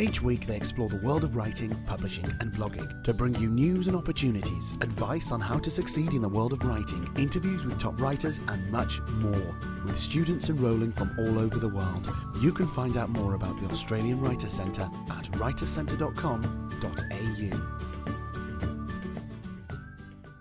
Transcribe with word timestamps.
Each 0.00 0.20
week, 0.20 0.46
they 0.46 0.56
explore 0.56 0.88
the 0.88 0.96
world 0.96 1.22
of 1.22 1.36
writing, 1.36 1.72
publishing, 1.86 2.24
and 2.40 2.52
blogging 2.52 3.04
to 3.04 3.14
bring 3.14 3.32
you 3.36 3.48
news 3.48 3.86
and 3.86 3.94
opportunities, 3.94 4.72
advice 4.80 5.30
on 5.30 5.40
how 5.40 5.60
to 5.60 5.70
succeed 5.70 6.14
in 6.14 6.22
the 6.22 6.28
world 6.28 6.52
of 6.52 6.64
writing, 6.64 7.08
interviews 7.16 7.64
with 7.64 7.78
top 7.78 8.00
writers, 8.00 8.40
and 8.48 8.68
much 8.72 9.00
more. 9.18 9.54
With 9.84 9.96
students 9.96 10.50
enrolling 10.50 10.90
from 10.90 11.14
all 11.16 11.38
over 11.38 11.60
the 11.60 11.68
world, 11.68 12.12
you 12.40 12.52
can 12.52 12.66
find 12.66 12.96
out 12.96 13.10
more 13.10 13.34
about 13.34 13.60
the 13.60 13.68
Australian 13.68 14.20
Writer 14.20 14.48
Centre 14.48 14.90
at 15.10 15.26
writercentre.com.au. 15.32 17.80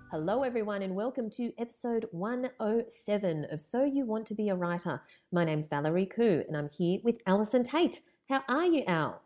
Hello, 0.10 0.42
everyone, 0.44 0.82
and 0.82 0.96
welcome 0.96 1.30
to 1.30 1.54
episode 1.60 2.08
107 2.12 3.46
of 3.52 3.62
So 3.62 3.84
You 3.84 4.06
Want 4.06 4.26
to 4.28 4.34
Be 4.34 4.50
a 4.50 4.56
Writer. 4.56 5.00
My 5.32 5.44
name's 5.44 5.68
Valerie 5.68 6.08
Khoo, 6.08 6.44
and 6.48 6.58
I'm 6.58 6.70
here 6.70 7.00
with 7.04 7.22
Allison 7.28 7.64
Tate. 7.64 8.02
How 8.30 8.42
are 8.48 8.66
you, 8.66 8.84
Al? 8.88 9.22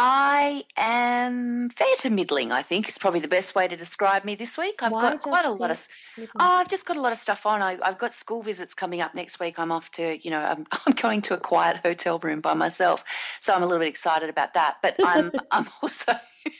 I 0.00 0.64
am 0.76 1.70
fair 1.70 1.94
to 2.02 2.10
middling, 2.10 2.52
I 2.52 2.62
think, 2.62 2.88
is 2.88 2.96
probably 2.98 3.18
the 3.18 3.26
best 3.26 3.56
way 3.56 3.66
to 3.66 3.76
describe 3.76 4.24
me 4.24 4.36
this 4.36 4.56
week. 4.56 4.80
I've 4.80 4.92
Why 4.92 5.02
got 5.02 5.20
quite 5.20 5.44
a 5.44 5.50
lot 5.50 5.72
of. 5.72 5.88
middling? 6.16 6.30
Oh, 6.38 6.52
I've 6.52 6.68
just 6.68 6.86
got 6.86 6.96
a 6.96 7.00
lot 7.00 7.10
of 7.10 7.18
stuff 7.18 7.44
on. 7.44 7.62
I, 7.62 7.78
I've 7.82 7.98
got 7.98 8.14
school 8.14 8.40
visits 8.40 8.74
coming 8.74 9.00
up 9.00 9.16
next 9.16 9.40
week. 9.40 9.58
I'm 9.58 9.72
off 9.72 9.90
to, 9.92 10.24
you 10.24 10.30
know, 10.30 10.38
I'm, 10.38 10.68
I'm 10.86 10.92
going 10.92 11.20
to 11.22 11.34
a 11.34 11.38
quiet 11.38 11.78
hotel 11.78 12.20
room 12.20 12.40
by 12.40 12.54
myself, 12.54 13.02
so 13.40 13.52
I'm 13.52 13.64
a 13.64 13.66
little 13.66 13.80
bit 13.80 13.88
excited 13.88 14.30
about 14.30 14.54
that. 14.54 14.76
But 14.82 14.94
I'm, 15.02 15.32
I'm 15.50 15.68
also, 15.82 16.12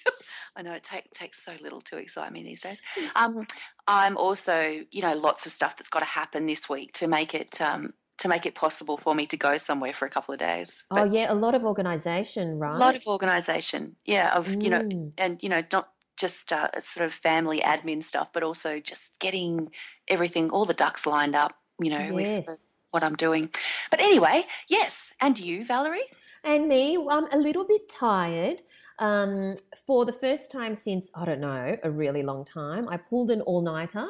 I 0.56 0.62
know 0.62 0.72
it 0.72 0.83
take, 0.83 1.12
takes 1.12 1.44
so 1.44 1.53
little 1.62 1.81
to 1.83 1.97
excite 1.97 2.33
me 2.33 2.42
these 2.42 2.62
days. 2.62 2.83
Um, 3.14 3.47
I'm 3.86 4.16
also, 4.16 4.83
you 4.91 5.00
know, 5.00 5.14
lots 5.14 5.47
of 5.47 5.53
stuff 5.53 5.77
that's 5.77 5.91
got 5.91 6.00
to 6.00 6.06
happen 6.06 6.47
this 6.47 6.69
week 6.69 6.92
to 6.94 7.06
make 7.06 7.36
it, 7.36 7.61
um, 7.61 7.94
to 8.19 8.28
make 8.28 8.44
it 8.47 8.55
possible 8.55 8.97
for 8.97 9.14
me 9.14 9.27
to 9.27 9.36
go 9.36 9.56
somewhere 9.56 9.92
for 9.92 10.05
a 10.06 10.11
couple 10.11 10.33
of 10.34 10.41
days. 10.41 10.84
Oh, 10.91 11.05
yeah, 11.05 11.33
a 11.33 11.34
lot 11.34 11.55
of 11.55 11.64
organisation, 11.64 12.58
right? 12.58 12.75
a 12.75 12.78
lot 12.78 12.97
of 12.97 13.06
organisation, 13.06 13.97
yeah, 14.05 14.34
of 14.36 14.48
you 14.62 14.70
know, 14.70 14.80
Mm. 14.80 15.12
and 15.19 15.42
you 15.42 15.48
know, 15.48 15.62
not 15.72 15.92
just 16.16 16.52
uh, 16.52 16.69
sort 16.80 17.06
of 17.06 17.14
family 17.14 17.60
admin 17.60 18.02
stuff, 18.02 18.28
but 18.33 18.42
also 18.42 18.80
just 18.80 19.02
getting 19.20 19.70
everything, 20.08 20.50
all 20.50 20.66
the 20.66 20.75
ducks 20.75 21.06
lined 21.06 21.36
up, 21.36 21.52
you 21.80 21.91
know, 21.91 22.12
with 22.12 22.47
the- 22.47 22.58
what 22.91 23.05
I'm 23.05 23.14
doing. 23.14 23.50
But 23.91 24.00
anyway, 24.00 24.47
yes, 24.69 25.12
and 25.20 25.38
you, 25.38 25.64
Valerie? 25.64 26.08
And 26.42 26.66
me, 26.69 26.97
I'm 26.97 27.27
a 27.30 27.36
little 27.36 27.64
bit 27.64 27.88
tired. 27.88 28.62
Um, 28.98 29.55
for 29.86 30.05
the 30.05 30.12
first 30.12 30.50
time 30.50 30.75
since, 30.75 31.08
I 31.14 31.25
don't 31.25 31.38
know, 31.41 31.77
a 31.84 31.91
really 31.91 32.25
long 32.25 32.44
time, 32.44 32.88
I 32.88 32.97
pulled 32.97 33.30
an 33.30 33.42
all 33.42 33.60
nighter, 33.60 34.08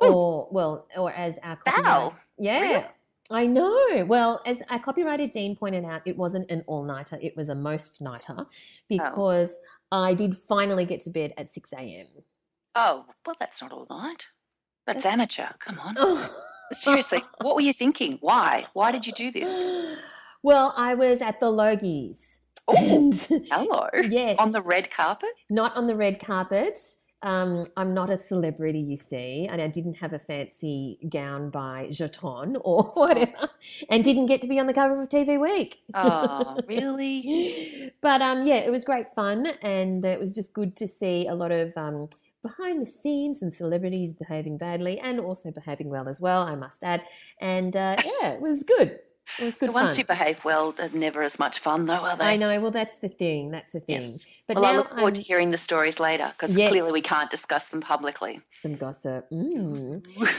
or, 0.00 0.48
well, 0.50 0.88
or 0.96 1.12
as 1.12 1.38
our. 1.44 1.56
Wow, 1.66 2.14
Yeah. 2.36 2.60
really? 2.60 2.84
I 3.30 3.46
know. 3.46 4.04
Well, 4.04 4.42
as 4.44 4.62
our 4.68 4.78
copywriter 4.78 5.30
Dean 5.30 5.56
pointed 5.56 5.84
out, 5.84 6.02
it 6.04 6.16
wasn't 6.16 6.50
an 6.50 6.62
all 6.66 6.84
nighter, 6.84 7.18
it 7.22 7.36
was 7.36 7.48
a 7.48 7.54
most 7.54 8.00
nighter 8.00 8.34
oh. 8.38 8.46
because 8.88 9.58
I 9.90 10.14
did 10.14 10.36
finally 10.36 10.84
get 10.84 11.00
to 11.02 11.10
bed 11.10 11.32
at 11.38 11.52
6 11.52 11.72
a.m. 11.72 12.06
Oh, 12.74 13.06
well, 13.24 13.36
that's 13.38 13.62
not 13.62 13.72
all 13.72 13.86
night. 13.88 14.26
That's, 14.86 15.04
That's- 15.04 15.12
amateur. 15.12 15.48
Come 15.58 15.78
on. 15.78 15.94
Oh. 15.98 16.34
Seriously, 16.72 17.22
what 17.40 17.54
were 17.54 17.60
you 17.60 17.72
thinking? 17.72 18.18
Why? 18.20 18.66
Why 18.72 18.90
did 18.90 19.06
you 19.06 19.12
do 19.12 19.30
this? 19.30 19.50
Well, 20.42 20.74
I 20.76 20.92
was 20.92 21.22
at 21.22 21.40
the 21.40 21.46
Logies. 21.46 22.40
Oh, 22.68 23.10
hello. 23.50 23.88
yes, 24.10 24.38
On 24.38 24.52
the 24.52 24.60
red 24.60 24.90
carpet? 24.90 25.30
not 25.48 25.74
on 25.74 25.86
the 25.86 25.96
red 25.96 26.20
carpet. 26.20 26.78
Um, 27.24 27.64
I'm 27.78 27.94
not 27.94 28.10
a 28.10 28.18
celebrity, 28.18 28.80
you 28.80 28.98
see, 28.98 29.48
and 29.50 29.60
I 29.60 29.66
didn't 29.66 29.94
have 29.94 30.12
a 30.12 30.18
fancy 30.18 30.98
gown 31.08 31.48
by 31.48 31.88
J'Aton 31.90 32.60
or 32.64 32.84
whatever, 32.84 33.48
and 33.88 34.04
didn't 34.04 34.26
get 34.26 34.42
to 34.42 34.48
be 34.48 34.60
on 34.60 34.66
the 34.66 34.74
cover 34.74 35.00
of 35.00 35.08
TV 35.08 35.40
Week. 35.40 35.80
Oh, 35.94 36.58
really? 36.68 37.90
but 38.02 38.20
um, 38.20 38.46
yeah, 38.46 38.56
it 38.56 38.70
was 38.70 38.84
great 38.84 39.14
fun, 39.14 39.46
and 39.62 40.04
it 40.04 40.20
was 40.20 40.34
just 40.34 40.52
good 40.52 40.76
to 40.76 40.86
see 40.86 41.26
a 41.26 41.34
lot 41.34 41.50
of 41.50 41.74
um, 41.78 42.10
behind 42.42 42.82
the 42.82 42.86
scenes 42.86 43.40
and 43.40 43.54
celebrities 43.54 44.12
behaving 44.12 44.58
badly 44.58 45.00
and 45.00 45.18
also 45.18 45.50
behaving 45.50 45.88
well 45.88 46.10
as 46.10 46.20
well. 46.20 46.42
I 46.42 46.54
must 46.56 46.84
add, 46.84 47.04
and 47.40 47.74
uh, 47.74 47.96
yeah, 48.04 48.32
it 48.32 48.42
was 48.42 48.64
good. 48.64 48.98
It 49.38 49.44
was 49.44 49.58
good 49.58 49.70
The 49.70 49.72
ones 49.72 49.96
who 49.96 50.04
behave 50.04 50.44
well 50.44 50.74
are 50.78 50.88
never 50.90 51.22
as 51.22 51.38
much 51.38 51.58
fun, 51.58 51.86
though, 51.86 51.94
are 51.94 52.16
they? 52.16 52.24
I 52.24 52.36
know. 52.36 52.60
Well, 52.60 52.70
that's 52.70 52.98
the 52.98 53.08
thing. 53.08 53.50
That's 53.50 53.72
the 53.72 53.80
thing. 53.80 54.02
Yes. 54.02 54.26
But 54.46 54.56
well, 54.56 54.66
I 54.66 54.76
look 54.76 54.90
forward 54.90 55.14
to 55.16 55.22
hearing 55.22 55.50
the 55.50 55.58
stories 55.58 55.98
later 55.98 56.32
because 56.36 56.56
Yes. 56.56 56.68
clearly 56.68 56.92
we 56.92 57.00
can't 57.02 57.30
discuss 57.30 57.68
them 57.68 57.80
publicly. 57.80 58.40
some 58.60 58.76
gossip. 58.76 59.28
Mm. 59.30 60.06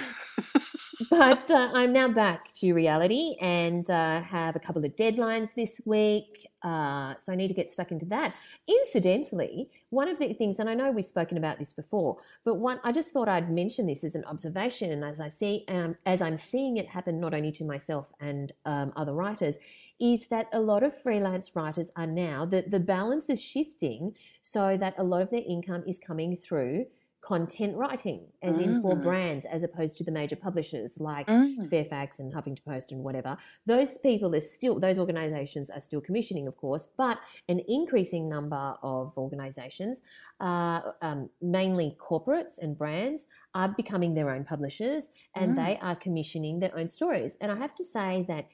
but 1.09 1.49
uh, 1.51 1.71
I'm 1.73 1.91
now 1.91 2.07
back 2.07 2.53
to 2.53 2.73
reality 2.73 3.35
and 3.41 3.89
uh, 3.89 4.21
have 4.21 4.55
a 4.55 4.59
couple 4.59 4.85
of 4.85 4.95
deadlines 4.95 5.53
this 5.53 5.81
week. 5.85 6.47
Uh, 6.61 7.15
so 7.19 7.33
I 7.33 7.35
need 7.35 7.47
to 7.49 7.53
get 7.53 7.71
stuck 7.71 7.91
into 7.91 8.05
that. 8.07 8.35
Incidentally, 8.67 9.69
one 9.89 10.07
of 10.07 10.19
the 10.19 10.33
things, 10.33 10.59
and 10.59 10.69
I 10.69 10.73
know 10.73 10.91
we've 10.91 11.05
spoken 11.05 11.37
about 11.37 11.59
this 11.59 11.73
before, 11.73 12.17
but 12.43 12.55
one 12.55 12.79
I 12.83 12.91
just 12.91 13.11
thought 13.11 13.27
I'd 13.27 13.51
mention 13.51 13.87
this 13.87 14.03
as 14.03 14.15
an 14.15 14.23
observation, 14.25 14.91
and 14.91 15.03
as 15.03 15.19
I 15.19 15.27
see, 15.27 15.65
um, 15.67 15.95
as 16.05 16.21
I'm 16.21 16.37
seeing 16.37 16.77
it 16.77 16.87
happen 16.87 17.19
not 17.19 17.33
only 17.33 17.51
to 17.53 17.65
myself 17.65 18.13
and 18.19 18.53
um, 18.65 18.93
other 18.95 19.13
writers, 19.13 19.57
is 19.99 20.27
that 20.27 20.47
a 20.53 20.59
lot 20.59 20.83
of 20.83 20.97
freelance 20.97 21.55
writers 21.55 21.89
are 21.95 22.07
now 22.07 22.45
that 22.45 22.71
the 22.71 22.79
balance 22.79 23.29
is 23.29 23.41
shifting 23.41 24.13
so 24.41 24.77
that 24.77 24.93
a 24.97 25.03
lot 25.03 25.21
of 25.21 25.29
their 25.29 25.43
income 25.47 25.83
is 25.87 25.99
coming 25.99 26.35
through 26.35 26.85
content 27.25 27.75
writing, 27.75 28.19
as 28.43 28.59
in 28.59 28.81
for 28.83 28.93
Mm. 28.95 29.01
brands, 29.01 29.45
as 29.45 29.63
opposed 29.63 29.97
to 29.97 30.03
the 30.03 30.11
major 30.11 30.35
publishers 30.35 30.99
like 30.99 31.25
Mm. 31.27 31.67
Fairfax 31.71 32.19
and 32.19 32.31
Huffington 32.31 32.63
Post 32.63 32.91
and 32.91 33.03
whatever. 33.03 33.35
Those 33.65 33.97
people 33.97 34.35
are 34.35 34.39
still, 34.39 34.79
those 34.79 34.99
organizations 34.99 35.71
are 35.71 35.81
still 35.81 36.01
commissioning, 36.01 36.45
of 36.47 36.55
course, 36.55 36.85
but 36.85 37.17
an 37.49 37.59
increasing 37.67 38.29
number 38.29 38.77
of 38.83 39.17
organizations, 39.17 40.03
uh, 40.39 40.81
um, 41.01 41.29
mainly 41.41 41.97
corporates 41.99 42.59
and 42.61 42.77
brands, 42.77 43.27
are 43.55 43.69
becoming 43.69 44.13
their 44.13 44.29
own 44.29 44.43
publishers 44.43 45.09
and 45.33 45.53
Mm. 45.53 45.65
they 45.65 45.73
are 45.79 45.95
commissioning 45.95 46.59
their 46.59 46.75
own 46.77 46.87
stories. 46.89 47.37
And 47.41 47.51
I 47.51 47.55
have 47.55 47.73
to 47.75 47.83
say 47.83 48.23
that 48.27 48.45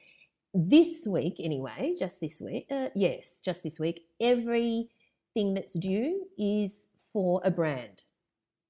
this 0.54 1.06
week, 1.06 1.36
anyway, 1.40 1.94
just 1.98 2.20
this 2.20 2.40
week, 2.40 2.66
uh, 2.70 2.88
yes, 2.94 3.42
just 3.44 3.62
this 3.62 3.78
week, 3.78 4.06
everything 4.18 5.54
that's 5.54 5.74
due 5.74 6.26
is 6.38 6.88
for 7.12 7.42
a 7.44 7.50
brand. 7.50 8.04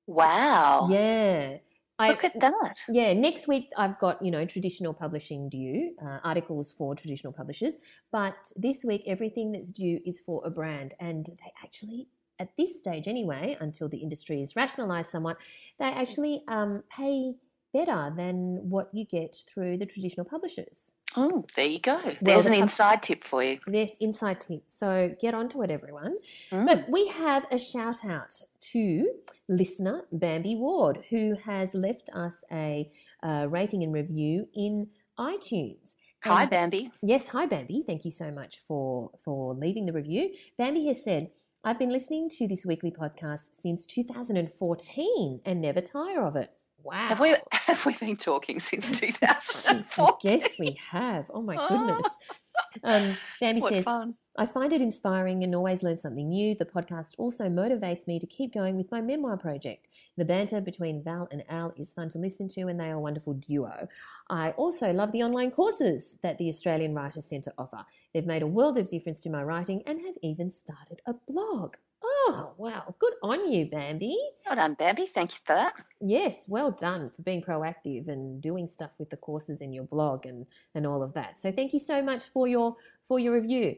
Wow. 0.07 0.89
Yeah. 0.91 1.59
I, 1.99 2.09
Look 2.09 2.25
at 2.25 2.41
that. 2.41 2.75
yeah, 2.89 3.13
next 3.13 3.47
week 3.47 3.71
I've 3.77 3.99
got, 4.01 4.25
you 4.25 4.31
know, 4.31 4.45
traditional 4.45 4.93
publishing 4.93 5.49
due, 5.49 5.95
uh, 6.05 6.19
articles 6.25 6.73
for 6.73 6.95
traditional 6.95 7.33
publishers. 7.33 7.77
But 8.11 8.51
this 8.57 8.85
week, 8.85 9.05
everything 9.07 9.53
that's 9.53 9.71
due 9.71 10.01
is 10.05 10.19
for 10.19 10.43
a 10.45 10.51
brand. 10.51 10.95
And 10.99 11.27
they 11.27 11.53
actually, 11.62 12.09
at 12.39 12.57
this 12.57 12.79
stage 12.79 13.07
anyway, 13.07 13.57
until 13.61 13.89
the 13.89 13.99
industry 13.99 14.43
is 14.43 14.57
rationalized 14.57 15.11
somewhat, 15.11 15.37
they 15.79 15.87
actually 15.87 16.43
um, 16.49 16.83
pay 16.91 17.35
better 17.73 18.12
than 18.17 18.69
what 18.69 18.89
you 18.93 19.05
get 19.05 19.37
through 19.53 19.79
the 19.79 19.87
traditional 19.87 20.27
publishers. 20.27 20.95
Oh, 21.17 21.45
there 21.56 21.67
you 21.67 21.78
go. 21.78 22.00
There's 22.21 22.45
the 22.45 22.53
an 22.53 22.62
inside 22.62 23.03
tip 23.03 23.25
for 23.25 23.43
you. 23.43 23.59
There's 23.67 23.95
inside 24.00 24.41
tip. 24.41 24.65
So 24.69 25.15
get 25.21 25.34
onto 25.34 25.62
it, 25.62 25.71
everyone. 25.71 26.17
Mm. 26.50 26.67
But 26.67 26.89
we 26.89 27.09
have 27.09 27.47
a 27.50 27.59
shout 27.59 28.05
out 28.05 28.32
to 28.73 29.09
listener 29.49 30.03
Bambi 30.11 30.56
Ward, 30.56 31.05
who 31.11 31.37
has 31.44 31.75
left 31.75 32.09
us 32.14 32.44
a 32.50 32.91
uh, 33.23 33.47
rating 33.49 33.82
and 33.82 33.93
review 33.93 34.49
in 34.55 34.88
iTunes. 35.19 35.97
Hi, 36.25 36.47
Bambi. 36.47 36.91
Yes, 37.03 37.29
hi 37.29 37.47
Bambi. 37.47 37.82
Thank 37.87 38.05
you 38.05 38.11
so 38.11 38.31
much 38.31 38.61
for 38.67 39.11
for 39.25 39.55
leaving 39.55 39.87
the 39.87 39.93
review. 39.93 40.31
Bambi 40.56 40.87
has 40.87 41.03
said, 41.03 41.31
"I've 41.64 41.79
been 41.79 41.91
listening 41.91 42.31
to 42.38 42.47
this 42.47 42.64
weekly 42.64 42.93
podcast 42.93 43.56
since 43.61 43.87
2014 43.87 45.41
and 45.44 45.61
never 45.61 45.81
tire 45.81 46.25
of 46.25 46.37
it." 46.37 46.62
Wow. 46.82 47.00
Have 47.00 47.20
we 47.20 47.34
have 47.52 47.84
we 47.87 47.94
been 47.96 48.17
talking 48.17 48.61
since 48.61 48.88
I 49.02 49.06
2014? 49.06 50.38
guess 50.38 50.58
we 50.58 50.76
have. 50.90 51.31
Oh 51.32 51.43
my 51.43 51.56
goodness. 51.69 52.06
Um, 52.84 53.17
Bambi 53.40 53.61
What 53.61 53.73
says, 53.73 53.84
fun. 53.84 54.14
I 54.37 54.46
find 54.46 54.73
it 54.73 54.81
inspiring 54.81 55.44
and 55.44 55.55
always 55.55 55.82
learn 55.82 55.99
something 55.99 56.29
new. 56.29 56.55
The 56.55 56.64
podcast 56.64 57.14
also 57.19 57.44
motivates 57.44 58.06
me 58.06 58.19
to 58.19 58.26
keep 58.26 58.55
going 58.55 58.76
with 58.76 58.90
my 58.90 59.00
memoir 59.00 59.37
project. 59.37 59.88
The 60.17 60.25
banter 60.25 60.61
between 60.61 61.02
Val 61.02 61.29
and 61.31 61.44
Al 61.50 61.73
is 61.76 61.93
fun 61.93 62.08
to 62.11 62.19
listen 62.19 62.49
to, 62.49 62.62
and 62.62 62.81
they 62.81 62.90
are 62.90 62.94
a 62.94 63.00
wonderful 63.00 63.35
duo. 63.35 63.88
I 64.31 64.50
also 64.52 64.93
love 64.93 65.12
the 65.12 65.23
online 65.23 65.50
courses 65.50 66.19
that 66.23 66.38
the 66.38 66.49
Australian 66.49 66.94
Writers 66.94 67.26
Centre 67.28 67.52
offer. 67.58 67.85
They've 68.14 68.26
made 68.26 68.43
a 68.43 68.46
world 68.46 68.78
of 68.78 68.88
difference 68.88 69.20
to 69.20 69.31
my 69.31 69.43
writing 69.43 69.82
and 69.87 70.00
have 70.00 70.17
even 70.23 70.50
started 70.50 71.00
a 71.06 71.14
blog. 71.26 71.76
Oh, 72.04 72.52
wow. 72.56 72.94
Good 72.99 73.14
on 73.22 73.50
you, 73.50 73.66
Bambi. 73.66 74.16
Well 74.46 74.56
done, 74.56 74.75
Bambi. 74.75 75.06
Thank 75.06 75.32
you 75.32 75.38
for 75.44 75.54
that. 75.54 75.75
Yes, 76.00 76.46
well 76.49 76.70
done 76.70 77.10
for 77.10 77.22
being 77.22 77.43
proactive 77.43 78.08
and 78.08 78.40
doing 78.40 78.66
stuff 78.66 78.90
with 78.99 79.10
the 79.10 79.16
courses 79.16 79.60
in 79.60 79.72
your 79.72 79.84
blog 79.84 80.26
and, 80.26 80.46
and 80.75 80.87
all 80.87 81.02
of 81.02 81.14
that. 81.14 81.40
So 81.40 81.52
thank 81.52 81.72
you 81.72 81.78
so 81.78 82.02
much 82.02 82.25
for 82.25 82.49
your 82.49 82.76
for 83.06 83.19
your 83.19 83.34
review. 83.34 83.76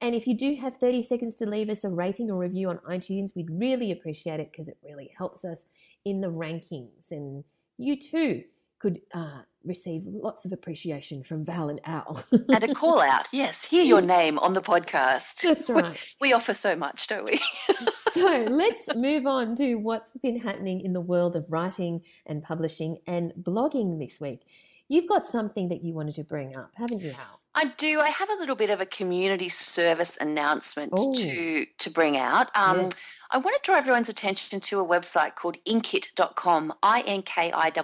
And 0.00 0.14
if 0.14 0.26
you 0.26 0.36
do 0.36 0.56
have 0.56 0.76
30 0.76 1.02
seconds 1.02 1.34
to 1.36 1.46
leave 1.46 1.70
us 1.70 1.82
a 1.82 1.88
rating 1.88 2.30
or 2.30 2.38
review 2.38 2.68
on 2.68 2.78
iTunes, 2.78 3.34
we'd 3.34 3.50
really 3.50 3.90
appreciate 3.90 4.40
it 4.40 4.52
because 4.52 4.68
it 4.68 4.76
really 4.84 5.10
helps 5.16 5.44
us 5.44 5.66
in 6.04 6.20
the 6.20 6.30
rankings. 6.30 7.10
And 7.10 7.44
you 7.78 7.98
too 7.98 8.44
could 8.86 9.00
uh, 9.14 9.40
receive 9.64 10.02
lots 10.06 10.44
of 10.44 10.52
appreciation 10.52 11.24
from 11.24 11.44
Val 11.44 11.68
and 11.68 11.80
Al. 11.84 12.22
and 12.30 12.62
a 12.62 12.72
call 12.72 13.00
out, 13.00 13.26
yes, 13.32 13.64
hear 13.64 13.82
your 13.82 14.00
name 14.16 14.38
on 14.38 14.54
the 14.54 14.62
podcast. 14.62 15.42
That's 15.42 15.68
right. 15.68 16.14
We, 16.20 16.28
we 16.28 16.32
offer 16.32 16.54
so 16.54 16.76
much, 16.76 17.08
don't 17.08 17.24
we? 17.24 17.40
so 18.12 18.46
let's 18.48 18.94
move 18.94 19.26
on 19.26 19.56
to 19.56 19.74
what's 19.74 20.12
been 20.22 20.38
happening 20.38 20.82
in 20.82 20.92
the 20.92 21.00
world 21.00 21.34
of 21.34 21.50
writing 21.50 22.02
and 22.26 22.44
publishing 22.44 22.98
and 23.08 23.32
blogging 23.32 23.98
this 23.98 24.20
week. 24.20 24.42
You've 24.88 25.08
got 25.08 25.26
something 25.26 25.68
that 25.70 25.82
you 25.82 25.92
wanted 25.92 26.14
to 26.14 26.22
bring 26.22 26.54
up, 26.54 26.70
haven't 26.76 27.00
you, 27.00 27.10
Al? 27.10 27.40
I 27.56 27.72
do. 27.76 28.00
I 28.00 28.10
have 28.10 28.30
a 28.30 28.34
little 28.34 28.54
bit 28.54 28.70
of 28.70 28.80
a 28.80 28.86
community 28.86 29.48
service 29.48 30.16
announcement 30.20 30.92
Ooh. 30.96 31.14
to 31.14 31.66
to 31.78 31.90
bring 31.90 32.18
out. 32.18 32.54
Um, 32.54 32.82
yes. 32.82 32.92
I 33.30 33.38
want 33.38 33.56
to 33.56 33.66
draw 33.66 33.76
everyone's 33.76 34.08
attention 34.08 34.60
to 34.60 34.80
a 34.80 34.84
website 34.86 35.34
called 35.34 35.56
inkitt.com, 35.66 36.74
I 36.82 37.00
N 37.06 37.22
K 37.22 37.52
I 37.54 37.70
T 37.70 37.82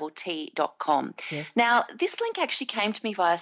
T.com. 0.55 1.15
Yes. 1.31 1.57
Now, 1.57 1.85
this 1.99 2.21
link 2.21 2.39
actually 2.39 2.67
came 2.67 2.93
to 2.93 3.01
me 3.05 3.13
via 3.15 3.39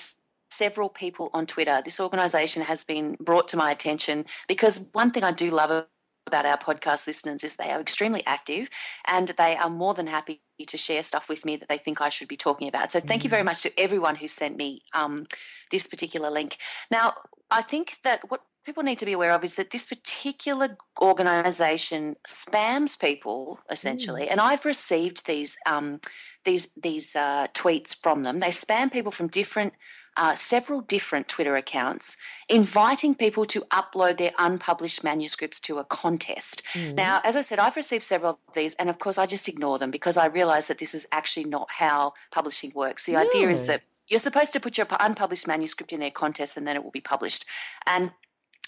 several 0.51 0.89
people 0.89 1.31
on 1.33 1.47
Twitter. 1.47 1.81
This 1.85 2.01
organization 2.01 2.63
has 2.63 2.85
been 2.85 3.17
brought 3.21 3.49
to 3.49 3.57
my 3.57 3.71
attention 3.71 4.25
because 4.49 4.81
one 4.93 5.11
thing 5.11 5.25
I 5.25 5.33
do 5.33 5.51
love 5.51 5.87
about 6.27 6.47
our 6.47 6.59
podcast 6.59 7.07
listeners 7.07 7.43
is 7.43 7.55
they 7.55 7.71
are 7.71 7.81
extremely 7.81 8.25
active 8.27 8.69
and 9.07 9.29
they 9.39 9.57
are 9.57 9.71
more 9.71 9.95
than 9.95 10.07
happy 10.07 10.43
to 10.67 10.77
share 10.77 11.03
stuff 11.03 11.29
with 11.29 11.45
me 11.45 11.57
that 11.57 11.69
they 11.69 11.79
think 11.79 12.01
I 12.01 12.09
should 12.09 12.29
be 12.29 12.37
talking 12.37 12.69
about. 12.69 12.93
So 12.93 13.01
thank 13.01 13.25
you 13.25 13.31
very 13.31 13.43
mm. 13.43 13.47
much 13.47 13.63
to 13.63 13.81
everyone 13.81 14.17
who 14.17 14.29
sent 14.29 14.57
me 14.57 14.83
um, 14.95 15.27
this 15.71 15.87
particular 15.87 16.31
link. 16.31 16.59
Now, 16.91 17.15
I 17.51 17.63
think 17.63 17.99
that 18.05 18.31
what 18.31 18.43
people 18.65 18.83
need 18.83 18.99
to 18.99 19.07
be 19.07 19.13
aware 19.13 19.33
of 19.33 19.45
is 19.45 19.55
that 19.55 19.71
this 19.71 19.87
particular 19.87 20.77
organization 21.01 22.17
spams 22.29 22.99
people 22.99 23.61
essentially 23.71 24.23
mm. 24.23 24.29
and 24.31 24.41
i've 24.41 24.65
received 24.65 25.27
these 25.27 25.57
um, 25.67 26.01
these 26.45 26.69
these 26.81 27.15
uh, 27.17 27.47
tweets 27.55 27.95
from 27.95 28.23
them 28.23 28.39
they 28.41 28.49
spam 28.49 28.91
people 28.93 29.13
from 29.13 29.29
different 29.29 29.73
uh, 30.17 30.35
several 30.35 30.81
different 30.83 31.29
Twitter 31.29 31.55
accounts 31.55 32.17
inviting 32.49 33.15
people 33.15 33.45
to 33.47 33.61
upload 33.71 34.19
their 34.19 34.33
unpublished 34.39 35.05
manuscripts 35.05 35.61
to 35.61 35.79
a 35.79 35.85
contest. 35.85 36.63
Mm. 36.75 36.95
Now, 36.95 37.21
as 37.25 37.37
I 37.37 37.41
said, 37.41 37.59
I've 37.59 37.77
received 37.77 38.05
several 38.05 38.33
of 38.33 38.55
these, 38.55 38.75
and 38.75 38.91
of 38.91 38.99
course, 38.99 39.19
I 39.19 39.27
just 39.27 39.49
ignore 39.49 39.79
them 39.79 39.91
because 39.91 40.17
I 40.17 40.27
realize 40.27 40.67
that 40.67 40.79
this 40.79 40.95
is 40.95 41.07
actually 41.13 41.45
not 41.45 41.69
how 41.71 42.13
publishing 42.33 42.73
works. 42.75 43.05
The 43.05 43.13
no. 43.13 43.21
idea 43.21 43.51
is 43.51 43.67
that 43.67 43.83
you're 44.09 44.19
supposed 44.19 44.53
to 44.53 44.61
put 44.61 44.77
your 44.77 44.87
unpublished 44.99 45.47
manuscript 45.47 45.93
in 45.93 46.01
their 46.01 46.11
contest 46.11 46.57
and 46.57 46.67
then 46.67 46.77
it 46.77 46.83
will 46.83 46.91
be 46.91 47.01
published. 47.01 47.47
And 47.87 48.11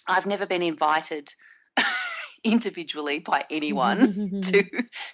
I've 0.09 0.27
never 0.27 0.47
been 0.47 0.63
invited 0.63 1.35
individually 2.45 3.19
by 3.19 3.45
anyone 3.51 4.41
to 4.45 4.65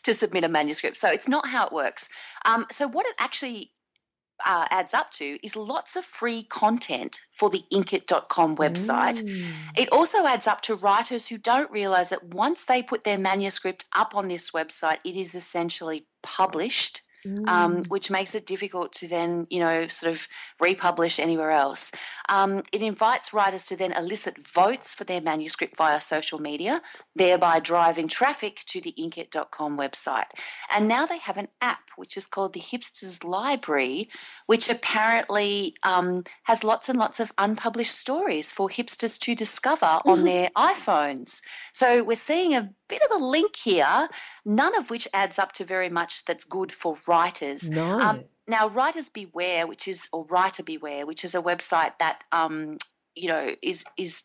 to 0.05 0.14
submit 0.14 0.44
a 0.44 0.49
manuscript. 0.49 0.96
So 0.96 1.08
it's 1.08 1.29
not 1.29 1.49
how 1.49 1.67
it 1.67 1.73
works. 1.73 2.08
Um, 2.44 2.67
so 2.70 2.87
what 2.88 3.06
it 3.06 3.14
actually 3.19 3.73
uh, 4.46 4.67
adds 4.70 4.94
up 4.94 5.11
to 5.11 5.44
is 5.44 5.56
lots 5.56 5.96
of 5.96 6.05
free 6.05 6.44
content 6.44 7.20
for 7.32 7.50
the 7.50 7.64
inkitt.com 7.73 8.56
website. 8.56 9.20
Mm. 9.23 9.44
It 9.76 9.88
also 9.90 10.26
adds 10.26 10.46
up 10.46 10.61
to 10.62 10.75
writers 10.75 11.26
who 11.26 11.38
don't 11.38 11.70
realize 11.70 12.11
that 12.11 12.25
once 12.25 12.64
they 12.64 12.82
put 12.82 13.05
their 13.05 13.19
manuscript 13.19 13.87
up 13.96 14.14
on 14.14 14.29
this 14.29 14.52
website, 14.52 14.99
it 15.05 15.17
is 15.17 15.35
essentially 15.35 16.06
published 16.23 17.02
mm. 17.26 17.48
um, 17.48 17.84
which 17.84 18.10
makes 18.10 18.34
it 18.34 18.46
difficult 18.46 18.92
to 18.94 19.08
then, 19.08 19.46
you 19.50 19.60
know, 19.60 19.86
sort 19.88 20.12
of 20.12 20.26
republish 20.60 21.18
anywhere 21.18 21.50
else. 21.50 21.92
Um, 22.28 22.62
it 22.72 22.82
invites 22.82 23.32
writers 23.32 23.64
to 23.64 23.76
then 23.76 23.92
elicit 23.92 24.46
votes 24.46 24.94
for 24.94 25.04
their 25.04 25.20
manuscript 25.20 25.76
via 25.76 26.00
social 26.00 26.38
media, 26.38 26.82
thereby 27.18 27.60
driving 27.60 28.08
traffic 28.08 28.62
to 28.66 28.80
the 28.80 28.94
inkitt.com 28.98 29.76
website. 29.76 30.30
And 30.72 30.88
now 30.88 31.06
they 31.06 31.18
have 31.18 31.36
an 31.36 31.48
app 31.60 31.80
which 31.96 32.16
is 32.16 32.26
called 32.26 32.52
the 32.52 32.60
Hipsters 32.60 33.24
Library, 33.24 34.08
which 34.46 34.70
apparently 34.70 35.74
um, 35.82 36.24
has 36.44 36.64
lots 36.64 36.88
and 36.88 36.98
lots 36.98 37.20
of 37.20 37.32
unpublished 37.36 37.94
stories 37.94 38.50
for 38.52 38.68
hipsters 38.68 39.18
to 39.20 39.34
discover 39.34 40.00
on 40.04 40.24
their 40.24 40.48
iPhones. 40.56 41.42
So 41.72 42.02
we're 42.02 42.16
seeing 42.16 42.54
a 42.54 42.70
bit 42.88 43.02
of 43.02 43.20
a 43.20 43.24
link 43.24 43.56
here, 43.56 44.08
none 44.44 44.76
of 44.76 44.90
which 44.90 45.08
adds 45.12 45.38
up 45.38 45.52
to 45.52 45.64
very 45.64 45.90
much 45.90 46.24
that's 46.24 46.44
good 46.44 46.72
for 46.72 46.96
writers. 47.06 47.68
No. 47.68 48.00
Um, 48.00 48.24
now, 48.46 48.68
Writers 48.68 49.10
Beware, 49.10 49.66
which 49.66 49.86
is 49.86 50.08
or 50.10 50.24
Writer 50.24 50.62
Beware, 50.62 51.04
which 51.04 51.22
is 51.22 51.34
a 51.34 51.42
website 51.42 51.92
that 51.98 52.24
um, 52.32 52.78
you 53.14 53.28
know 53.28 53.54
is 53.62 53.84
is 53.98 54.22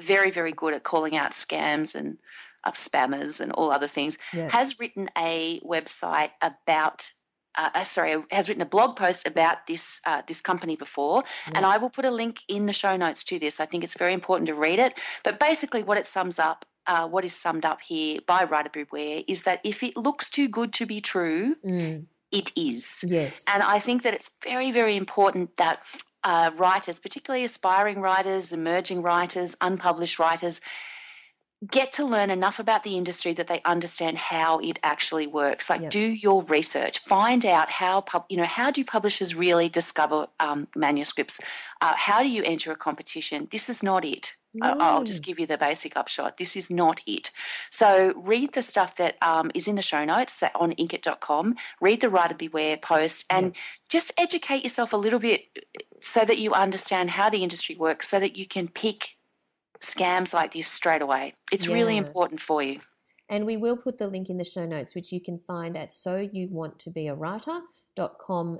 very 0.00 0.30
very 0.30 0.52
good 0.52 0.74
at 0.74 0.84
calling 0.84 1.16
out 1.16 1.32
scams 1.32 1.94
and 1.94 2.18
uh, 2.64 2.72
spammers 2.72 3.40
and 3.40 3.52
all 3.52 3.70
other 3.70 3.88
things, 3.88 4.18
yes. 4.32 4.52
has 4.52 4.78
written 4.78 5.08
a 5.16 5.60
website 5.60 6.30
about 6.40 7.12
uh, 7.56 7.68
uh, 7.74 7.84
sorry, 7.84 8.16
has 8.30 8.48
written 8.48 8.62
a 8.62 8.66
blog 8.66 8.96
post 8.96 9.26
about 9.26 9.66
this 9.66 10.00
uh, 10.06 10.22
this 10.26 10.40
company 10.40 10.76
before, 10.76 11.22
yeah. 11.46 11.54
and 11.56 11.66
I 11.66 11.76
will 11.76 11.90
put 11.90 12.04
a 12.04 12.10
link 12.10 12.40
in 12.48 12.66
the 12.66 12.72
show 12.72 12.96
notes 12.96 13.24
to 13.24 13.38
this. 13.38 13.60
I 13.60 13.66
think 13.66 13.84
it's 13.84 13.96
very 13.96 14.12
important 14.12 14.46
to 14.46 14.54
read 14.54 14.78
it. 14.78 14.94
But 15.22 15.38
basically, 15.38 15.82
what 15.82 15.98
it 15.98 16.06
sums 16.06 16.38
up, 16.38 16.64
uh, 16.86 17.06
what 17.08 17.24
is 17.24 17.34
summed 17.34 17.64
up 17.64 17.82
here 17.82 18.20
by 18.26 18.44
Writer 18.44 18.70
Beware, 18.70 19.22
is 19.28 19.42
that 19.42 19.60
if 19.64 19.82
it 19.82 19.96
looks 19.96 20.30
too 20.30 20.48
good 20.48 20.72
to 20.74 20.86
be 20.86 21.00
true, 21.00 21.56
mm. 21.64 22.06
it 22.30 22.52
is. 22.56 23.04
Yes, 23.06 23.44
and 23.52 23.62
I 23.62 23.78
think 23.80 24.02
that 24.02 24.14
it's 24.14 24.30
very 24.42 24.70
very 24.72 24.96
important 24.96 25.56
that. 25.58 25.80
Uh, 26.24 26.50
writers, 26.56 27.00
particularly 27.00 27.44
aspiring 27.44 28.00
writers, 28.00 28.52
emerging 28.52 29.02
writers, 29.02 29.56
unpublished 29.60 30.18
writers, 30.18 30.60
get 31.70 31.92
to 31.92 32.04
learn 32.04 32.30
enough 32.30 32.58
about 32.58 32.82
the 32.82 32.96
industry 32.96 33.32
that 33.34 33.46
they 33.46 33.60
understand 33.64 34.18
how 34.18 34.58
it 34.58 34.78
actually 34.82 35.26
works 35.26 35.70
like 35.70 35.82
yep. 35.82 35.90
do 35.90 36.00
your 36.00 36.42
research 36.44 36.98
find 37.00 37.46
out 37.46 37.70
how 37.70 38.00
pub, 38.00 38.24
you 38.28 38.36
know 38.36 38.44
how 38.44 38.70
do 38.70 38.84
publishers 38.84 39.34
really 39.34 39.68
discover 39.68 40.26
um, 40.40 40.66
manuscripts 40.74 41.40
uh, 41.80 41.94
how 41.96 42.22
do 42.22 42.28
you 42.28 42.42
enter 42.44 42.72
a 42.72 42.76
competition 42.76 43.48
this 43.52 43.68
is 43.68 43.82
not 43.82 44.04
it 44.04 44.36
no. 44.54 44.76
I'll 44.80 45.04
just 45.04 45.24
give 45.24 45.40
you 45.40 45.46
the 45.46 45.56
basic 45.56 45.96
upshot. 45.96 46.36
This 46.36 46.56
is 46.56 46.68
not 46.68 47.00
it. 47.06 47.30
So 47.70 48.12
read 48.16 48.52
the 48.52 48.62
stuff 48.62 48.96
that 48.96 49.16
um, 49.22 49.50
is 49.54 49.66
in 49.66 49.76
the 49.76 49.82
show 49.82 50.04
notes 50.04 50.42
on 50.54 50.74
inkitt.com. 50.74 51.54
Read 51.80 52.02
the 52.02 52.10
Writer 52.10 52.34
Beware 52.34 52.76
post 52.76 53.24
and 53.30 53.54
just 53.88 54.12
educate 54.18 54.62
yourself 54.62 54.92
a 54.92 54.96
little 54.98 55.18
bit 55.18 55.44
so 56.00 56.24
that 56.26 56.38
you 56.38 56.52
understand 56.52 57.10
how 57.10 57.30
the 57.30 57.42
industry 57.42 57.76
works 57.76 58.08
so 58.08 58.20
that 58.20 58.36
you 58.36 58.46
can 58.46 58.68
pick 58.68 59.12
scams 59.82 60.32
like 60.32 60.52
this 60.52 60.68
straight 60.68 61.02
away. 61.02 61.34
It's 61.50 61.66
yeah. 61.66 61.74
really 61.74 61.96
important 61.96 62.40
for 62.40 62.62
you. 62.62 62.80
And 63.28 63.46
we 63.46 63.56
will 63.56 63.76
put 63.76 63.98
the 63.98 64.08
link 64.08 64.28
in 64.28 64.38
the 64.38 64.44
show 64.44 64.66
notes, 64.66 64.94
which 64.94 65.12
you 65.12 65.20
can 65.20 65.38
find 65.38 65.76
at 65.76 65.94
so 65.94 66.16
you 66.16 66.48
want 66.48 66.78
to 66.80 66.90
be 66.90 67.06
a 67.06 67.14
writer.com.au. 67.14 68.58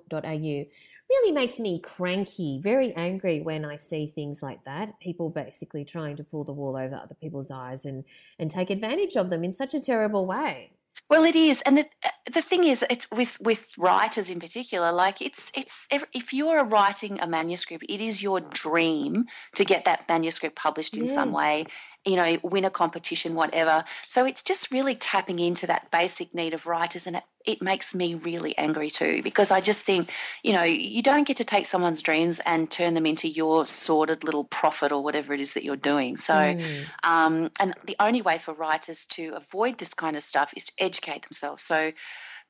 Really 1.10 1.32
makes 1.32 1.58
me 1.58 1.78
cranky, 1.78 2.58
very 2.62 2.94
angry 2.94 3.42
when 3.42 3.66
I 3.66 3.76
see 3.76 4.06
things 4.06 4.42
like 4.42 4.64
that. 4.64 4.98
People 4.98 5.28
basically 5.28 5.84
trying 5.84 6.16
to 6.16 6.24
pull 6.24 6.44
the 6.44 6.52
wool 6.52 6.76
over 6.76 6.94
other 6.94 7.14
people's 7.14 7.50
eyes 7.50 7.84
and, 7.84 8.04
and 8.38 8.50
take 8.50 8.70
advantage 8.70 9.16
of 9.16 9.28
them 9.28 9.44
in 9.44 9.52
such 9.52 9.74
a 9.74 9.80
terrible 9.80 10.24
way. 10.24 10.70
Well, 11.08 11.24
it 11.24 11.36
is, 11.36 11.60
and 11.62 11.76
the 11.76 11.86
uh, 12.04 12.08
the 12.32 12.40
thing 12.40 12.64
is, 12.64 12.84
it's 12.88 13.10
with 13.10 13.38
with 13.40 13.68
writers 13.76 14.30
in 14.30 14.40
particular. 14.40 14.92
Like 14.92 15.20
it's 15.20 15.52
it's 15.54 15.86
if 15.90 16.32
you're 16.32 16.64
writing 16.64 17.20
a 17.20 17.26
manuscript, 17.26 17.84
it 17.88 18.00
is 18.00 18.22
your 18.22 18.40
dream 18.40 19.26
to 19.54 19.64
get 19.64 19.84
that 19.84 20.08
manuscript 20.08 20.56
published 20.56 20.96
in 20.96 21.04
yes. 21.04 21.14
some 21.14 21.32
way, 21.32 21.66
you 22.04 22.16
know, 22.16 22.38
win 22.42 22.64
a 22.64 22.70
competition, 22.70 23.34
whatever. 23.34 23.84
So 24.08 24.24
it's 24.24 24.42
just 24.42 24.70
really 24.72 24.94
tapping 24.94 25.38
into 25.38 25.66
that 25.66 25.90
basic 25.90 26.34
need 26.34 26.54
of 26.54 26.66
writers, 26.66 27.06
and 27.06 27.16
it, 27.16 27.24
it 27.44 27.62
makes 27.62 27.94
me 27.94 28.14
really 28.14 28.56
angry 28.58 28.90
too 28.90 29.22
because 29.22 29.50
I 29.50 29.60
just 29.60 29.82
think, 29.82 30.10
you 30.42 30.52
know, 30.52 30.62
you 30.62 31.02
don't 31.02 31.26
get 31.26 31.36
to 31.38 31.44
take 31.44 31.66
someone's 31.66 32.02
dreams 32.02 32.40
and 32.44 32.70
turn 32.70 32.94
them 32.94 33.06
into 33.06 33.28
your 33.28 33.66
sordid 33.66 34.24
little 34.24 34.44
profit 34.44 34.92
or 34.92 35.02
whatever 35.02 35.32
it 35.32 35.40
is 35.40 35.52
that 35.52 35.64
you're 35.64 35.76
doing. 35.76 36.16
So, 36.16 36.34
mm. 36.34 36.84
um, 37.04 37.50
and 37.60 37.74
the 37.84 37.96
only 38.00 38.22
way 38.22 38.38
for 38.38 38.52
writers 38.52 39.06
to 39.06 39.34
avoid 39.36 39.78
this 39.78 39.94
kind 39.94 40.16
of 40.16 40.24
stuff 40.24 40.52
is 40.56 40.66
to 40.66 40.72
educate 40.78 41.22
themselves. 41.22 41.62
So, 41.62 41.92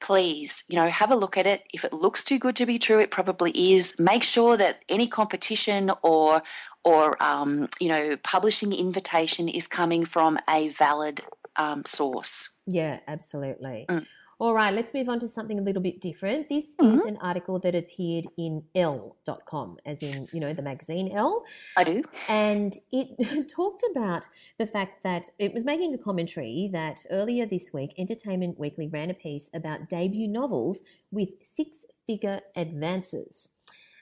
please, 0.02 0.64
you 0.68 0.76
know, 0.76 0.88
have 0.88 1.11
a 1.11 1.16
look 1.16 1.38
at 1.38 1.47
it. 1.47 1.62
If 1.73 1.85
it 1.85 1.92
looks 1.92 2.23
too 2.23 2.38
good 2.38 2.56
to 2.56 2.66
be 2.66 2.78
true, 2.78 2.99
it 2.99 3.11
probably 3.11 3.52
is. 3.75 3.94
Make 3.99 4.23
sure 4.23 4.56
that 4.56 4.82
any 4.88 5.06
competition 5.06 5.90
or 6.02 6.42
or 6.85 7.23
um, 7.23 7.68
you 7.80 7.88
know 7.88 8.16
publishing 8.25 8.73
invitation 8.73 9.49
is 9.49 9.66
coming 9.66 10.04
from 10.04 10.38
a 10.50 10.68
valid 10.71 11.23
um, 11.56 11.85
source. 11.87 12.50
Yeah, 12.66 12.99
absolutely. 13.06 13.87
Mm. 13.88 14.06
All 14.39 14.55
right, 14.55 14.75
let's 14.75 14.93
move 14.93 15.09
on 15.09 15.21
to 15.21 15.29
something 15.29 15.59
a 15.59 15.62
little 15.62 15.83
bit 15.83 16.01
different. 16.01 16.49
This 16.49 16.75
mm-hmm. 16.77 16.95
is 16.95 17.01
an 17.03 17.17
article 17.19 17.59
that 17.61 17.75
appeared 17.75 18.27
in 18.37 18.65
Elle.com, 18.75 19.79
as 19.87 20.03
in, 20.03 20.29
you 20.33 20.41
know, 20.41 20.53
the 20.53 20.62
magazine 20.62 21.12
L. 21.12 21.45
I 21.77 21.85
do. 21.85 22.03
And 22.29 22.75
it 22.91 23.49
talked 23.55 23.85
about 23.91 24.27
the 24.59 24.67
fact 24.67 25.05
that 25.05 25.29
it 25.39 25.55
was 25.55 25.65
making 25.65 25.95
a 25.95 25.99
commentary 25.99 26.69
that 26.73 27.07
earlier 27.11 27.47
this 27.47 27.73
week, 27.73 27.95
Entertainment 27.97 28.59
Weekly 28.59 28.89
ran 28.89 29.11
a 29.11 29.15
piece 29.15 29.49
about 29.55 29.89
debut 29.89 30.27
novels 30.27 30.83
with 31.12 31.31
six 31.43 31.87
figure 32.07 32.41
advances. 32.57 33.51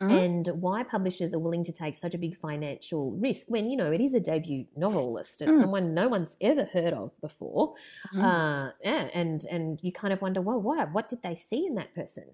Mm-hmm. 0.02 0.16
and 0.16 0.46
why 0.62 0.82
publishers 0.82 1.34
are 1.34 1.38
willing 1.38 1.62
to 1.64 1.72
take 1.72 1.94
such 1.94 2.14
a 2.14 2.18
big 2.18 2.34
financial 2.34 3.12
risk 3.18 3.48
when 3.50 3.68
you 3.68 3.76
know 3.76 3.92
it 3.92 4.00
is 4.00 4.14
a 4.14 4.20
debut 4.20 4.64
novelist 4.74 5.42
it's 5.42 5.50
mm. 5.50 5.60
someone 5.60 5.92
no 5.92 6.08
one's 6.08 6.38
ever 6.40 6.64
heard 6.64 6.94
of 6.94 7.12
before 7.20 7.74
mm. 8.14 8.22
uh, 8.22 8.72
yeah, 8.82 9.08
and 9.12 9.44
and 9.50 9.78
you 9.82 9.92
kind 9.92 10.14
of 10.14 10.22
wonder 10.22 10.40
well 10.40 10.58
why 10.58 10.86
what 10.86 11.10
did 11.10 11.22
they 11.22 11.34
see 11.34 11.66
in 11.66 11.74
that 11.74 11.94
person 11.94 12.24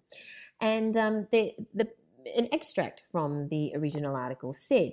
and 0.61 0.97
um, 0.97 1.27
the, 1.33 1.55
the 1.75 1.89
an 2.37 2.47
extract 2.53 3.03
from 3.11 3.49
the 3.49 3.73
original 3.75 4.15
article 4.15 4.55
said 4.55 4.93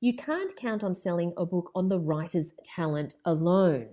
you 0.00 0.16
can't 0.16 0.56
count 0.56 0.82
on 0.82 0.94
selling 0.94 1.34
a 1.36 1.44
book 1.44 1.70
on 1.74 1.90
the 1.90 1.98
writer's 1.98 2.52
talent 2.64 3.16
alone 3.26 3.88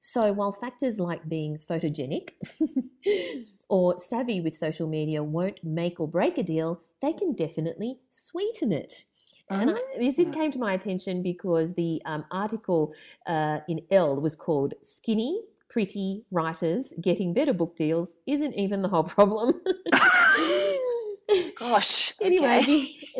so 0.00 0.32
while 0.32 0.52
factors 0.52 0.98
like 0.98 1.28
being 1.28 1.58
photogenic 1.58 2.30
or 3.68 3.96
savvy 3.98 4.40
with 4.40 4.54
social 4.54 4.86
media 4.86 5.22
won't 5.22 5.64
make 5.64 5.98
or 5.98 6.06
break 6.06 6.36
a 6.36 6.42
deal, 6.42 6.80
they 7.04 7.12
can 7.12 7.34
definitely 7.34 7.98
sweeten 8.08 8.72
it. 8.72 9.04
And 9.50 9.72
I, 9.72 10.10
this 10.16 10.30
came 10.30 10.50
to 10.52 10.58
my 10.58 10.72
attention 10.72 11.22
because 11.22 11.74
the 11.74 12.00
um, 12.06 12.24
article 12.30 12.94
uh, 13.26 13.58
in 13.68 13.82
Elle 13.90 14.16
was 14.16 14.34
called 14.34 14.72
Skinny, 14.82 15.42
Pretty 15.68 16.24
Writers 16.30 16.94
Getting 17.00 17.34
Better 17.34 17.52
Book 17.52 17.76
Deals 17.76 18.18
Isn't 18.26 18.54
Even 18.54 18.80
the 18.80 18.88
Whole 18.88 19.04
Problem. 19.04 19.60
Gosh. 21.58 22.14
anyway, 22.22 22.62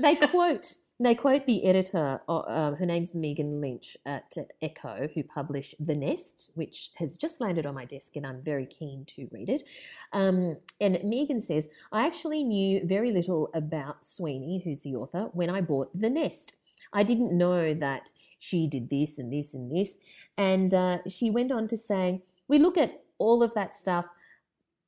they, 0.01 0.15
they 0.15 0.27
quote 0.27 0.75
they 1.01 1.15
quote 1.15 1.47
the 1.47 1.65
editor, 1.65 2.21
uh, 2.29 2.75
her 2.75 2.87
name's 2.87 3.15
Megan 3.15 3.61
Lynch 3.61 3.97
at 4.07 4.37
Ecco, 4.63 5.13
who 5.13 5.25
published 5.25 5.75
The 5.85 5.95
Nest, 5.95 6.53
which 6.55 6.91
has 6.97 7.17
just 7.17 7.41
landed 7.41 7.67
on 7.67 7.75
my 7.75 7.85
desk 7.85 8.15
and 8.15 8.25
I'm 8.25 8.41
very 8.41 8.65
keen 8.65 9.05
to 9.07 9.29
read 9.33 9.49
it. 9.49 9.65
Um, 10.13 10.59
and 10.81 11.03
Megan 11.03 11.41
says, 11.41 11.69
I 11.91 12.07
actually 12.07 12.45
knew 12.45 12.87
very 12.87 13.11
little 13.11 13.51
about 13.55 14.05
Sweeney, 14.05 14.63
who's 14.65 14.81
the 14.81 14.95
author, 14.95 15.31
when 15.33 15.51
I 15.51 15.61
bought 15.61 15.91
The 15.99 16.11
Nest. 16.11 16.55
I 16.93 17.03
didn't 17.03 17.37
know 17.37 17.75
that 17.75 18.11
she 18.39 18.69
did 18.69 18.89
this 18.89 19.19
and 19.19 19.33
this 19.33 19.53
and 19.53 19.73
this. 19.73 19.99
And 20.39 20.73
uh, 20.73 20.99
she 21.09 21.29
went 21.29 21.51
on 21.51 21.67
to 21.69 21.77
say, 21.77 22.23
We 22.47 22.59
look 22.59 22.79
at 22.79 23.03
all 23.19 23.43
of 23.43 23.53
that 23.55 23.75
stuff. 23.75 24.07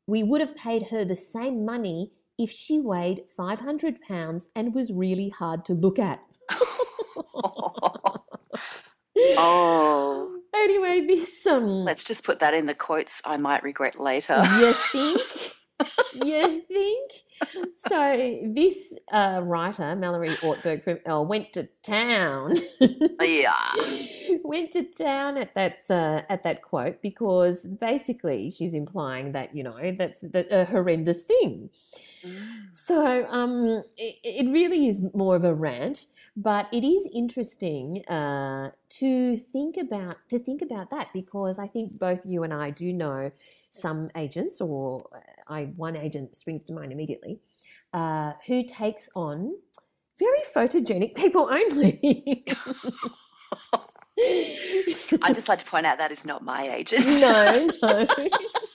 We 0.07 0.23
would 0.23 0.41
have 0.41 0.57
paid 0.57 0.89
her 0.91 1.05
the 1.05 1.17
same 1.17 1.65
money 1.65 2.13
if 2.39 2.51
she 2.51 2.81
weighed 2.81 3.25
500 3.37 4.01
pounds 4.01 4.49
and 4.55 4.75
was 4.75 4.93
really 4.93 5.31
hard 5.31 5.65
to 5.67 5.73
look 5.73 5.99
at. 5.99 6.21
oh. 9.17 10.41
Anyway, 10.55 11.07
this 11.07 11.47
um 11.47 11.67
Let's 11.85 12.05
just 12.05 12.25
put 12.25 12.41
that 12.41 12.55
in 12.55 12.67
the 12.67 12.75
quotes 12.75 13.21
I 13.25 13.37
might 13.37 13.63
regret 13.63 14.01
later. 14.01 14.43
You 14.59 14.75
think? 14.93 15.21
you 16.15 16.63
think? 16.63 17.11
So 17.77 18.41
this 18.55 18.95
uh, 19.13 19.41
writer, 19.45 19.95
Mallory 19.95 20.35
Ortberg 20.37 20.83
from 20.83 20.99
Elle, 21.05 21.27
went 21.27 21.53
to 21.53 21.69
town. 21.83 22.57
yeah, 23.21 23.55
went 24.43 24.71
to 24.73 24.85
town 24.85 25.37
at 25.37 25.55
that 25.55 25.79
uh, 25.91 26.23
at 26.31 26.45
that 26.45 26.63
quote 26.63 27.03
because 27.03 27.65
basically 27.65 28.51
she's 28.51 28.75
implying 28.75 29.33
that 29.33 29.55
you 29.55 29.63
know 29.63 29.95
that's 29.99 30.21
the, 30.21 30.47
a 30.51 30.65
horrendous 30.65 31.25
thing. 31.25 31.71
So 32.73 33.27
um, 33.31 33.83
it, 33.97 34.17
it, 34.23 34.53
really 34.53 34.89
is 34.89 35.03
more 35.15 35.35
of 35.37 35.45
a 35.45 35.55
rant, 35.55 36.07
but 36.37 36.69
it 36.73 36.85
is 36.85 37.09
interesting 37.15 38.05
uh, 38.07 38.73
to 38.91 39.37
think 39.37 39.77
about 39.77 40.17
to 40.29 40.39
think 40.39 40.63
about 40.63 40.91
that 40.91 41.11
because 41.15 41.59
I 41.59 41.69
think 41.69 41.99
both 41.99 42.21
you 42.25 42.43
and 42.43 42.53
I 42.53 42.71
do 42.71 42.93
know 42.93 43.33
some 43.71 44.11
agents, 44.17 44.61
or 44.61 45.09
uh, 45.15 45.53
I 45.53 45.65
one 45.77 45.97
agent 45.97 46.37
springs 46.37 46.65
to 46.65 46.73
mind 46.73 46.93
immediately, 46.93 47.41
uh, 47.93 48.33
who 48.47 48.63
takes 48.65 49.09
on 49.15 49.57
very 50.19 50.41
photogenic 50.55 51.15
people 51.15 51.49
only. 51.51 52.45
I 54.19 55.33
just 55.33 55.49
like 55.49 55.59
to 55.59 55.65
point 55.65 55.87
out 55.87 55.99
that 55.99 56.13
is 56.13 56.25
not 56.25 56.43
my 56.43 56.69
agent. 56.71 57.05
No, 57.21 57.71
no. 57.83 58.07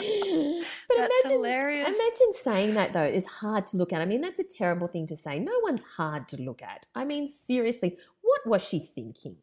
but 0.88 0.96
that's 0.96 1.12
imagine, 1.24 1.30
hilarious. 1.30 1.88
Imagine 1.88 2.32
saying 2.32 2.74
that 2.74 2.92
though 2.92 3.04
is 3.04 3.26
hard 3.26 3.66
to 3.68 3.76
look 3.76 3.92
at. 3.92 4.00
I 4.00 4.04
mean, 4.04 4.20
that's 4.20 4.38
a 4.38 4.44
terrible 4.44 4.88
thing 4.88 5.06
to 5.08 5.16
say. 5.16 5.38
No 5.38 5.58
one's 5.62 5.82
hard 5.96 6.28
to 6.28 6.42
look 6.42 6.62
at. 6.62 6.86
I 6.94 7.04
mean, 7.04 7.28
seriously, 7.28 7.98
what 8.22 8.46
was 8.46 8.66
she 8.66 8.80
thinking? 8.80 9.36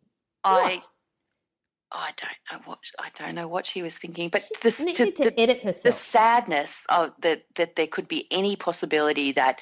I 0.44 0.82
I 1.92 2.12
don't 2.18 2.30
know 2.52 2.66
what 2.66 2.80
I 3.00 3.10
don't 3.16 3.36
know 3.36 3.48
what 3.48 3.66
she 3.66 3.82
was 3.82 3.96
thinking, 3.96 4.30
but 4.30 4.48
the, 4.62 4.72
to, 4.72 5.12
to 5.12 5.24
the, 5.26 5.40
edit 5.40 5.62
herself. 5.62 5.84
the 5.84 5.92
sadness 5.92 6.84
of 6.90 7.14
that 7.22 7.46
that 7.56 7.76
there 7.76 7.88
could 7.88 8.08
be 8.08 8.28
any 8.30 8.56
possibility 8.56 9.32
that 9.34 9.60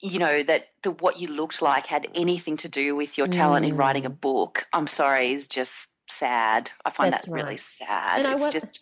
you 0.00 0.18
know 0.18 0.42
that 0.44 0.68
the 0.82 0.92
what 0.92 1.18
you 1.18 1.28
looked 1.28 1.62
like 1.62 1.86
had 1.86 2.06
anything 2.14 2.56
to 2.58 2.68
do 2.68 2.94
with 2.94 3.18
your 3.18 3.26
talent 3.26 3.66
mm. 3.66 3.70
in 3.70 3.76
writing 3.76 4.06
a 4.06 4.10
mm. 4.10 4.20
book. 4.20 4.66
I'm 4.72 4.86
sorry, 4.86 5.32
is 5.32 5.48
just 5.48 5.88
sad. 6.14 6.70
I 6.84 6.90
find 6.90 7.12
That's 7.12 7.26
that 7.26 7.32
right. 7.32 7.44
really 7.44 7.56
sad. 7.56 8.24
And 8.24 8.34
it's 8.34 8.44
what, 8.44 8.52
just 8.52 8.80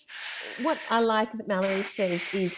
what 0.63 0.79
I 0.91 1.01
like 1.01 1.33
that 1.33 1.49
Mallory 1.49 1.85
says 1.85 2.21
is 2.33 2.57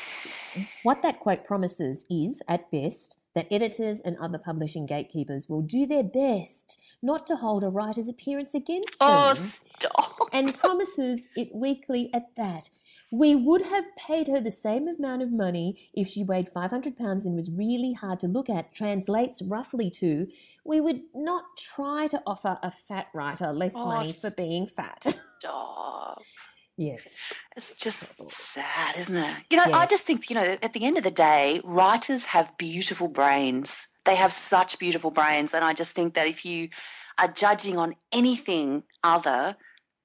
what 0.83 1.03
that 1.03 1.21
quote 1.21 1.45
promises 1.45 2.05
is, 2.11 2.43
at 2.49 2.71
best, 2.71 3.19
that 3.35 3.47
editors 3.51 4.01
and 4.01 4.17
other 4.19 4.39
publishing 4.39 4.87
gatekeepers 4.87 5.49
will 5.49 5.63
do 5.63 5.87
their 5.87 6.05
best 6.05 6.79
not 7.03 7.27
to 7.27 7.37
hold 7.37 7.63
a 7.63 7.69
writer's 7.69 8.09
appearance 8.09 8.55
against 8.55 8.97
oh, 9.01 9.35
them. 9.35 9.45
Oh, 9.45 9.59
stop. 9.79 10.29
And 10.33 10.57
promises 10.57 11.29
it 11.37 11.55
weekly 11.55 12.11
at 12.15 12.35
that. 12.37 12.71
We 13.17 13.37
would 13.37 13.67
have 13.67 13.85
paid 13.97 14.27
her 14.27 14.41
the 14.41 14.51
same 14.51 14.89
amount 14.89 15.23
of 15.23 15.31
money 15.31 15.89
if 15.95 16.09
she 16.09 16.25
weighed 16.25 16.49
500 16.49 16.97
pounds 16.97 17.25
and 17.25 17.37
was 17.37 17.49
really 17.49 17.93
hard 17.93 18.19
to 18.21 18.27
look 18.27 18.51
at, 18.51 18.75
translates 18.75 19.41
roughly 19.41 19.89
to, 19.91 20.27
we 20.65 20.81
would 20.81 21.03
not 21.15 21.45
try 21.57 22.09
to 22.09 22.21
offer 22.27 22.59
a 22.61 22.73
fat 22.73 23.07
writer 23.15 23.53
less 23.53 23.75
oh, 23.77 23.87
money 23.87 24.13
for 24.13 24.31
being 24.37 24.67
fat. 24.67 25.07
Stop. 25.39 26.21
Yes. 26.77 27.17
It's 27.57 27.73
just 27.75 28.05
sad, 28.31 28.97
isn't 28.97 29.17
it? 29.17 29.37
You 29.49 29.59
know, 29.59 29.67
yes. 29.69 29.75
I 29.75 29.87
just 29.87 30.03
think, 30.03 30.29
you 30.29 30.35
know, 30.35 30.57
at 30.61 30.73
the 30.73 30.85
end 30.85 30.99
of 30.99 31.05
the 31.05 31.11
day, 31.13 31.61
writers 31.63 32.25
have 32.25 32.59
beautiful 32.59 33.07
brains. 33.07 33.87
They 34.05 34.17
have 34.17 34.33
such 34.33 34.81
beautiful 34.81 35.13
brains. 35.13 35.55
And 35.55 35.65
I 35.65 35.73
just 35.73 35.93
think 35.93 36.15
that 36.15 36.27
if 36.27 36.45
you 36.45 36.71
are 37.17 37.29
judging 37.29 37.79
on 37.79 37.95
anything 38.11 38.83
other 39.05 39.55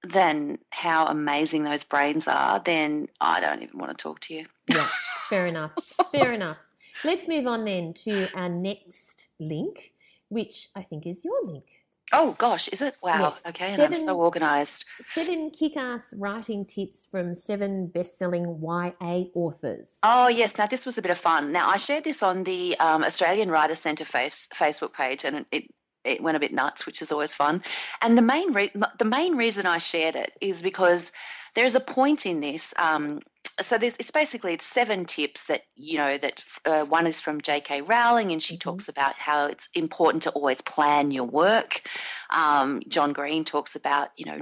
than 0.03 0.59
how 0.69 1.07
amazing 1.07 1.63
those 1.63 1.83
brains 1.83 2.27
are, 2.27 2.59
then 2.59 3.09
I 3.19 3.39
don't 3.39 3.61
even 3.63 3.77
want 3.79 3.97
to 3.97 4.01
talk 4.01 4.19
to 4.21 4.33
you. 4.33 4.45
Yeah, 4.71 4.87
fair 5.29 5.47
enough. 5.53 5.73
Fair 6.11 6.33
enough. 6.33 6.57
Let's 7.03 7.27
move 7.27 7.47
on 7.47 7.65
then 7.65 7.93
to 8.05 8.27
our 8.35 8.49
next 8.49 9.29
link, 9.39 9.93
which 10.29 10.69
I 10.75 10.81
think 10.83 11.05
is 11.05 11.23
your 11.23 11.45
link. 11.45 11.65
Oh 12.11 12.35
gosh, 12.39 12.67
is 12.69 12.81
it? 12.81 12.95
Wow. 13.03 13.19
Yes. 13.19 13.45
Okay, 13.47 13.75
seven, 13.75 13.85
and 13.85 13.95
I'm 13.95 14.05
so 14.05 14.19
organized. 14.19 14.85
Seven 15.01 15.51
kick-ass 15.51 16.13
writing 16.17 16.65
tips 16.65 17.07
from 17.09 17.35
seven 17.35 17.87
best-selling 17.87 18.59
YA 18.63 19.25
authors. 19.35 19.97
Oh 20.01 20.27
yes. 20.27 20.57
Now 20.57 20.65
this 20.65 20.85
was 20.85 20.97
a 20.97 21.01
bit 21.01 21.11
of 21.11 21.19
fun. 21.19 21.51
Now 21.51 21.69
I 21.69 21.77
shared 21.77 22.05
this 22.05 22.23
on 22.23 22.45
the 22.45 22.75
um, 22.79 23.03
Australian 23.03 23.51
Writer 23.51 23.75
Centre 23.75 24.05
face, 24.05 24.47
Facebook 24.53 24.93
page, 24.93 25.23
and 25.23 25.45
it 25.51 25.65
it 26.03 26.23
went 26.23 26.37
a 26.37 26.39
bit 26.39 26.53
nuts, 26.53 26.85
which 26.85 27.01
is 27.01 27.11
always 27.11 27.33
fun. 27.33 27.63
And 28.01 28.17
the 28.17 28.21
main 28.21 28.53
re- 28.53 28.71
the 28.97 29.05
main 29.05 29.35
reason 29.35 29.65
I 29.65 29.77
shared 29.77 30.15
it 30.15 30.33
is 30.41 30.61
because 30.61 31.11
there's 31.55 31.75
a 31.75 31.79
point 31.79 32.25
in 32.25 32.39
this. 32.39 32.73
Um, 32.77 33.21
so 33.61 33.77
it's 33.81 34.11
basically 34.11 34.53
it's 34.53 34.65
seven 34.65 35.05
tips 35.05 35.45
that 35.45 35.63
you 35.75 35.97
know 35.97 36.17
that 36.17 36.43
uh, 36.65 36.83
one 36.83 37.07
is 37.07 37.19
from 37.19 37.41
J.K. 37.41 37.81
Rowling, 37.81 38.31
and 38.31 38.41
she 38.41 38.55
mm-hmm. 38.55 38.69
talks 38.69 38.89
about 38.89 39.15
how 39.15 39.47
it's 39.47 39.69
important 39.73 40.23
to 40.23 40.31
always 40.31 40.61
plan 40.61 41.11
your 41.11 41.25
work. 41.25 41.81
Um, 42.29 42.81
John 42.87 43.13
Green 43.13 43.43
talks 43.43 43.75
about 43.75 44.09
you 44.17 44.25
know 44.25 44.41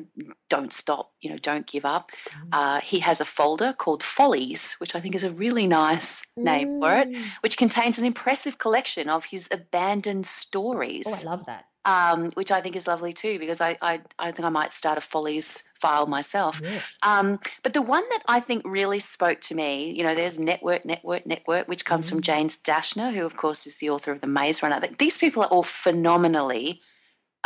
don't 0.50 0.74
stop, 0.74 1.12
you 1.22 1.30
know 1.30 1.38
don't 1.38 1.68
give 1.68 1.86
up. 1.86 2.12
Mm-hmm. 2.30 2.50
Uh, 2.52 2.80
he 2.82 3.00
has 3.00 3.22
a 3.22 3.26
folder 3.26 3.74
called 3.74 4.04
Follies, 4.04 4.74
which 4.80 4.96
I 4.96 5.00
think 5.00 5.16
is 5.16 5.24
a 5.24 5.32
really 5.32 5.68
nice 5.68 6.24
name 6.36 6.74
mm. 6.74 6.80
for 6.80 6.96
it, 6.96 7.10
mm. 7.10 7.24
which 7.42 7.58
contains 7.58 7.98
an 7.98 8.06
impressive 8.06 8.58
collection 8.58 9.10
of 9.10 9.26
his 9.26 9.48
abandoned 9.52 10.26
stories. 10.26 11.06
Oh, 11.08 11.14
I 11.14 11.24
love 11.24 11.46
that 11.46 11.66
um, 11.88 12.32
which 12.32 12.52
I 12.52 12.60
think 12.62 12.76
is 12.76 12.86
lovely 12.86 13.14
too, 13.14 13.40
because 13.40 13.62
I, 13.62 13.78
I, 13.82 14.02
I 14.20 14.32
think 14.32 14.46
I 14.46 14.50
might 14.50 14.74
start 14.74 14.98
a 14.98 15.02
Follies 15.02 15.64
file 15.82 16.06
myself. 16.06 16.60
Yes. 16.62 16.84
Um, 17.02 17.40
but 17.64 17.74
the 17.74 17.82
one 17.82 18.04
that 18.10 18.24
I 18.28 18.42
think 18.42 18.62
really 18.66 19.00
spoke 19.00 19.40
to 19.42 19.56
me, 19.56 19.92
you 19.92 20.04
know, 20.04 20.14
there's 20.14 20.38
Network, 20.38 20.86
Network, 20.86 21.26
Network, 21.26 21.68
which 21.68 21.86
comes 21.86 22.08
mm-hmm. 22.08 22.18
from 22.18 22.22
James 22.22 22.58
Dashner, 22.58 23.14
who, 23.14 23.26
of 23.26 23.38
course, 23.38 23.66
is 23.66 23.78
the 23.78 23.90
author 23.90 24.12
of 24.12 24.20
The 24.20 24.28
Maze 24.28 24.62
Runner. 24.62 24.82
These 25.00 25.18
people 25.18 25.44
are 25.44 25.50
all 25.50 25.64
phenomenally 25.64 26.82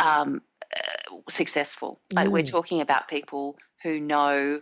um, 0.00 0.42
uh, 0.76 1.16
successful. 1.30 2.00
Like, 2.12 2.28
we're 2.28 2.42
mm. 2.42 2.50
talking 2.50 2.80
about 2.80 3.06
people 3.06 3.56
who 3.84 4.00
know 4.00 4.60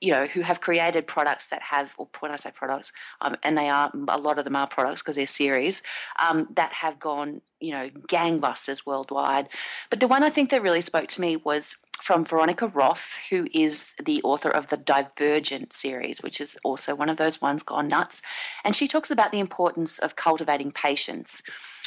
you 0.00 0.12
know, 0.12 0.26
who 0.26 0.40
have 0.40 0.60
created 0.60 1.06
products 1.06 1.46
that 1.48 1.62
have, 1.62 1.92
or 1.98 2.08
when 2.20 2.32
I 2.32 2.36
say 2.36 2.50
products, 2.50 2.92
um, 3.20 3.36
and 3.42 3.56
they 3.56 3.68
are 3.68 3.92
a 4.08 4.18
lot 4.18 4.38
of 4.38 4.44
them 4.44 4.56
are 4.56 4.66
products 4.66 5.02
because 5.02 5.16
they're 5.16 5.26
series 5.26 5.82
um, 6.24 6.48
that 6.54 6.72
have 6.72 6.98
gone, 6.98 7.42
you 7.60 7.72
know, 7.72 7.90
gangbusters 8.08 8.86
worldwide. 8.86 9.48
But 9.90 10.00
the 10.00 10.08
one 10.08 10.22
I 10.22 10.30
think 10.30 10.50
that 10.50 10.62
really 10.62 10.80
spoke 10.80 11.08
to 11.08 11.20
me 11.20 11.36
was 11.36 11.76
from 12.02 12.24
Veronica 12.24 12.66
Roth, 12.66 13.16
who 13.28 13.46
is 13.52 13.92
the 14.02 14.22
author 14.22 14.48
of 14.48 14.68
the 14.68 14.78
Divergent 14.78 15.72
series, 15.72 16.22
which 16.22 16.40
is 16.40 16.56
also 16.64 16.94
one 16.94 17.10
of 17.10 17.18
those 17.18 17.42
ones 17.42 17.62
gone 17.62 17.88
nuts. 17.88 18.22
And 18.64 18.74
she 18.74 18.88
talks 18.88 19.10
about 19.10 19.32
the 19.32 19.40
importance 19.40 19.98
of 19.98 20.16
cultivating 20.16 20.72
patience. 20.72 21.42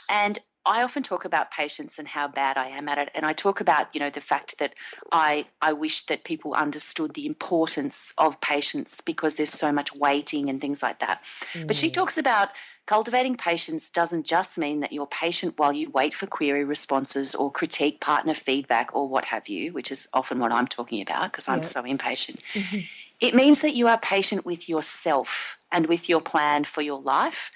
And 0.09 0.39
I 0.65 0.81
often 0.81 1.03
talk 1.03 1.25
about 1.25 1.51
patience 1.51 1.99
and 1.99 2.07
how 2.07 2.27
bad 2.27 2.57
I 2.57 2.69
am 2.69 2.87
at 2.87 2.97
it, 2.97 3.09
and 3.13 3.25
I 3.25 3.33
talk 3.33 3.59
about 3.59 3.87
you 3.93 3.99
know 3.99 4.09
the 4.09 4.21
fact 4.21 4.57
that 4.59 4.73
I 5.11 5.45
I 5.61 5.73
wish 5.73 6.05
that 6.05 6.23
people 6.23 6.53
understood 6.53 7.13
the 7.13 7.25
importance 7.25 8.13
of 8.17 8.39
patience 8.39 9.01
because 9.01 9.35
there's 9.35 9.51
so 9.51 9.71
much 9.71 9.93
waiting 9.93 10.49
and 10.49 10.61
things 10.61 10.81
like 10.81 10.99
that. 10.99 11.21
Mm. 11.53 11.67
But 11.67 11.75
she 11.75 11.89
mm. 11.89 11.93
talks 11.93 12.17
about 12.17 12.49
cultivating 12.85 13.35
patience 13.35 13.89
doesn't 13.89 14.25
just 14.25 14.57
mean 14.57 14.81
that 14.81 14.91
you're 14.91 15.07
patient 15.07 15.57
while 15.57 15.71
you 15.71 15.89
wait 15.89 16.13
for 16.13 16.27
query 16.27 16.65
responses 16.65 17.33
or 17.33 17.51
critique 17.51 18.01
partner 18.01 18.33
feedback 18.33 18.93
or 18.93 19.07
what 19.07 19.25
have 19.25 19.47
you, 19.47 19.71
which 19.71 19.91
is 19.91 20.07
often 20.13 20.39
what 20.39 20.51
I'm 20.51 20.67
talking 20.67 21.01
about 21.01 21.31
because 21.31 21.47
I'm 21.47 21.63
so 21.63 21.81
impatient. 21.81 22.41
Mm-hmm. 22.53 22.79
It 23.21 23.35
means 23.35 23.61
that 23.61 23.73
you 23.73 23.87
are 23.87 23.97
patient 23.97 24.45
with 24.45 24.67
yourself 24.67 25.57
and 25.71 25.85
with 25.87 26.09
your 26.09 26.19
plan 26.19 26.65
for 26.65 26.81
your 26.81 26.99
life 26.99 27.51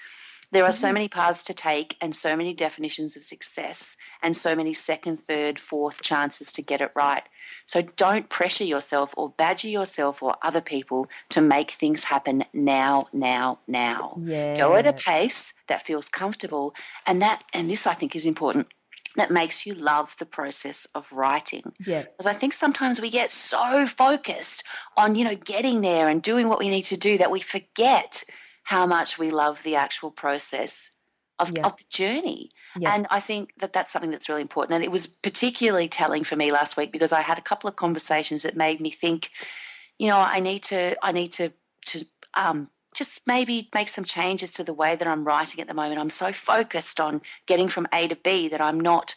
there 0.50 0.64
are 0.64 0.70
mm-hmm. 0.70 0.80
so 0.80 0.92
many 0.92 1.08
paths 1.08 1.44
to 1.44 1.54
take 1.54 1.96
and 2.00 2.14
so 2.14 2.36
many 2.36 2.54
definitions 2.54 3.16
of 3.16 3.24
success 3.24 3.96
and 4.22 4.36
so 4.36 4.54
many 4.54 4.72
second, 4.72 5.18
third, 5.18 5.58
fourth 5.58 6.02
chances 6.02 6.52
to 6.52 6.62
get 6.62 6.80
it 6.80 6.90
right. 6.94 7.22
So 7.66 7.82
don't 7.82 8.28
pressure 8.28 8.64
yourself 8.64 9.12
or 9.16 9.30
badger 9.30 9.68
yourself 9.68 10.22
or 10.22 10.36
other 10.42 10.60
people 10.60 11.08
to 11.30 11.40
make 11.40 11.72
things 11.72 12.04
happen 12.04 12.44
now, 12.52 13.08
now, 13.12 13.58
now. 13.66 14.18
Yeah. 14.22 14.56
Go 14.56 14.74
at 14.76 14.86
a 14.86 14.92
pace 14.92 15.52
that 15.68 15.86
feels 15.86 16.08
comfortable 16.08 16.74
and 17.06 17.20
that 17.20 17.44
and 17.52 17.70
this 17.70 17.86
I 17.86 17.94
think 17.94 18.16
is 18.16 18.26
important 18.26 18.68
that 19.16 19.30
makes 19.30 19.66
you 19.66 19.74
love 19.74 20.14
the 20.18 20.26
process 20.26 20.86
of 20.94 21.10
writing. 21.10 21.72
Yeah. 21.84 22.02
Because 22.02 22.26
I 22.26 22.34
think 22.34 22.52
sometimes 22.52 23.00
we 23.00 23.10
get 23.10 23.30
so 23.30 23.86
focused 23.86 24.62
on, 24.96 25.16
you 25.16 25.24
know, 25.24 25.34
getting 25.34 25.80
there 25.80 26.08
and 26.08 26.22
doing 26.22 26.48
what 26.48 26.58
we 26.58 26.68
need 26.68 26.84
to 26.84 26.96
do 26.96 27.18
that 27.18 27.30
we 27.30 27.40
forget 27.40 28.22
how 28.68 28.84
much 28.84 29.18
we 29.18 29.30
love 29.30 29.62
the 29.62 29.74
actual 29.74 30.10
process 30.10 30.90
of, 31.38 31.56
yeah. 31.56 31.64
of 31.64 31.78
the 31.78 31.84
journey. 31.88 32.50
Yeah. 32.78 32.94
And 32.94 33.06
I 33.10 33.18
think 33.18 33.54
that 33.60 33.72
that's 33.72 33.90
something 33.90 34.10
that's 34.10 34.28
really 34.28 34.42
important. 34.42 34.74
And 34.74 34.84
it 34.84 34.92
was 34.92 35.06
particularly 35.06 35.88
telling 35.88 36.22
for 36.22 36.36
me 36.36 36.52
last 36.52 36.76
week 36.76 36.92
because 36.92 37.10
I 37.10 37.22
had 37.22 37.38
a 37.38 37.40
couple 37.40 37.66
of 37.66 37.76
conversations 37.76 38.42
that 38.42 38.58
made 38.58 38.78
me 38.78 38.90
think, 38.90 39.30
you 39.98 40.06
know, 40.06 40.18
I 40.18 40.40
need 40.40 40.62
to, 40.64 41.02
I 41.02 41.12
need 41.12 41.32
to, 41.32 41.50
to, 41.86 42.04
um, 42.34 42.68
just 42.92 43.22
maybe 43.26 43.70
make 43.74 43.88
some 43.88 44.04
changes 44.04 44.50
to 44.50 44.64
the 44.64 44.74
way 44.74 44.96
that 44.96 45.08
I'm 45.08 45.24
writing 45.24 45.62
at 45.62 45.66
the 45.66 45.72
moment. 45.72 45.98
I'm 45.98 46.10
so 46.10 46.30
focused 46.34 47.00
on 47.00 47.22
getting 47.46 47.70
from 47.70 47.88
A 47.94 48.06
to 48.08 48.16
B 48.16 48.48
that 48.48 48.60
I'm 48.60 48.78
not, 48.78 49.14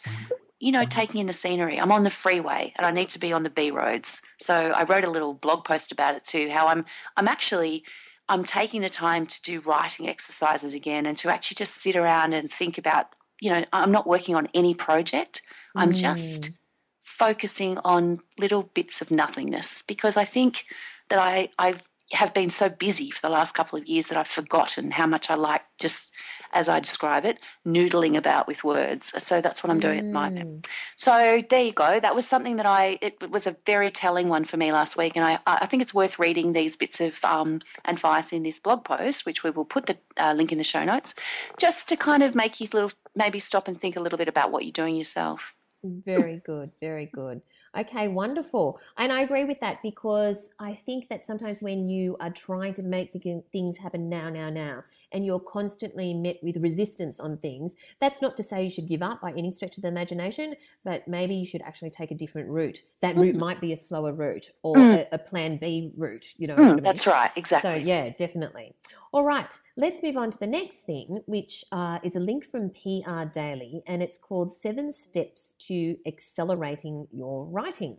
you 0.60 0.72
know, 0.72 0.86
taking 0.86 1.20
in 1.20 1.26
the 1.26 1.34
scenery. 1.34 1.78
I'm 1.78 1.92
on 1.92 2.04
the 2.04 2.10
freeway 2.10 2.72
and 2.76 2.86
I 2.86 2.90
need 2.90 3.10
to 3.10 3.18
be 3.18 3.34
on 3.34 3.42
the 3.42 3.50
B 3.50 3.70
roads. 3.70 4.22
So 4.38 4.54
I 4.54 4.84
wrote 4.84 5.04
a 5.04 5.10
little 5.10 5.34
blog 5.34 5.66
post 5.66 5.92
about 5.92 6.14
it 6.14 6.24
too, 6.24 6.48
how 6.48 6.68
I'm 6.68 6.86
I'm 7.18 7.28
actually 7.28 7.84
I'm 8.32 8.44
taking 8.44 8.80
the 8.80 8.88
time 8.88 9.26
to 9.26 9.42
do 9.42 9.60
writing 9.60 10.08
exercises 10.08 10.72
again 10.72 11.04
and 11.04 11.18
to 11.18 11.28
actually 11.28 11.56
just 11.56 11.82
sit 11.82 11.96
around 11.96 12.32
and 12.32 12.50
think 12.50 12.78
about, 12.78 13.08
you 13.42 13.50
know, 13.50 13.62
I'm 13.74 13.92
not 13.92 14.06
working 14.06 14.34
on 14.34 14.48
any 14.54 14.72
project. 14.72 15.42
I'm 15.76 15.92
mm. 15.92 15.96
just 15.96 16.58
focusing 17.04 17.76
on 17.84 18.20
little 18.38 18.62
bits 18.62 19.02
of 19.02 19.10
nothingness 19.10 19.82
because 19.82 20.16
I 20.16 20.24
think 20.24 20.64
that 21.10 21.18
I, 21.18 21.50
I 21.58 21.74
have 22.12 22.34
been 22.34 22.50
so 22.50 22.68
busy 22.68 23.10
for 23.10 23.20
the 23.22 23.30
last 23.30 23.52
couple 23.54 23.78
of 23.78 23.86
years 23.86 24.06
that 24.06 24.18
I've 24.18 24.28
forgotten 24.28 24.90
how 24.92 25.06
much 25.06 25.30
I 25.30 25.34
like 25.34 25.62
just 25.78 26.10
as 26.52 26.68
I 26.68 26.80
describe 26.80 27.24
it, 27.24 27.38
noodling 27.66 28.16
about 28.16 28.46
with 28.46 28.62
words. 28.62 29.12
So 29.22 29.40
that's 29.40 29.64
what 29.64 29.70
I'm 29.70 29.80
doing 29.80 29.96
mm. 29.96 30.00
at 30.00 30.04
the 30.04 30.12
moment. 30.12 30.62
Mm. 30.62 30.70
So 30.96 31.42
there 31.48 31.64
you 31.64 31.72
go. 31.72 31.98
That 31.98 32.14
was 32.14 32.28
something 32.28 32.56
that 32.56 32.66
I, 32.66 32.98
it 33.00 33.30
was 33.30 33.46
a 33.46 33.56
very 33.64 33.90
telling 33.90 34.28
one 34.28 34.44
for 34.44 34.58
me 34.58 34.70
last 34.70 34.96
week. 34.96 35.16
And 35.16 35.24
I, 35.24 35.38
I 35.46 35.66
think 35.66 35.82
it's 35.82 35.94
worth 35.94 36.18
reading 36.18 36.52
these 36.52 36.76
bits 36.76 37.00
of 37.00 37.24
um, 37.24 37.60
advice 37.86 38.32
in 38.32 38.42
this 38.42 38.60
blog 38.60 38.84
post, 38.84 39.24
which 39.24 39.42
we 39.42 39.50
will 39.50 39.64
put 39.64 39.86
the 39.86 39.96
uh, 40.18 40.34
link 40.34 40.52
in 40.52 40.58
the 40.58 40.64
show 40.64 40.84
notes, 40.84 41.14
just 41.58 41.88
to 41.88 41.96
kind 41.96 42.22
of 42.22 42.34
make 42.34 42.60
you 42.60 42.68
little, 42.72 42.92
maybe 43.16 43.38
stop 43.38 43.66
and 43.66 43.80
think 43.80 43.96
a 43.96 44.00
little 44.00 44.18
bit 44.18 44.28
about 44.28 44.52
what 44.52 44.64
you're 44.64 44.72
doing 44.72 44.96
yourself. 44.96 45.54
Very 45.82 46.40
good. 46.44 46.70
Very 46.80 47.06
good. 47.06 47.42
Okay, 47.76 48.06
wonderful. 48.06 48.78
And 48.98 49.10
I 49.10 49.22
agree 49.22 49.44
with 49.44 49.60
that 49.60 49.82
because 49.82 50.50
I 50.58 50.74
think 50.74 51.08
that 51.08 51.24
sometimes 51.24 51.62
when 51.62 51.88
you 51.88 52.16
are 52.20 52.28
trying 52.30 52.74
to 52.74 52.82
make 52.82 53.12
things 53.50 53.78
happen 53.78 54.10
now, 54.10 54.28
now, 54.28 54.50
now, 54.50 54.82
and 55.10 55.24
you're 55.24 55.40
constantly 55.40 56.12
met 56.12 56.36
with 56.42 56.58
resistance 56.58 57.18
on 57.18 57.38
things, 57.38 57.76
that's 57.98 58.20
not 58.20 58.36
to 58.36 58.42
say 58.42 58.64
you 58.64 58.70
should 58.70 58.88
give 58.88 59.02
up 59.02 59.22
by 59.22 59.32
any 59.32 59.50
stretch 59.50 59.78
of 59.78 59.82
the 59.82 59.88
imagination, 59.88 60.54
but 60.84 61.08
maybe 61.08 61.34
you 61.34 61.46
should 61.46 61.62
actually 61.62 61.90
take 61.90 62.10
a 62.10 62.14
different 62.14 62.50
route. 62.50 62.82
That 63.00 63.16
route 63.16 63.36
mm. 63.36 63.40
might 63.40 63.60
be 63.60 63.72
a 63.72 63.76
slower 63.76 64.12
route 64.12 64.50
or 64.62 64.76
mm. 64.76 65.06
a, 65.10 65.14
a, 65.14 65.18
plan 65.18 65.56
B 65.56 65.92
route, 65.96 66.34
you 66.36 66.48
know. 66.48 66.56
Mm, 66.56 66.64
I 66.64 66.74
mean? 66.74 66.82
That's 66.82 67.06
right, 67.06 67.30
exactly. 67.36 67.70
So, 67.70 67.74
yeah, 67.76 68.10
definitely. 68.10 68.74
All 69.12 69.24
right, 69.24 69.58
let's 69.76 70.02
move 70.02 70.16
on 70.16 70.30
to 70.30 70.38
the 70.38 70.46
next 70.46 70.84
thing, 70.84 71.22
which 71.26 71.64
uh, 71.72 71.98
is 72.02 72.16
a 72.16 72.20
link 72.20 72.44
from 72.44 72.70
PR 72.70 73.24
Daily, 73.24 73.82
and 73.86 74.02
it's 74.02 74.18
called 74.18 74.52
Seven 74.52 74.92
Steps 74.92 75.52
to 75.68 75.96
Accelerating 76.06 77.08
Your 77.12 77.44
Writing. 77.62 77.96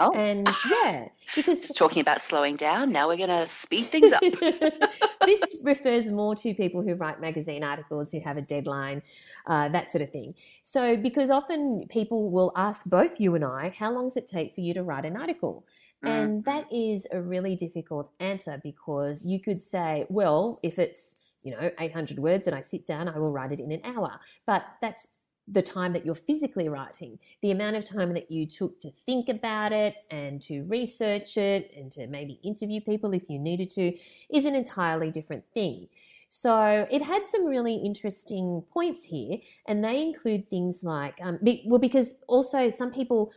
Oh. 0.00 0.12
And 0.12 0.48
yeah, 0.68 1.08
because 1.36 1.60
just 1.60 1.76
talking 1.76 2.00
about 2.00 2.20
slowing 2.20 2.56
down, 2.56 2.90
now 2.90 3.06
we're 3.06 3.16
going 3.16 3.28
to 3.28 3.46
speed 3.46 3.84
things 3.84 4.12
up. 4.12 4.22
this 5.24 5.40
refers 5.62 6.10
more 6.10 6.34
to 6.36 6.52
people 6.52 6.82
who 6.82 6.94
write 6.94 7.20
magazine 7.20 7.62
articles, 7.62 8.10
who 8.10 8.20
have 8.20 8.36
a 8.36 8.42
deadline, 8.42 9.02
uh, 9.46 9.68
that 9.68 9.92
sort 9.92 10.02
of 10.02 10.10
thing. 10.10 10.34
So, 10.64 10.96
because 10.96 11.30
often 11.30 11.86
people 11.88 12.30
will 12.30 12.50
ask 12.56 12.86
both 12.86 13.20
you 13.20 13.36
and 13.36 13.44
I, 13.44 13.72
how 13.78 13.92
long 13.92 14.06
does 14.06 14.16
it 14.16 14.26
take 14.26 14.54
for 14.54 14.62
you 14.62 14.74
to 14.74 14.82
write 14.82 15.04
an 15.04 15.16
article? 15.16 15.64
And 16.02 16.44
mm-hmm. 16.44 16.50
that 16.50 16.72
is 16.72 17.06
a 17.12 17.20
really 17.20 17.54
difficult 17.54 18.10
answer 18.18 18.60
because 18.62 19.24
you 19.24 19.40
could 19.40 19.62
say, 19.62 20.06
well, 20.08 20.58
if 20.62 20.78
it's 20.78 21.20
you 21.42 21.52
know 21.52 21.70
800 21.78 22.18
words 22.18 22.46
and 22.46 22.56
I 22.56 22.62
sit 22.62 22.86
down, 22.86 23.08
I 23.08 23.18
will 23.18 23.32
write 23.32 23.52
it 23.52 23.60
in 23.60 23.70
an 23.70 23.80
hour. 23.84 24.18
But 24.44 24.64
that's 24.80 25.06
the 25.46 25.62
time 25.62 25.92
that 25.92 26.06
you're 26.06 26.14
physically 26.14 26.68
writing, 26.68 27.18
the 27.42 27.50
amount 27.50 27.76
of 27.76 27.84
time 27.84 28.14
that 28.14 28.30
you 28.30 28.46
took 28.46 28.78
to 28.78 28.90
think 28.90 29.28
about 29.28 29.72
it 29.72 29.94
and 30.10 30.40
to 30.42 30.62
research 30.64 31.36
it 31.36 31.72
and 31.76 31.92
to 31.92 32.06
maybe 32.06 32.40
interview 32.42 32.80
people 32.80 33.12
if 33.12 33.28
you 33.28 33.38
needed 33.38 33.68
to 33.70 33.92
is 34.30 34.46
an 34.46 34.54
entirely 34.54 35.10
different 35.10 35.44
thing. 35.52 35.88
So 36.30 36.86
it 36.90 37.02
had 37.02 37.28
some 37.28 37.44
really 37.44 37.76
interesting 37.76 38.64
points 38.72 39.04
here, 39.04 39.38
and 39.68 39.84
they 39.84 40.02
include 40.02 40.48
things 40.48 40.80
like, 40.82 41.18
um, 41.22 41.38
well, 41.66 41.78
because 41.78 42.16
also 42.26 42.70
some 42.70 42.90
people 42.90 43.32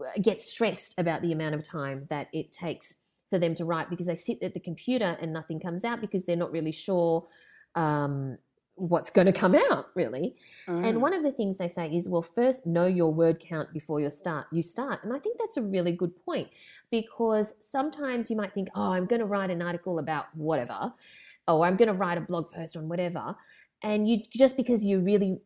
uh, 0.00 0.18
get 0.22 0.40
stressed 0.40 0.98
about 0.98 1.22
the 1.22 1.32
amount 1.32 1.56
of 1.56 1.62
time 1.62 2.06
that 2.08 2.28
it 2.32 2.52
takes 2.52 3.00
for 3.28 3.38
them 3.38 3.54
to 3.56 3.64
write 3.64 3.90
because 3.90 4.06
they 4.06 4.16
sit 4.16 4.42
at 4.42 4.54
the 4.54 4.60
computer 4.60 5.18
and 5.20 5.32
nothing 5.32 5.60
comes 5.60 5.84
out 5.84 6.00
because 6.00 6.24
they're 6.24 6.36
not 6.36 6.52
really 6.52 6.72
sure 6.72 7.26
um, 7.74 8.38
what's 8.78 9.10
going 9.10 9.26
to 9.26 9.32
come 9.32 9.54
out 9.54 9.86
really. 9.94 10.36
Mm. 10.66 10.88
and 10.88 11.02
one 11.02 11.12
of 11.12 11.22
the 11.22 11.32
things 11.32 11.56
they 11.56 11.68
say 11.68 11.88
is 11.88 12.08
well 12.08 12.22
first 12.22 12.66
know 12.66 12.86
your 12.86 13.12
word 13.12 13.40
count 13.40 13.72
before 13.72 14.00
you 14.00 14.10
start 14.10 14.46
you 14.52 14.62
start. 14.62 15.04
And 15.04 15.12
i 15.12 15.18
think 15.18 15.38
that's 15.38 15.56
a 15.56 15.62
really 15.62 15.92
good 15.92 16.12
point 16.24 16.48
because 16.90 17.54
sometimes 17.60 18.30
you 18.30 18.36
might 18.36 18.54
think 18.54 18.68
oh 18.74 18.92
i'm 18.92 19.06
going 19.06 19.20
to 19.20 19.26
write 19.26 19.50
an 19.50 19.62
article 19.62 19.98
about 19.98 20.26
whatever. 20.34 20.92
Or 21.46 21.66
i'm 21.66 21.76
going 21.76 21.88
to 21.88 21.94
write 21.94 22.18
a 22.18 22.22
blog 22.22 22.50
post 22.50 22.76
on 22.76 22.88
whatever. 22.88 23.36
And 23.82 24.08
you 24.08 24.22
just 24.32 24.56
because 24.56 24.84
you 24.84 25.00
really 25.00 25.40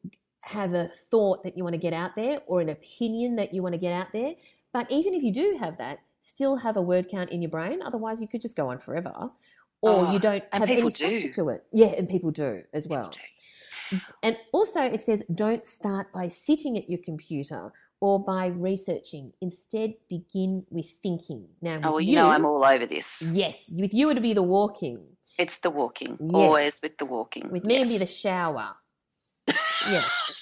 have 0.44 0.74
a 0.74 0.88
thought 1.10 1.44
that 1.44 1.56
you 1.56 1.62
want 1.62 1.74
to 1.74 1.78
get 1.78 1.92
out 1.92 2.16
there 2.16 2.40
or 2.46 2.60
an 2.60 2.68
opinion 2.68 3.36
that 3.36 3.54
you 3.54 3.62
want 3.62 3.74
to 3.74 3.78
get 3.78 3.92
out 3.92 4.08
there 4.12 4.34
but 4.72 4.90
even 4.90 5.14
if 5.14 5.22
you 5.22 5.32
do 5.32 5.56
have 5.60 5.78
that 5.78 6.00
still 6.22 6.56
have 6.56 6.76
a 6.76 6.82
word 6.82 7.08
count 7.08 7.30
in 7.30 7.40
your 7.40 7.50
brain 7.50 7.80
otherwise 7.80 8.20
you 8.20 8.26
could 8.26 8.40
just 8.40 8.56
go 8.56 8.68
on 8.68 8.78
forever 8.78 9.28
or 9.82 10.06
oh, 10.06 10.12
you 10.12 10.18
don't 10.18 10.44
have 10.52 10.70
any 10.70 10.88
structure 10.90 11.20
do. 11.20 11.32
to 11.32 11.48
it. 11.50 11.64
Yeah, 11.72 11.88
and 11.88 12.08
people 12.08 12.30
do 12.30 12.62
as 12.72 12.84
people 12.84 12.96
well. 12.96 13.10
Do. 13.10 13.98
And 14.22 14.36
also, 14.52 14.82
it 14.82 15.02
says 15.02 15.22
don't 15.32 15.66
start 15.66 16.12
by 16.12 16.28
sitting 16.28 16.78
at 16.78 16.88
your 16.88 17.00
computer 17.04 17.72
or 18.00 18.24
by 18.24 18.46
researching. 18.46 19.32
Instead, 19.40 19.94
begin 20.08 20.64
with 20.70 20.90
thinking. 21.02 21.48
Now, 21.60 21.80
oh, 21.84 21.90
well, 21.92 22.00
you, 22.00 22.10
you, 22.10 22.16
know, 22.16 22.30
I'm 22.30 22.44
all 22.44 22.64
over 22.64 22.86
this. 22.86 23.22
Yes, 23.32 23.70
with 23.76 23.92
you, 23.92 24.10
it'd 24.10 24.22
be 24.22 24.32
the 24.32 24.42
walking. 24.42 25.00
It's 25.38 25.58
the 25.58 25.70
walking. 25.70 26.18
Yes. 26.20 26.30
Always 26.32 26.80
with 26.82 26.98
the 26.98 27.04
walking. 27.04 27.50
With 27.50 27.64
me, 27.64 27.74
yes. 27.74 27.82
it'd 27.82 27.94
be 27.94 27.98
the 27.98 28.10
shower. 28.10 28.74
yes. 29.88 30.41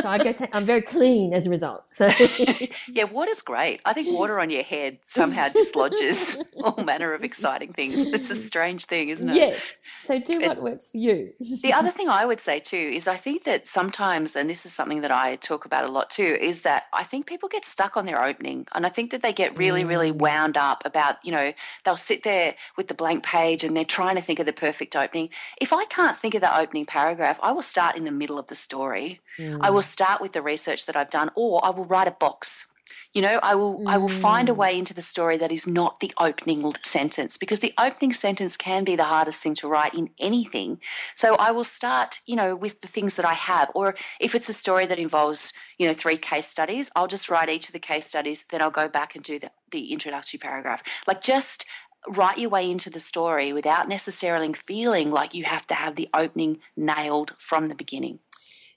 so 0.00 0.08
I 0.08 0.18
go. 0.18 0.32
Take, 0.32 0.54
I'm 0.54 0.66
very 0.66 0.82
clean 0.82 1.32
as 1.32 1.46
a 1.46 1.50
result. 1.50 1.84
So 1.92 2.08
yeah, 2.88 3.04
water's 3.04 3.42
great. 3.42 3.80
I 3.84 3.92
think 3.92 4.08
water 4.16 4.40
on 4.40 4.50
your 4.50 4.62
head 4.62 4.98
somehow 5.06 5.48
dislodges 5.52 6.38
all 6.62 6.82
manner 6.82 7.12
of 7.12 7.24
exciting 7.24 7.72
things. 7.72 7.94
It's 7.96 8.30
a 8.30 8.36
strange 8.36 8.86
thing, 8.86 9.08
isn't 9.08 9.28
it? 9.28 9.36
Yes. 9.36 9.62
So 10.06 10.18
do 10.18 10.34
what 10.34 10.42
It's- 10.42 10.58
works 10.58 10.90
for 10.90 10.98
you. 10.98 11.32
The 11.40 11.72
other 11.72 11.90
thing 11.90 12.08
I 12.08 12.24
would 12.26 12.40
say 12.40 12.60
too 12.60 12.76
is 12.76 13.08
I 13.08 13.16
think 13.16 13.44
that 13.44 13.66
sometimes, 13.66 14.36
and 14.36 14.48
this 14.50 14.66
is 14.66 14.72
something 14.72 15.00
that 15.00 15.10
I 15.10 15.36
talk 15.36 15.64
about 15.64 15.84
a 15.84 15.88
lot 15.88 16.10
too, 16.10 16.36
is 16.40 16.60
that 16.62 16.84
I 16.92 17.04
think 17.04 17.26
people 17.26 17.48
get 17.48 17.64
stuck 17.64 17.96
on 17.96 18.04
their 18.06 18.22
opening. 18.22 18.66
And 18.74 18.84
I 18.84 18.90
think 18.90 19.10
that 19.12 19.22
they 19.22 19.32
get 19.32 19.56
really, 19.56 19.84
really 19.84 20.12
Mm. 20.12 20.16
wound 20.18 20.56
up 20.56 20.84
about, 20.84 21.16
you 21.24 21.32
know, 21.32 21.52
they'll 21.84 21.96
sit 21.96 22.22
there 22.22 22.54
with 22.76 22.88
the 22.88 22.94
blank 22.94 23.24
page 23.24 23.64
and 23.64 23.76
they're 23.76 23.84
trying 23.84 24.16
to 24.16 24.22
think 24.22 24.38
of 24.38 24.46
the 24.46 24.52
perfect 24.52 24.94
opening. 24.94 25.30
If 25.60 25.72
I 25.72 25.84
can't 25.86 26.18
think 26.18 26.34
of 26.34 26.40
the 26.42 26.54
opening 26.56 26.86
paragraph, 26.86 27.38
I 27.42 27.52
will 27.52 27.62
start 27.62 27.96
in 27.96 28.04
the 28.04 28.10
middle 28.10 28.38
of 28.38 28.48
the 28.48 28.54
story. 28.54 29.20
I 29.60 29.70
will 29.70 29.82
start 29.82 30.20
with 30.20 30.32
the 30.32 30.42
research 30.42 30.86
that 30.86 30.96
I've 30.96 31.10
done, 31.10 31.30
or 31.34 31.64
I 31.64 31.70
will 31.70 31.84
write 31.86 32.06
a 32.08 32.12
box. 32.12 32.66
You 33.12 33.22
know, 33.22 33.38
I 33.42 33.54
will 33.54 33.82
I 33.86 33.96
will 33.98 34.08
find 34.08 34.48
a 34.48 34.52
Mm. 34.52 34.56
way 34.56 34.78
into 34.78 34.94
the 34.94 35.02
story 35.02 35.36
that 35.38 35.52
is 35.52 35.66
not 35.66 36.00
the 36.00 36.12
opening 36.18 36.74
sentence 36.82 37.36
because 37.36 37.60
the 37.60 37.72
opening 37.78 38.12
sentence 38.12 38.56
can 38.56 38.84
be 38.84 38.96
the 38.96 39.04
hardest 39.04 39.40
thing 39.40 39.54
to 39.56 39.68
write 39.68 39.94
in 39.94 40.10
anything. 40.18 40.80
So 41.14 41.36
I 41.36 41.50
will 41.52 41.64
start, 41.64 42.20
you 42.26 42.36
know, 42.36 42.56
with 42.56 42.80
the 42.80 42.88
things 42.88 43.14
that 43.14 43.24
I 43.24 43.34
have, 43.34 43.70
or 43.74 43.94
if 44.20 44.34
it's 44.34 44.48
a 44.48 44.52
story 44.52 44.86
that 44.86 44.98
involves, 44.98 45.52
you 45.78 45.86
know, 45.86 45.94
three 45.94 46.18
case 46.18 46.48
studies, 46.48 46.90
I'll 46.96 47.06
just 47.06 47.28
write 47.30 47.48
each 47.48 47.68
of 47.68 47.72
the 47.72 47.78
case 47.78 48.06
studies, 48.06 48.44
then 48.50 48.60
I'll 48.62 48.70
go 48.70 48.88
back 48.88 49.14
and 49.14 49.24
do 49.24 49.38
the, 49.38 49.50
the 49.70 49.92
introductory 49.92 50.38
paragraph. 50.38 50.82
Like 51.06 51.20
just 51.22 51.64
write 52.08 52.38
your 52.38 52.50
way 52.50 52.70
into 52.70 52.90
the 52.90 53.00
story 53.00 53.52
without 53.52 53.88
necessarily 53.88 54.52
feeling 54.52 55.10
like 55.10 55.34
you 55.34 55.44
have 55.44 55.66
to 55.68 55.74
have 55.74 55.96
the 55.96 56.08
opening 56.12 56.58
nailed 56.76 57.32
from 57.38 57.68
the 57.68 57.74
beginning. 57.74 58.18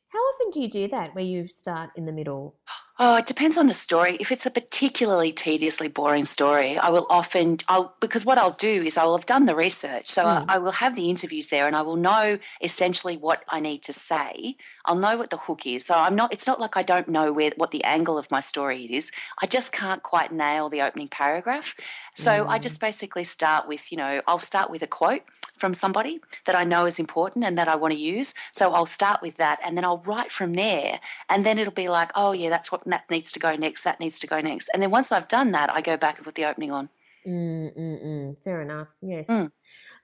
How 0.09 0.19
often 0.19 0.49
do 0.51 0.61
you 0.61 0.69
do 0.69 0.87
that 0.89 1.13
where 1.13 1.23
you 1.23 1.47
start 1.47 1.91
in 1.95 2.05
the 2.05 2.11
middle? 2.13 2.55
Oh, 2.99 3.15
it 3.17 3.27
depends 3.27 3.57
on 3.57 3.67
the 3.67 3.75
story. 3.75 4.17
If 4.19 4.31
it's 4.31 4.47
a 4.47 4.49
particularly 4.49 5.31
tediously 5.31 5.87
boring 5.87 6.25
story, 6.25 6.79
I 6.79 6.89
will 6.89 7.05
often, 7.11 7.59
I'll, 7.67 7.93
because 7.99 8.25
what 8.25 8.39
I'll 8.39 8.53
do 8.53 8.81
is 8.83 8.97
I 8.97 9.03
will 9.03 9.15
have 9.15 9.27
done 9.27 9.45
the 9.45 9.55
research. 9.55 10.07
So 10.07 10.23
Mm. 10.23 10.45
I, 10.49 10.55
I 10.55 10.57
will 10.57 10.71
have 10.71 10.95
the 10.95 11.07
interviews 11.07 11.47
there 11.47 11.67
and 11.67 11.75
I 11.75 11.83
will 11.83 11.95
know 11.95 12.39
essentially 12.59 13.15
what 13.15 13.43
I 13.49 13.59
need 13.59 13.83
to 13.83 13.93
say. 13.93 14.55
I'll 14.85 14.95
know 14.95 15.15
what 15.15 15.29
the 15.29 15.37
hook 15.37 15.67
is. 15.67 15.85
So 15.85 15.93
I'm 15.93 16.15
not, 16.15 16.33
it's 16.33 16.47
not 16.47 16.59
like 16.59 16.75
I 16.75 16.81
don't 16.81 17.07
know 17.07 17.31
where, 17.31 17.51
what 17.55 17.69
the 17.69 17.83
angle 17.83 18.17
of 18.17 18.31
my 18.31 18.39
story 18.39 18.85
is. 18.85 19.11
I 19.43 19.45
just 19.45 19.71
can't 19.71 20.01
quite 20.01 20.31
nail 20.31 20.67
the 20.67 20.81
opening 20.81 21.07
paragraph. 21.07 21.75
So 22.15 22.47
I 22.47 22.57
just 22.57 22.79
basically 22.79 23.25
start 23.25 23.67
with, 23.67 23.91
you 23.91 23.97
know, 23.99 24.21
I'll 24.25 24.39
start 24.39 24.71
with 24.71 24.81
a 24.81 24.87
quote 24.87 25.21
from 25.59 25.75
somebody 25.75 26.19
that 26.45 26.55
I 26.55 26.63
know 26.63 26.85
is 26.87 26.97
important 26.97 27.45
and 27.45 27.57
that 27.59 27.67
I 27.67 27.75
want 27.75 27.93
to 27.93 27.99
use. 27.99 28.33
So 28.53 28.73
I'll 28.73 28.87
start 28.87 29.21
with 29.21 29.37
that 29.37 29.59
and 29.63 29.77
then 29.77 29.85
I'll 29.85 30.01
write 30.03 30.31
from 30.31 30.53
there. 30.53 30.99
And 31.29 31.45
then 31.45 31.59
it'll 31.59 31.73
be 31.73 31.89
like, 31.89 32.11
oh, 32.15 32.31
yeah, 32.31 32.49
that's 32.49 32.71
what 32.71 32.86
that 32.91 33.09
needs 33.09 33.31
to 33.33 33.39
go 33.39 33.55
next. 33.55 33.83
That 33.83 33.99
needs 33.99 34.19
to 34.19 34.27
go 34.27 34.39
next. 34.41 34.69
And 34.73 34.81
then 34.81 34.91
once 34.91 35.11
I've 35.11 35.27
done 35.27 35.51
that, 35.51 35.73
I 35.73 35.81
go 35.81 35.97
back 35.97 36.17
and 36.17 36.25
put 36.25 36.35
the 36.35 36.45
opening 36.45 36.71
on. 36.71 36.89
Mm, 37.27 37.77
mm, 37.77 38.05
mm. 38.05 38.43
Fair 38.43 38.61
enough. 38.61 38.87
Yes. 39.01 39.27
Mm. 39.27 39.51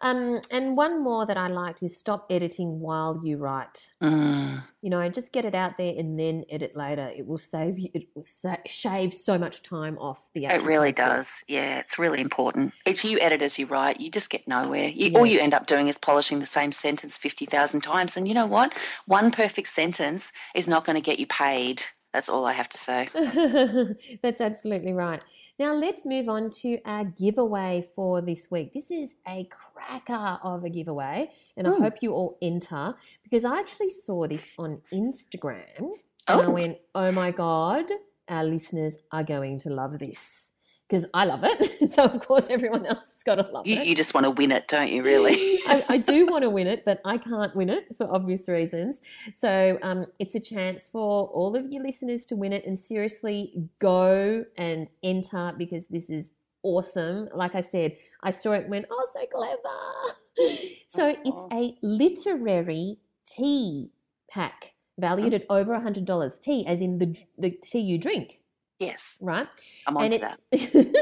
Um, 0.01 0.41
and 0.51 0.75
one 0.75 1.01
more 1.01 1.25
that 1.25 1.37
I 1.37 1.47
liked 1.47 1.81
is 1.81 1.97
stop 1.97 2.27
editing 2.29 2.81
while 2.81 3.21
you 3.23 3.37
write. 3.37 3.91
Mm. 4.01 4.63
You 4.81 4.89
know, 4.89 5.07
just 5.07 5.31
get 5.31 5.45
it 5.45 5.55
out 5.55 5.77
there 5.77 5.93
and 5.97 6.19
then 6.19 6.43
edit 6.49 6.75
later. 6.75 7.09
It 7.15 7.25
will 7.25 7.37
save 7.37 7.79
you. 7.79 7.89
It 7.93 8.09
will 8.13 8.23
sa- 8.23 8.57
shave 8.65 9.13
so 9.13 9.37
much 9.37 9.63
time 9.63 9.97
off 9.99 10.29
the. 10.33 10.45
It 10.45 10.63
really 10.63 10.91
process. 10.91 11.27
does. 11.27 11.43
Yeah, 11.47 11.79
it's 11.79 11.97
really 11.97 12.19
important. 12.19 12.73
If 12.85 13.05
you 13.05 13.17
edit 13.19 13.41
as 13.41 13.57
you 13.57 13.67
write, 13.67 14.01
you 14.01 14.11
just 14.11 14.29
get 14.29 14.45
nowhere. 14.45 14.89
You, 14.89 15.15
All 15.15 15.25
you 15.25 15.39
end 15.39 15.53
up 15.53 15.65
doing 15.65 15.87
is 15.87 15.97
polishing 15.97 16.39
the 16.39 16.45
same 16.45 16.73
sentence 16.73 17.15
50,000 17.15 17.79
times. 17.81 18.17
And 18.17 18.27
you 18.27 18.33
know 18.33 18.47
what? 18.47 18.73
One 19.05 19.31
perfect 19.31 19.69
sentence 19.69 20.33
is 20.53 20.67
not 20.67 20.83
going 20.83 20.95
to 20.95 21.01
get 21.01 21.19
you 21.19 21.27
paid. 21.27 21.83
That's 22.13 22.29
all 22.29 22.45
I 22.45 22.53
have 22.53 22.69
to 22.69 22.77
say. 22.77 23.09
That's 24.21 24.39
absolutely 24.39 24.93
right. 24.93 25.23
Now 25.59 25.73
let's 25.73 26.05
move 26.05 26.29
on 26.29 26.49
to 26.61 26.79
our 26.85 27.03
giveaway 27.05 27.87
for 27.95 28.21
this 28.21 28.49
week. 28.49 28.73
This 28.73 28.89
is 28.91 29.15
a 29.27 29.47
cracker 29.49 30.39
of 30.43 30.63
a 30.63 30.69
giveaway, 30.69 31.31
and 31.57 31.67
I 31.67 31.71
Hmm. 31.71 31.81
hope 31.83 31.95
you 32.01 32.13
all 32.13 32.37
enter 32.41 32.95
because 33.23 33.45
I 33.45 33.59
actually 33.59 33.89
saw 33.89 34.27
this 34.27 34.49
on 34.57 34.81
Instagram 34.93 35.77
and 35.79 36.41
I 36.41 36.45
Oh. 36.45 36.51
went, 36.51 36.77
"Oh 36.95 37.11
my 37.11 37.31
god, 37.31 37.91
our 38.29 38.43
listeners 38.45 38.97
are 39.11 39.23
going 39.23 39.59
to 39.59 39.69
love 39.69 39.99
this." 39.99 40.52
Because 40.93 41.07
I 41.11 41.25
love 41.25 41.39
it, 41.43 41.89
so 41.91 42.03
of 42.03 42.19
course 42.19 42.51
everyone 42.51 42.85
else 42.85 43.05
has 43.05 43.23
got 43.23 43.35
to 43.35 43.51
love 43.51 43.65
You, 43.65 43.77
it. 43.77 43.87
you 43.87 43.95
just 43.95 44.13
want 44.13 44.25
to 44.25 44.29
win 44.29 44.51
it, 44.51 44.67
don't 44.67 44.91
you, 44.91 45.01
really? 45.01 45.59
I, 45.67 45.83
I 45.89 45.97
do 45.97 46.27
want 46.29 46.43
to 46.43 46.51
win 46.51 46.67
it, 46.67 46.85
but 46.85 47.01
I 47.03 47.17
can't 47.17 47.55
win 47.55 47.71
it 47.71 47.97
for 47.97 48.05
obvious 48.13 48.47
reasons. 48.47 49.01
So 49.33 49.79
um, 49.81 50.05
it's 50.19 50.35
a 50.35 50.39
chance 50.39 50.87
for 50.87 51.29
all 51.29 51.55
of 51.55 51.65
you 51.71 51.81
listeners 51.81 52.27
to 52.27 52.35
win 52.35 52.53
it. 52.53 52.67
And 52.67 52.77
seriously, 52.77 53.69
go 53.81 54.45
and 54.55 54.87
enter 55.01 55.55
because 55.57 55.87
this 55.87 56.11
is 56.11 56.33
awesome. 56.61 57.27
Like 57.33 57.55
I 57.55 57.61
said, 57.61 57.97
I 58.21 58.29
saw 58.29 58.51
it 58.51 58.65
and 58.65 58.69
went, 58.69 58.85
oh, 58.91 59.07
so 59.11 59.25
clever. 59.25 60.77
So 60.89 61.15
it's 61.25 61.45
a 61.51 61.75
literary 61.81 62.99
tea 63.25 63.89
pack 64.29 64.73
valued 64.99 65.33
at 65.33 65.45
over 65.49 65.73
$100. 65.75 66.39
Tea, 66.39 66.67
as 66.67 66.83
in 66.83 66.99
the, 66.99 67.17
the 67.35 67.49
tea 67.49 67.79
you 67.79 67.97
drink, 67.97 68.41
yes, 68.85 69.15
right? 69.19 69.47
I'm 69.87 69.97
on 69.97 70.03
and 70.05 70.13
to 70.13 70.19
that. 70.19 70.39
it's 70.51 70.99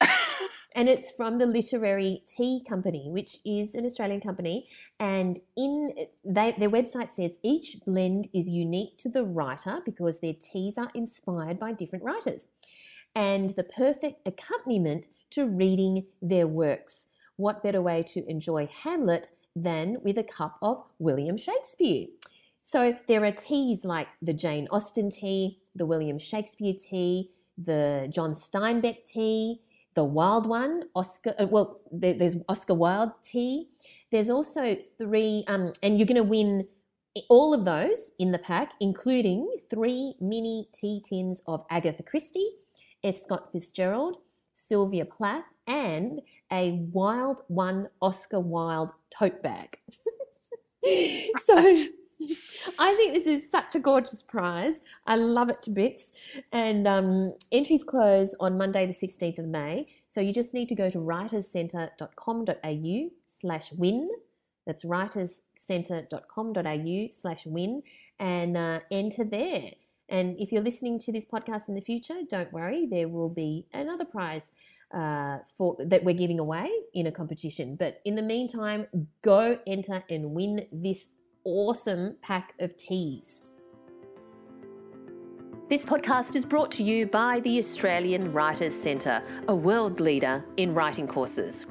and 0.74 0.88
it's 0.88 1.10
from 1.10 1.38
the 1.38 1.46
Literary 1.46 2.22
Tea 2.26 2.62
Company, 2.66 3.08
which 3.08 3.38
is 3.44 3.74
an 3.74 3.84
Australian 3.84 4.20
company. 4.20 4.68
And 4.98 5.40
in 5.56 5.94
they, 6.24 6.54
their 6.58 6.70
website 6.70 7.12
says 7.12 7.38
each 7.42 7.78
blend 7.84 8.28
is 8.32 8.48
unique 8.48 8.96
to 8.98 9.08
the 9.08 9.24
writer 9.24 9.80
because 9.84 10.20
their 10.20 10.34
teas 10.34 10.78
are 10.78 10.90
inspired 10.94 11.58
by 11.58 11.72
different 11.72 12.04
writers, 12.04 12.48
and 13.14 13.50
the 13.50 13.64
perfect 13.64 14.26
accompaniment 14.26 15.06
to 15.30 15.46
reading 15.46 16.06
their 16.20 16.46
works. 16.46 17.08
What 17.36 17.62
better 17.62 17.80
way 17.80 18.02
to 18.02 18.28
enjoy 18.28 18.66
Hamlet 18.66 19.28
than 19.56 19.98
with 20.02 20.18
a 20.18 20.22
cup 20.22 20.58
of 20.62 20.84
William 20.98 21.36
Shakespeare? 21.36 22.06
So 22.70 22.96
there 23.08 23.24
are 23.24 23.32
teas 23.32 23.84
like 23.84 24.06
the 24.22 24.32
Jane 24.32 24.68
Austen 24.70 25.10
tea, 25.10 25.58
the 25.74 25.84
William 25.84 26.20
Shakespeare 26.20 26.72
tea, 26.72 27.32
the 27.58 28.08
John 28.14 28.32
Steinbeck 28.32 29.04
tea, 29.04 29.60
the 29.96 30.04
Wild 30.04 30.46
one, 30.46 30.84
Oscar. 30.94 31.34
uh, 31.36 31.48
Well, 31.48 31.80
there, 31.90 32.14
there's 32.14 32.36
Oscar 32.48 32.74
Wilde 32.74 33.10
tea. 33.24 33.70
There's 34.12 34.30
also 34.30 34.76
three, 34.98 35.42
um, 35.48 35.72
and 35.82 35.98
you're 35.98 36.06
going 36.06 36.14
to 36.14 36.22
win 36.22 36.68
all 37.28 37.52
of 37.52 37.64
those 37.64 38.12
in 38.20 38.30
the 38.30 38.38
pack, 38.38 38.74
including 38.78 39.52
three 39.68 40.14
mini 40.20 40.68
tea 40.72 41.02
tins 41.04 41.42
of 41.48 41.66
Agatha 41.70 42.04
Christie, 42.04 42.52
F. 43.02 43.16
Scott 43.16 43.50
Fitzgerald, 43.50 44.18
Sylvia 44.54 45.06
Plath, 45.06 45.54
and 45.66 46.20
a 46.52 46.70
Wild 46.92 47.40
One 47.48 47.88
Oscar 48.00 48.38
Wilde 48.38 48.90
tote 49.18 49.42
bag. 49.42 49.80
so 51.44 51.74
I 52.78 52.94
think 52.94 53.14
this 53.14 53.26
is 53.26 53.50
such 53.50 53.74
a 53.74 53.78
gorgeous 53.78 54.20
prize. 54.22 54.82
I 55.06 55.16
love 55.16 55.48
it 55.48 55.62
to 55.62 55.70
bits. 55.70 56.12
And 56.52 56.86
um, 56.86 57.32
entries 57.50 57.82
close 57.84 58.34
on 58.40 58.58
Monday, 58.58 58.84
the 58.86 58.92
16th 58.92 59.38
of 59.38 59.46
May. 59.46 59.88
So 60.08 60.20
you 60.20 60.32
just 60.32 60.54
need 60.54 60.68
to 60.70 60.74
go 60.74 60.90
to 60.90 60.98
writerscentre.com.au 60.98 63.10
slash 63.26 63.72
win. 63.72 64.10
That's 64.66 64.84
writerscentre.com.au 64.84 67.08
slash 67.10 67.46
win 67.46 67.82
and 68.18 68.56
uh, 68.56 68.80
enter 68.90 69.22
there. 69.24 69.70
And 70.08 70.36
if 70.40 70.50
you're 70.50 70.62
listening 70.62 70.98
to 71.00 71.12
this 71.12 71.24
podcast 71.24 71.68
in 71.68 71.76
the 71.76 71.80
future, 71.80 72.16
don't 72.28 72.52
worry, 72.52 72.86
there 72.86 73.06
will 73.08 73.28
be 73.28 73.66
another 73.72 74.04
prize 74.04 74.50
uh, 74.92 75.38
for 75.56 75.76
that 75.78 76.02
we're 76.02 76.16
giving 76.16 76.40
away 76.40 76.68
in 76.92 77.06
a 77.06 77.12
competition. 77.12 77.76
But 77.76 78.00
in 78.04 78.16
the 78.16 78.22
meantime, 78.22 78.88
go 79.22 79.60
enter 79.66 80.02
and 80.10 80.32
win 80.32 80.66
this 80.72 81.10
awesome 81.44 82.14
pack 82.20 82.54
of 82.58 82.76
teas. 82.76 83.42
This 85.70 85.84
podcast 85.84 86.36
is 86.36 86.44
brought 86.44 86.70
to 86.72 86.82
you 86.82 87.06
by 87.06 87.40
the 87.40 87.58
Australian 87.58 88.32
Writers 88.32 88.74
Centre, 88.74 89.22
a 89.48 89.54
world 89.54 90.00
leader 90.00 90.44
in 90.58 90.74
writing 90.74 91.06
courses. 91.06 91.64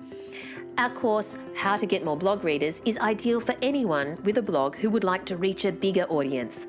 Our 0.77 0.89
course, 0.89 1.35
How 1.55 1.75
to 1.75 1.85
Get 1.85 2.03
More 2.03 2.17
Blog 2.17 2.43
Readers, 2.43 2.81
is 2.85 2.97
ideal 2.97 3.39
for 3.39 3.53
anyone 3.61 4.17
with 4.23 4.37
a 4.37 4.41
blog 4.41 4.75
who 4.75 4.89
would 4.89 5.03
like 5.03 5.25
to 5.25 5.37
reach 5.37 5.65
a 5.65 5.71
bigger 5.71 6.05
audience. 6.05 6.65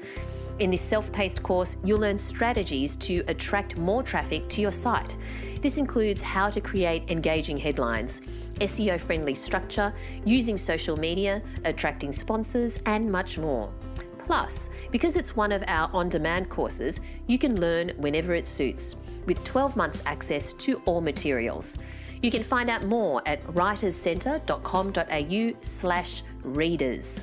In 0.58 0.70
this 0.70 0.82
self 0.82 1.10
paced 1.10 1.42
course, 1.42 1.78
you'll 1.82 2.00
learn 2.00 2.18
strategies 2.18 2.96
to 2.96 3.22
attract 3.28 3.78
more 3.78 4.02
traffic 4.02 4.46
to 4.50 4.60
your 4.60 4.72
site. 4.72 5.16
This 5.62 5.78
includes 5.78 6.20
how 6.20 6.50
to 6.50 6.60
create 6.60 7.10
engaging 7.10 7.56
headlines, 7.56 8.20
SEO 8.60 9.00
friendly 9.00 9.34
structure, 9.34 9.92
using 10.24 10.56
social 10.56 10.96
media, 10.96 11.42
attracting 11.64 12.12
sponsors, 12.12 12.78
and 12.86 13.10
much 13.10 13.38
more. 13.38 13.72
Plus, 14.18 14.70
because 14.92 15.16
it's 15.16 15.34
one 15.34 15.50
of 15.50 15.64
our 15.66 15.90
on 15.92 16.08
demand 16.08 16.48
courses, 16.50 17.00
you 17.26 17.36
can 17.38 17.60
learn 17.60 17.88
whenever 17.96 18.32
it 18.34 18.46
suits, 18.46 18.94
with 19.26 19.42
12 19.44 19.74
months 19.76 20.02
access 20.06 20.52
to 20.54 20.80
all 20.84 21.00
materials. 21.00 21.76
You 22.22 22.30
can 22.30 22.44
find 22.44 22.70
out 22.70 22.84
more 22.84 23.22
at 23.26 23.44
writerscentre.com.au 23.48 25.52
slash 25.62 26.22
readers. 26.42 27.20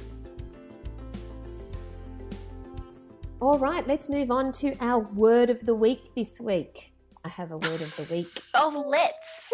All 3.40 3.60
right, 3.60 3.88
let's 3.88 4.10
move 4.10 4.32
on 4.32 4.52
to 4.54 4.76
our 4.82 4.98
word 5.00 5.52
of 5.52 5.64
the 5.66 5.76
week 5.76 6.16
this 6.16 6.40
week. 6.40 6.94
I 7.28 7.30
have 7.30 7.52
a 7.52 7.58
word 7.58 7.82
of 7.82 7.94
the 7.98 8.04
week. 8.04 8.42
Oh, 8.54 8.86
let's. 8.88 9.54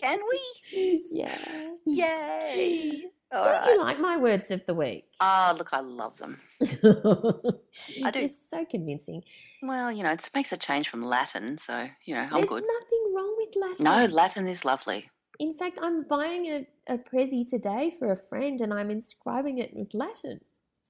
Can 0.00 0.20
we? 0.30 1.02
yeah. 1.10 1.72
Yay. 1.84 3.06
All 3.32 3.42
Don't 3.42 3.52
right. 3.52 3.68
you 3.68 3.80
like 3.80 3.98
my 3.98 4.16
words 4.16 4.52
of 4.52 4.64
the 4.64 4.74
week? 4.74 5.06
Oh, 5.20 5.54
look, 5.58 5.70
I 5.72 5.80
love 5.80 6.16
them. 6.18 6.38
I 6.62 8.10
do. 8.12 8.20
You're 8.20 8.28
so 8.28 8.64
convincing. 8.64 9.24
Well, 9.60 9.90
you 9.90 10.04
know, 10.04 10.12
it 10.12 10.30
makes 10.34 10.52
a 10.52 10.56
change 10.56 10.88
from 10.88 11.02
Latin, 11.02 11.58
so 11.58 11.88
you 12.04 12.14
know, 12.14 12.20
I'm 12.20 12.30
There's 12.30 12.48
good. 12.48 12.62
There's 12.62 12.82
nothing 12.82 13.14
wrong 13.14 13.34
with 13.38 13.56
Latin. 13.56 13.84
No, 13.84 14.04
Latin 14.14 14.46
is 14.46 14.64
lovely. 14.64 15.10
In 15.40 15.52
fact, 15.52 15.80
I'm 15.82 16.04
buying 16.04 16.46
a, 16.46 16.66
a 16.86 16.96
Prezi 16.96 17.48
today 17.48 17.92
for 17.98 18.12
a 18.12 18.16
friend 18.16 18.60
and 18.60 18.72
I'm 18.72 18.90
inscribing 18.90 19.58
it 19.58 19.74
with 19.74 19.92
Latin. 19.92 20.38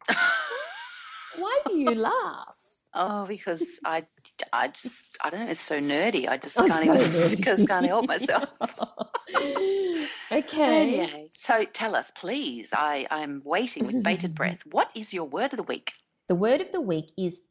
Why 1.36 1.60
do 1.66 1.74
you 1.78 1.94
laugh? 1.94 2.63
Oh, 2.94 3.26
because 3.28 3.62
I, 3.85 4.04
I 4.52 4.68
just, 4.68 5.04
I 5.22 5.30
don't 5.30 5.40
know. 5.46 5.50
It's 5.50 5.61
so 5.61 5.80
nerdy. 5.80 6.28
I 6.28 6.37
just 6.38 6.59
Oh, 6.59 6.66
can't 6.66 6.85
so 6.85 6.94
even, 6.94 7.07
nerdy. 7.09 7.44
just 7.44 7.68
can't 7.68 7.87
help 7.87 8.07
myself. 8.09 8.48
okay. 10.33 10.83
Anyway, 10.83 11.28
so 11.33 11.64
tell 11.72 11.96
us, 11.96 12.11
please. 12.16 12.70
I, 12.72 13.07
I'm 13.11 13.42
waiting 13.44 13.87
with 13.87 14.02
bated 14.02 14.35
breath. 14.35 14.61
What 14.70 14.90
is 14.94 15.12
your 15.14 15.24
word 15.24 15.52
of 15.52 15.59
the 15.59 15.62
week? 15.64 15.92
The 16.28 16.35
word 16.35 16.61
of 16.61 16.72
the 16.72 16.80
week 16.80 17.11
is, 17.18 17.42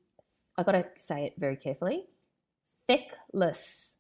i 0.58 0.63
got 0.63 0.73
to 0.73 0.86
say 0.95 1.25
it 1.25 1.34
very 1.38 1.56
carefully, 1.58 2.06
feckless. 2.89 3.97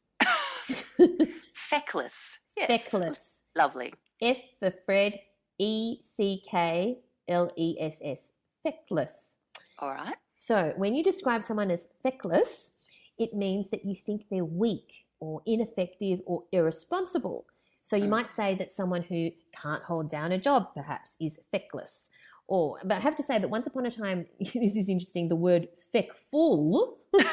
Feckless. 1.53 2.13
Yes. 2.57 2.69
Feckless. 2.69 3.41
Lovely. 3.55 3.93
F 4.21 4.37
for 4.59 4.71
Fred, 4.85 5.19
E 5.59 5.97
C 6.03 6.43
K 6.49 6.99
L 7.27 7.51
E 7.57 7.77
S 7.79 7.99
S. 8.03 8.31
Feckless. 8.65 9.37
All 9.79 9.91
right. 9.91 10.15
So 10.45 10.73
when 10.75 10.93
you 10.93 11.03
describe 11.03 11.41
someone 11.41 11.71
as 11.71 11.87
feckless, 12.03 12.73
it 13.17 13.33
means 13.33 13.69
that 13.69 13.85
you 13.85 13.95
think 13.95 14.25
they're 14.29 14.43
weak 14.43 15.05
or 15.21 15.41
ineffective 15.45 16.19
or 16.25 16.43
irresponsible. 16.51 17.45
So 17.81 17.95
you 17.95 18.07
Mm. 18.07 18.09
might 18.17 18.31
say 18.31 18.53
that 18.55 18.73
someone 18.73 19.03
who 19.03 19.31
can't 19.53 19.83
hold 19.83 20.09
down 20.09 20.33
a 20.33 20.37
job 20.37 20.73
perhaps 20.73 21.15
is 21.21 21.39
feckless. 21.51 22.09
Or, 22.47 22.77
but 22.83 22.97
I 22.97 22.99
have 22.99 23.15
to 23.15 23.23
say 23.23 23.39
that 23.39 23.49
once 23.49 23.67
upon 23.67 23.85
a 23.85 23.91
time, 23.91 24.25
this 24.39 24.75
is 24.75 24.89
interesting, 24.89 25.29
the 25.29 25.37
word 25.37 25.69
feckful 25.95 26.97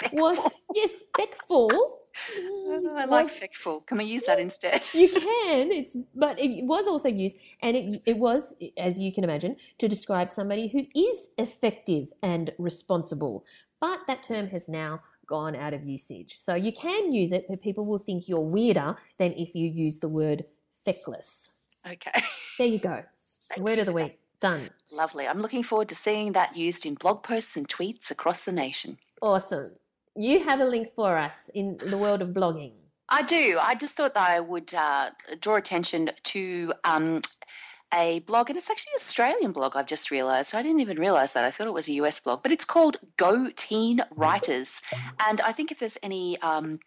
was, 0.12 0.38
yes, 0.74 0.92
feckful. 1.18 1.70
Oh, 2.38 2.94
I 2.96 3.04
like 3.04 3.24
was- 3.26 3.82
Can 3.86 3.98
we 3.98 4.04
use 4.04 4.22
that 4.24 4.38
instead? 4.38 4.82
you 4.92 5.08
can. 5.26 5.72
It's 5.72 5.96
but 6.14 6.38
it 6.40 6.64
was 6.64 6.86
also 6.88 7.08
used, 7.08 7.36
and 7.62 7.76
it 7.76 8.02
it 8.06 8.16
was, 8.18 8.54
as 8.76 8.98
you 8.98 9.12
can 9.12 9.24
imagine, 9.24 9.56
to 9.78 9.88
describe 9.88 10.30
somebody 10.30 10.68
who 10.68 10.86
is 10.94 11.28
effective 11.38 12.12
and 12.22 12.52
responsible. 12.58 13.44
But 13.80 14.00
that 14.06 14.22
term 14.22 14.48
has 14.48 14.68
now 14.68 15.00
gone 15.26 15.56
out 15.56 15.74
of 15.74 15.84
usage. 15.84 16.38
So 16.38 16.54
you 16.54 16.72
can 16.72 17.12
use 17.12 17.32
it, 17.32 17.46
but 17.48 17.60
people 17.62 17.84
will 17.84 17.98
think 17.98 18.28
you're 18.28 18.40
weirder 18.40 18.96
than 19.18 19.32
if 19.32 19.54
you 19.54 19.68
use 19.68 19.98
the 19.98 20.08
word 20.08 20.44
feckless. 20.84 21.50
Okay. 21.86 22.22
There 22.58 22.66
you 22.68 22.78
go. 22.78 23.02
Thank 23.48 23.62
Word 23.62 23.74
you 23.76 23.80
of 23.80 23.86
the 23.86 23.92
week. 23.92 24.18
Done. 24.40 24.70
Lovely. 24.90 25.26
I'm 25.26 25.40
looking 25.40 25.62
forward 25.62 25.88
to 25.90 25.94
seeing 25.94 26.32
that 26.32 26.56
used 26.56 26.84
in 26.84 26.94
blog 26.94 27.22
posts 27.22 27.56
and 27.56 27.68
tweets 27.68 28.10
across 28.10 28.40
the 28.44 28.52
nation. 28.52 28.98
Awesome. 29.22 29.72
You 30.16 30.44
have 30.44 30.60
a 30.60 30.64
link 30.64 30.88
for 30.94 31.16
us 31.18 31.50
in 31.54 31.78
the 31.78 31.98
world 31.98 32.22
of 32.22 32.30
blogging. 32.30 32.72
I 33.08 33.22
do. 33.22 33.58
I 33.60 33.74
just 33.74 33.96
thought 33.96 34.14
that 34.14 34.28
I 34.28 34.40
would 34.40 34.74
uh, 34.74 35.10
draw 35.40 35.56
attention 35.56 36.10
to 36.24 36.72
um, 36.84 37.22
a 37.94 38.20
blog, 38.20 38.50
and 38.50 38.56
it's 38.56 38.68
actually 38.70 38.90
an 38.94 38.96
Australian 38.96 39.52
blog, 39.52 39.76
I've 39.76 39.86
just 39.86 40.10
realised. 40.10 40.54
I 40.54 40.62
didn't 40.62 40.80
even 40.80 40.98
realise 40.98 41.32
that. 41.32 41.44
I 41.44 41.50
thought 41.52 41.66
it 41.68 41.72
was 41.74 41.88
a 41.88 41.92
US 41.92 42.18
blog, 42.20 42.42
but 42.42 42.50
it's 42.50 42.64
called 42.64 42.96
Go 43.16 43.50
Teen 43.54 44.02
Writers. 44.16 44.80
And 45.24 45.40
I 45.42 45.52
think 45.52 45.70
if 45.70 45.78
there's 45.78 45.98
any. 46.02 46.40
Um, 46.40 46.80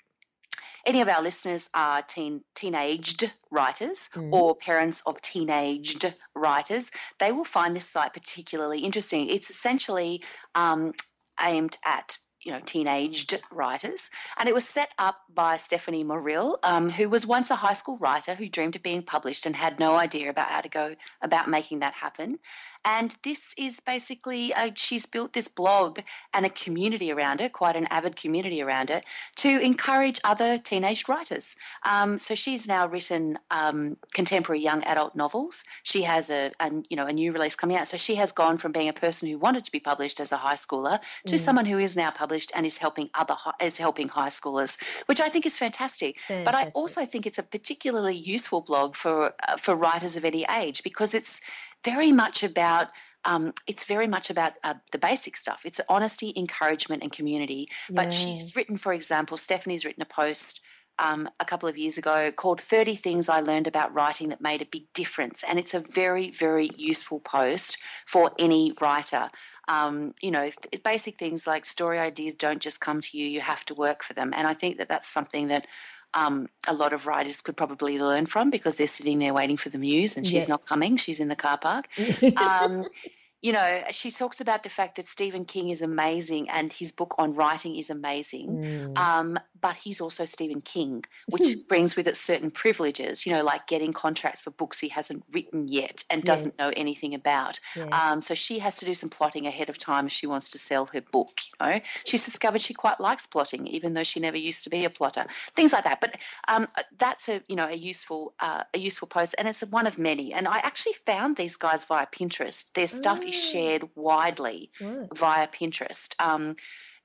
any 0.85 1.01
of 1.01 1.09
our 1.09 1.21
listeners 1.21 1.69
are 1.73 2.01
teen 2.01 2.41
teenaged 2.55 3.31
writers 3.51 4.07
Mm. 4.15 4.31
or 4.31 4.55
parents 4.55 5.03
of 5.05 5.21
teenaged 5.21 6.13
writers, 6.33 6.89
they 7.19 7.33
will 7.33 7.43
find 7.43 7.75
this 7.75 7.85
site 7.85 8.13
particularly 8.13 8.79
interesting. 8.79 9.27
It's 9.29 9.49
essentially 9.49 10.23
um, 10.55 10.93
aimed 11.41 11.77
at 11.85 12.17
you 12.43 12.51
know 12.51 12.59
teenaged 12.65 13.39
writers, 13.51 14.09
and 14.37 14.47
it 14.47 14.55
was 14.55 14.67
set 14.67 14.89
up 14.97 15.21
by 15.33 15.57
Stephanie 15.57 16.03
Morrill, 16.03 16.59
um, 16.63 16.89
who 16.89 17.09
was 17.09 17.25
once 17.25 17.49
a 17.49 17.55
high 17.55 17.73
school 17.73 17.97
writer 17.97 18.35
who 18.35 18.49
dreamed 18.49 18.75
of 18.75 18.83
being 18.83 19.03
published 19.03 19.45
and 19.45 19.55
had 19.55 19.79
no 19.79 19.95
idea 19.95 20.29
about 20.29 20.49
how 20.49 20.61
to 20.61 20.69
go 20.69 20.95
about 21.21 21.49
making 21.49 21.79
that 21.79 21.93
happen. 21.93 22.39
And 22.85 23.15
this 23.23 23.41
is 23.57 23.79
basically 23.79 24.53
uh, 24.53 24.71
she's 24.75 25.05
built 25.05 25.33
this 25.33 25.47
blog 25.47 25.99
and 26.33 26.45
a 26.45 26.49
community 26.49 27.11
around 27.11 27.41
it, 27.41 27.53
quite 27.53 27.75
an 27.75 27.87
avid 27.87 28.15
community 28.15 28.61
around 28.61 28.89
it, 28.89 29.05
to 29.37 29.59
encourage 29.59 30.19
other 30.23 30.57
teenage 30.57 31.07
writers. 31.07 31.55
Um, 31.85 32.19
so 32.19 32.35
she's 32.35 32.67
now 32.67 32.87
written 32.87 33.39
um, 33.51 33.97
contemporary 34.13 34.61
young 34.61 34.83
adult 34.83 35.15
novels. 35.15 35.63
She 35.83 36.03
has 36.03 36.29
a, 36.29 36.51
a 36.59 36.71
you 36.89 36.95
know 36.97 37.05
a 37.07 37.13
new 37.13 37.31
release 37.31 37.55
coming 37.55 37.77
out. 37.77 37.87
So 37.87 37.97
she 37.97 38.15
has 38.15 38.31
gone 38.31 38.57
from 38.57 38.71
being 38.71 38.89
a 38.89 38.93
person 38.93 39.27
who 39.29 39.37
wanted 39.37 39.63
to 39.65 39.71
be 39.71 39.79
published 39.79 40.19
as 40.19 40.31
a 40.31 40.37
high 40.37 40.55
schooler 40.55 40.99
to 41.27 41.35
Mm. 41.35 41.39
someone 41.39 41.65
who 41.65 41.77
is 41.79 41.95
now 41.95 42.11
published 42.11 42.51
and 42.55 42.65
is 42.65 42.77
helping 42.77 43.09
other 43.13 43.35
is 43.61 43.77
helping 43.77 44.09
high 44.09 44.29
schoolers, 44.29 44.77
which 45.05 45.19
I 45.19 45.29
think 45.29 45.45
is 45.45 45.57
fantastic. 45.57 46.17
But 46.27 46.55
I 46.55 46.71
also 46.73 47.05
think 47.05 47.25
it's 47.25 47.37
a 47.39 47.43
particularly 47.43 48.15
useful 48.15 48.61
blog 48.61 48.95
for 48.95 49.33
uh, 49.47 49.57
for 49.57 49.75
writers 49.75 50.15
of 50.17 50.25
any 50.25 50.45
age 50.49 50.83
because 50.83 51.13
it's 51.13 51.41
very 51.83 52.11
much 52.11 52.43
about 52.43 52.89
um, 53.25 53.53
it's 53.67 53.83
very 53.83 54.07
much 54.07 54.29
about 54.29 54.53
uh, 54.63 54.75
the 54.93 54.97
basic 54.97 55.35
stuff. 55.35 55.61
It's 55.65 55.81
honesty, 55.89 56.31
encouragement, 56.37 57.03
and 57.03 57.11
community. 57.11 57.67
But 57.89 58.05
Yeah. 58.05 58.11
she's 58.11 58.55
written, 58.55 58.77
for 58.77 58.93
example, 58.93 59.35
Stephanie's 59.35 59.83
written 59.83 60.01
a 60.01 60.05
post 60.05 60.63
um, 60.99 61.29
a 61.39 61.45
couple 61.45 61.67
of 61.67 61.77
years 61.77 61.97
ago 61.97 62.31
called 62.31 62.61
30 62.61 62.95
Things 62.95 63.29
I 63.29 63.39
Learned 63.39 63.67
About 63.67 63.93
Writing 63.93 64.29
That 64.29 64.41
Made 64.41 64.61
a 64.61 64.65
Big 64.65 64.91
Difference. 64.93 65.43
And 65.47 65.59
it's 65.59 65.73
a 65.73 65.79
very, 65.79 66.31
very 66.31 66.69
useful 66.77 67.19
post 67.19 67.77
for 68.07 68.31
any 68.39 68.73
writer. 68.81 69.29
Um, 69.67 70.13
you 70.21 70.31
know, 70.31 70.49
th- 70.49 70.83
basic 70.83 71.19
things 71.19 71.45
like 71.45 71.65
story 71.65 71.99
ideas 71.99 72.33
don't 72.33 72.59
just 72.61 72.79
come 72.79 73.01
to 73.01 73.17
you, 73.17 73.27
you 73.27 73.41
have 73.41 73.63
to 73.65 73.75
work 73.75 74.03
for 74.03 74.13
them. 74.13 74.33
And 74.35 74.47
I 74.47 74.53
think 74.53 74.77
that 74.77 74.89
that's 74.89 75.07
something 75.07 75.47
that 75.49 75.67
um, 76.13 76.49
a 76.67 76.73
lot 76.73 76.93
of 76.93 77.05
writers 77.05 77.41
could 77.41 77.55
probably 77.55 77.99
learn 77.99 78.25
from 78.25 78.49
because 78.49 78.75
they're 78.75 78.87
sitting 78.87 79.19
there 79.19 79.33
waiting 79.33 79.57
for 79.57 79.69
the 79.69 79.77
muse 79.77 80.17
and 80.17 80.25
she's 80.25 80.49
not 80.49 80.65
coming, 80.65 80.97
she's 80.97 81.19
in 81.19 81.27
the 81.27 81.35
car 81.35 81.57
park. 81.57 81.87
Um, 82.37 82.87
you 83.41 83.53
know, 83.53 83.83
she 83.91 84.11
talks 84.11 84.41
about 84.41 84.63
the 84.63 84.69
fact 84.69 84.97
that 84.97 85.07
Stephen 85.07 85.45
King 85.45 85.69
is 85.69 85.81
amazing 85.81 86.49
and 86.49 86.73
his 86.73 86.91
book 86.91 87.15
on 87.17 87.33
writing 87.33 87.75
is 87.77 87.89
amazing. 87.89 88.49
Mm. 88.49 88.97
Um, 88.97 89.39
but 89.61 89.75
he's 89.77 90.01
also 90.01 90.25
Stephen 90.25 90.61
King, 90.61 91.03
which 91.27 91.57
brings 91.69 91.95
with 91.95 92.07
it 92.07 92.17
certain 92.17 92.51
privileges, 92.51 93.25
you 93.25 93.31
know, 93.33 93.43
like 93.43 93.67
getting 93.67 93.93
contracts 93.93 94.41
for 94.41 94.51
books 94.51 94.79
he 94.79 94.89
hasn't 94.89 95.23
written 95.31 95.67
yet 95.67 96.03
and 96.09 96.23
doesn't 96.23 96.55
Yes. 96.57 96.59
know 96.59 96.73
anything 96.75 97.13
about. 97.13 97.59
Yes. 97.75 97.89
Um, 97.91 98.21
so 98.21 98.33
she 98.33 98.59
has 98.59 98.77
to 98.77 98.85
do 98.85 98.93
some 98.93 99.09
plotting 99.09 99.47
ahead 99.47 99.69
of 99.69 99.77
time 99.77 100.07
if 100.07 100.13
she 100.13 100.27
wants 100.27 100.49
to 100.51 100.59
sell 100.59 100.87
her 100.93 101.01
book. 101.01 101.39
You 101.61 101.67
know, 101.67 101.79
she's 102.05 102.25
discovered 102.25 102.61
she 102.61 102.73
quite 102.73 102.99
likes 102.99 103.25
plotting, 103.25 103.67
even 103.67 103.93
though 103.93 104.03
she 104.03 104.19
never 104.19 104.37
used 104.37 104.63
to 104.63 104.69
be 104.69 104.85
a 104.85 104.89
plotter. 104.89 105.25
Things 105.55 105.73
like 105.73 105.83
that. 105.83 106.01
But 106.01 106.15
um, 106.47 106.67
that's 106.97 107.29
a 107.29 107.41
you 107.47 107.55
know 107.55 107.67
a 107.67 107.75
useful 107.75 108.33
uh, 108.39 108.63
a 108.73 108.79
useful 108.79 109.07
post, 109.07 109.35
and 109.37 109.47
it's 109.47 109.61
one 109.61 109.87
of 109.87 109.97
many. 109.97 110.33
And 110.33 110.47
I 110.47 110.57
actually 110.59 110.93
found 111.05 111.37
these 111.37 111.57
guys 111.57 111.83
via 111.85 112.07
Pinterest. 112.07 112.71
Their 112.73 112.87
stuff 112.87 113.23
is 113.23 113.28
Ah. 113.29 113.51
shared 113.51 113.89
widely 113.95 114.71
via 115.13 115.47
Pinterest. 115.47 116.13
Um, 116.19 116.55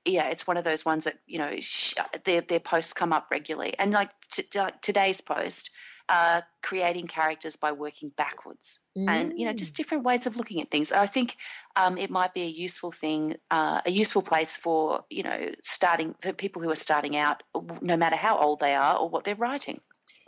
yeah, 0.05 0.27
it's 0.27 0.45
one 0.45 0.57
of 0.57 0.63
those 0.63 0.85
ones 0.85 1.05
that 1.05 1.17
you 1.25 1.39
know 1.39 1.51
sh- 1.59 1.95
their 2.25 2.41
their 2.41 2.59
posts 2.59 2.93
come 2.93 3.11
up 3.13 3.27
regularly, 3.31 3.73
and 3.79 3.91
like 3.91 4.11
t- 4.31 4.43
t- 4.43 4.59
today's 4.81 5.19
post, 5.19 5.71
uh, 6.09 6.41
creating 6.61 7.07
characters 7.07 7.55
by 7.55 7.71
working 7.71 8.09
backwards, 8.15 8.79
and 8.95 9.33
you 9.39 9.45
know 9.47 9.53
just 9.53 9.73
Mm. 9.73 9.77
different 9.77 10.03
ways 10.03 10.27
of 10.27 10.35
looking 10.35 10.61
at 10.61 10.69
things. 10.69 10.91
I 10.91 11.07
think 11.07 11.37
um, 11.75 11.97
it 11.97 12.11
might 12.11 12.35
be 12.35 12.43
a 12.43 12.53
useful 12.65 12.91
thing, 12.91 13.37
uh, 13.49 13.81
a 13.85 13.91
useful 13.91 14.21
place 14.21 14.55
for 14.55 15.03
you 15.09 15.23
know 15.23 15.49
starting 15.63 16.13
for 16.21 16.33
people 16.33 16.61
who 16.61 16.69
are 16.69 16.75
starting 16.75 17.17
out, 17.17 17.41
no 17.81 17.97
matter 17.97 18.15
how 18.17 18.37
old 18.37 18.59
they 18.59 18.75
are 18.75 18.97
or 18.99 19.09
what 19.09 19.23
they're 19.23 19.35
writing. 19.47 19.81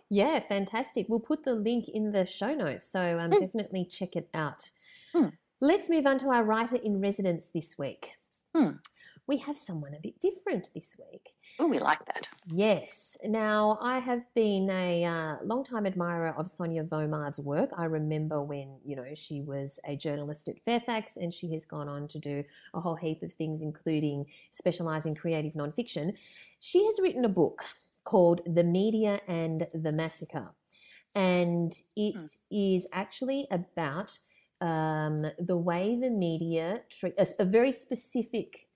Yeah, 0.10 0.40
fantastic. 0.40 1.06
We'll 1.10 1.20
put 1.20 1.44
the 1.44 1.54
link 1.54 1.88
in 1.90 2.14
the 2.14 2.26
show 2.26 2.56
notes, 2.56 2.90
so 2.90 3.20
um, 3.20 3.30
Mm. 3.30 3.40
definitely 3.42 3.86
check 3.86 4.16
it 4.16 4.30
out. 4.34 4.72
Mm. 5.14 5.34
Let's 5.60 5.90
move 5.90 6.06
on 6.06 6.20
to 6.20 6.30
our 6.30 6.44
writer 6.44 6.76
in 6.76 7.02
residence 7.02 7.48
this 7.48 7.80
week. 7.80 8.18
Mm. 8.56 8.78
We 9.26 9.38
have 9.40 9.58
someone 9.58 9.96
a 9.96 10.00
bit 10.00 10.20
different 10.22 10.70
this 10.76 10.96
week. 11.12 11.32
Oh, 11.60 11.68
we 11.68 11.80
like 11.80 12.06
that. 12.06 12.30
Yes. 12.46 13.18
Now, 13.24 13.80
I 13.82 13.98
have 13.98 14.24
been 14.36 14.70
a 14.70 15.04
uh, 15.04 15.36
long-time 15.44 15.88
admirer 15.88 16.36
of 16.38 16.50
Sonya 16.50 16.84
Voumard's 16.84 17.40
work. 17.40 17.72
I 17.76 17.86
remember 17.86 18.42
when, 18.42 18.78
you 18.86 18.96
know, 18.96 19.08
she 19.16 19.42
was 19.42 19.80
a 19.84 19.96
journalist 19.96 20.48
at 20.48 20.64
Fairfax 20.64 21.18
and 21.18 21.34
she 21.34 21.52
has 21.54 21.66
gone 21.66 21.90
on 21.90 22.08
to 22.10 22.20
do 22.20 22.44
a 22.76 22.80
whole 22.80 22.96
heap 22.96 23.24
of 23.24 23.34
things, 23.34 23.64
including 23.64 24.28
specialise 24.52 25.06
in 25.06 25.16
creative 25.16 25.54
nonfiction. 25.54 26.14
She 26.60 26.86
has 26.86 27.00
written 27.02 27.26
a 27.26 27.30
book 27.30 27.64
called 28.04 28.42
The 28.46 28.64
Media 28.64 29.22
and 29.28 29.68
the 29.74 29.92
Massacre. 29.92 30.52
And 31.16 31.74
it 31.96 32.24
is 32.52 32.88
actually 32.94 33.48
about 33.50 34.20
um, 34.62 35.26
the 35.40 35.58
way 35.58 35.98
the 36.00 36.10
media 36.10 36.82
treat 36.90 37.14
a, 37.18 37.28
a 37.40 37.46
very 37.46 37.72
specific 37.72 38.68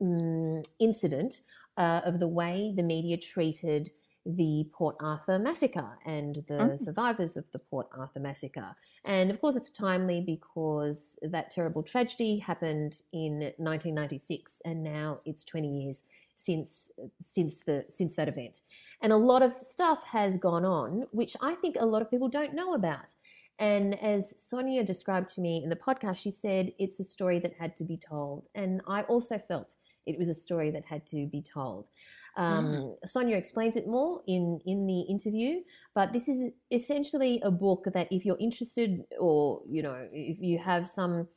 um, 0.00 0.62
incident 0.78 1.42
uh, 1.76 2.00
of 2.04 2.20
the 2.20 2.28
way 2.28 2.72
the 2.74 2.82
media 2.82 3.16
treated 3.16 3.90
the 4.26 4.66
Port 4.72 4.96
Arthur 5.00 5.38
massacre 5.38 5.98
and 6.04 6.36
the 6.46 6.54
mm. 6.54 6.78
survivors 6.78 7.36
of 7.36 7.44
the 7.52 7.58
Port 7.58 7.88
Arthur 7.96 8.20
massacre. 8.20 8.74
And 9.04 9.30
of 9.30 9.40
course, 9.40 9.56
it's 9.56 9.70
timely 9.70 10.20
because 10.20 11.18
that 11.22 11.50
terrible 11.50 11.82
tragedy 11.82 12.38
happened 12.38 13.00
in 13.12 13.52
1996, 13.56 14.60
and 14.64 14.82
now 14.82 15.20
it's 15.24 15.44
20 15.44 15.68
years 15.68 16.04
since 16.36 16.90
since 17.20 17.60
the 17.60 17.84
since 17.88 18.16
that 18.16 18.28
event. 18.28 18.60
And 19.02 19.12
a 19.12 19.16
lot 19.16 19.42
of 19.42 19.54
stuff 19.62 20.04
has 20.04 20.36
gone 20.36 20.64
on, 20.64 21.06
which 21.12 21.36
I 21.40 21.54
think 21.54 21.76
a 21.78 21.86
lot 21.86 22.02
of 22.02 22.10
people 22.10 22.28
don't 22.28 22.54
know 22.54 22.74
about. 22.74 23.14
And 23.60 24.02
as 24.02 24.34
Sonya 24.42 24.82
described 24.82 25.28
to 25.34 25.42
me 25.42 25.62
in 25.62 25.68
the 25.68 25.76
podcast, 25.76 26.16
she 26.16 26.30
said 26.30 26.72
it's 26.78 26.98
a 26.98 27.04
story 27.04 27.38
that 27.40 27.52
had 27.58 27.76
to 27.76 27.84
be 27.84 27.98
told. 27.98 28.48
And 28.54 28.80
I 28.88 29.02
also 29.02 29.38
felt 29.38 29.76
it 30.06 30.18
was 30.18 30.30
a 30.30 30.34
story 30.34 30.70
that 30.70 30.86
had 30.86 31.06
to 31.08 31.26
be 31.26 31.42
told. 31.42 31.88
Um, 32.36 32.66
mm. 32.66 32.96
Sonya 33.04 33.36
explains 33.36 33.76
it 33.76 33.86
more 33.86 34.22
in, 34.26 34.60
in 34.64 34.86
the 34.86 35.02
interview, 35.02 35.60
but 35.94 36.14
this 36.14 36.26
is 36.26 36.50
essentially 36.70 37.40
a 37.44 37.50
book 37.50 37.86
that 37.92 38.08
if 38.10 38.24
you're 38.24 38.38
interested 38.40 39.04
or, 39.18 39.60
you 39.68 39.82
know, 39.82 40.08
if 40.10 40.40
you 40.40 40.58
have 40.58 40.88
some 40.88 41.28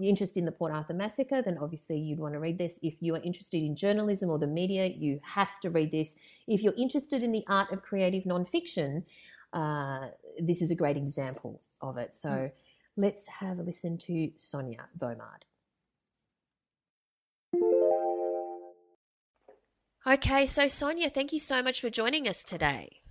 interest 0.00 0.36
in 0.36 0.44
the 0.44 0.52
Port 0.52 0.72
Arthur 0.72 0.94
massacre, 0.94 1.42
then 1.42 1.58
obviously 1.58 1.98
you'd 1.98 2.20
want 2.20 2.34
to 2.34 2.40
read 2.40 2.58
this. 2.58 2.78
If 2.82 2.96
you 3.00 3.14
are 3.14 3.20
interested 3.22 3.62
in 3.62 3.74
journalism 3.74 4.30
or 4.30 4.38
the 4.38 4.46
media, 4.46 4.86
you 4.86 5.20
have 5.22 5.58
to 5.60 5.70
read 5.70 5.90
this. 5.90 6.16
If 6.46 6.62
you're 6.62 6.74
interested 6.76 7.22
in 7.22 7.32
the 7.32 7.44
art 7.48 7.72
of 7.72 7.82
creative 7.82 8.24
nonfiction, 8.24 9.04
uh, 9.52 10.06
this 10.38 10.62
is 10.62 10.70
a 10.70 10.74
great 10.74 10.96
example 10.96 11.60
of 11.80 11.96
it. 11.98 12.16
So 12.16 12.30
mm. 12.30 12.52
let's 12.96 13.28
have 13.28 13.58
a 13.58 13.62
listen 13.62 13.98
to 13.98 14.30
Sonya 14.36 14.86
Voumard. 14.98 15.44
Okay, 20.04 20.46
so 20.46 20.66
Sonia, 20.66 21.08
thank 21.08 21.32
you 21.32 21.38
so 21.38 21.62
much 21.62 21.80
for 21.80 21.88
joining 21.88 22.26
us 22.26 22.42
today. 22.42 23.02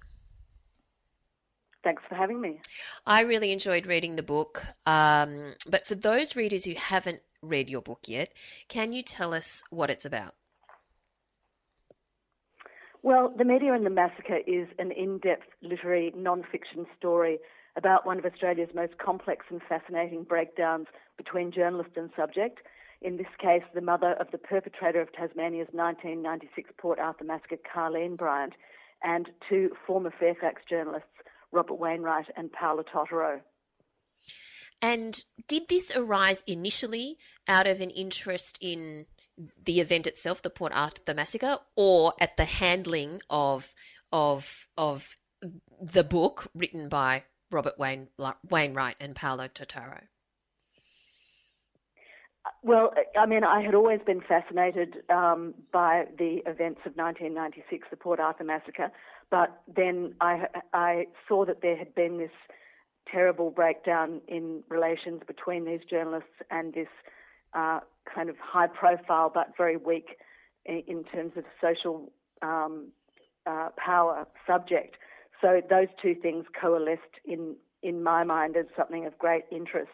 Thanks 1.84 2.04
for 2.08 2.16
having 2.16 2.42
me. 2.42 2.60
I 3.06 3.22
really 3.22 3.52
enjoyed 3.52 3.88
reading 3.88 4.16
the 4.16 4.24
book. 4.24 4.64
Um, 4.86 5.54
but 5.68 5.88
for 5.88 5.96
those 5.96 6.36
readers 6.36 6.66
who 6.66 6.74
haven't 6.76 7.22
read 7.42 7.70
your 7.70 7.82
book 7.82 8.02
yet, 8.08 8.34
can 8.68 8.94
you 8.94 9.02
tell 9.02 9.34
us 9.34 9.64
what 9.70 9.90
it's 9.90 10.06
about? 10.06 10.36
Well, 13.04 13.34
The 13.36 13.46
Media 13.46 13.74
and 13.74 13.86
the 13.86 13.90
Massacre 13.90 14.40
is 14.46 14.68
an 14.78 14.92
in 14.92 15.18
depth 15.18 15.48
literary 15.64 16.14
non 16.16 16.44
fiction 16.44 16.86
story 16.98 17.40
about 17.76 18.06
one 18.06 18.20
of 18.20 18.26
Australia's 18.26 18.70
most 18.76 18.98
complex 19.00 19.46
and 19.50 19.62
fascinating 19.68 20.24
breakdowns 20.24 20.88
between 21.18 21.52
journalist 21.52 21.92
and 21.96 22.12
subject. 22.16 22.60
In 23.02 23.18
this 23.18 23.34
case, 23.40 23.64
the 23.74 23.82
mother 23.82 24.14
of 24.20 24.28
the 24.32 24.38
perpetrator 24.38 25.02
of 25.02 25.12
Tasmania's 25.14 25.70
1996 25.72 26.70
Port 26.78 27.00
Arthur 27.00 27.24
massacre, 27.24 27.58
Carleen 27.58 28.16
Bryant, 28.16 28.54
and 29.04 29.30
two 29.50 29.72
former 29.88 30.14
Fairfax 30.20 30.62
journalists, 30.70 31.08
Robert 31.52 31.80
Wainwright 31.80 32.28
and 32.38 32.52
Paola 32.52 32.84
Totaro. 32.84 33.40
And 34.82 35.24
did 35.48 35.70
this 35.70 35.96
arise 35.96 36.44
initially 36.46 37.18
out 37.48 37.66
of 37.66 37.82
an 37.82 37.90
interest 37.90 38.58
in 38.62 39.08
the 39.64 39.80
event 39.80 40.08
itself, 40.08 40.42
the 40.42 40.50
Port 40.50 40.72
Arthur 40.74 41.14
massacre, 41.14 41.58
or 41.76 42.14
at 42.20 42.38
the 42.38 42.46
handling 42.46 43.22
of 43.30 43.74
of 44.12 44.68
of 44.78 45.16
the 45.82 46.04
book 46.04 46.50
written 46.54 46.90
by 46.90 47.24
Robert 47.52 47.78
Wayne, 47.78 48.08
Wainwright 48.50 48.96
and 49.00 49.16
Paolo 49.16 49.48
Totaro? 49.48 50.04
Well, 52.64 52.94
I 53.20 53.26
mean, 53.26 53.44
I 53.44 53.62
had 53.62 53.76
always 53.76 54.00
been 54.06 54.22
fascinated 54.22 54.98
um, 55.10 55.54
by 55.72 56.06
the 56.18 56.42
events 56.46 56.82
of 56.86 56.96
1996, 56.96 57.88
the 57.90 57.98
Port 57.98 58.20
Arthur 58.20 58.44
massacre, 58.44 58.92
but 59.30 59.62
then 59.68 60.16
I, 60.22 60.46
I 60.74 61.08
saw 61.28 61.46
that 61.46 61.62
there 61.62 61.78
had 61.78 61.94
been 61.96 62.18
this 62.18 62.32
terrible 63.12 63.52
breakdown 63.52 64.22
in 64.28 64.64
relations 64.70 65.22
between 65.28 65.66
these 65.66 65.82
journalists 65.90 66.30
and 66.50 66.74
this 66.74 66.88
uh, 67.54 67.80
kind 68.14 68.30
of 68.30 68.36
high 68.38 68.68
profile 68.68 69.32
but 69.34 69.54
very 69.58 69.78
weak 69.78 70.18
in, 70.66 70.84
in 70.88 71.04
terms 71.04 71.34
of 71.36 71.44
social 71.62 72.12
um, 72.42 72.88
uh, 73.46 73.70
power 73.78 74.28
subject. 74.46 74.96
So 75.42 75.62
those 75.70 75.88
two 76.02 76.16
things 76.16 76.46
coalesced 76.60 77.02
in, 77.26 77.56
in 77.82 78.04
my 78.04 78.24
mind 78.24 78.56
as 78.56 78.66
something 78.78 79.06
of 79.06 79.18
great 79.18 79.44
interest. 79.52 79.92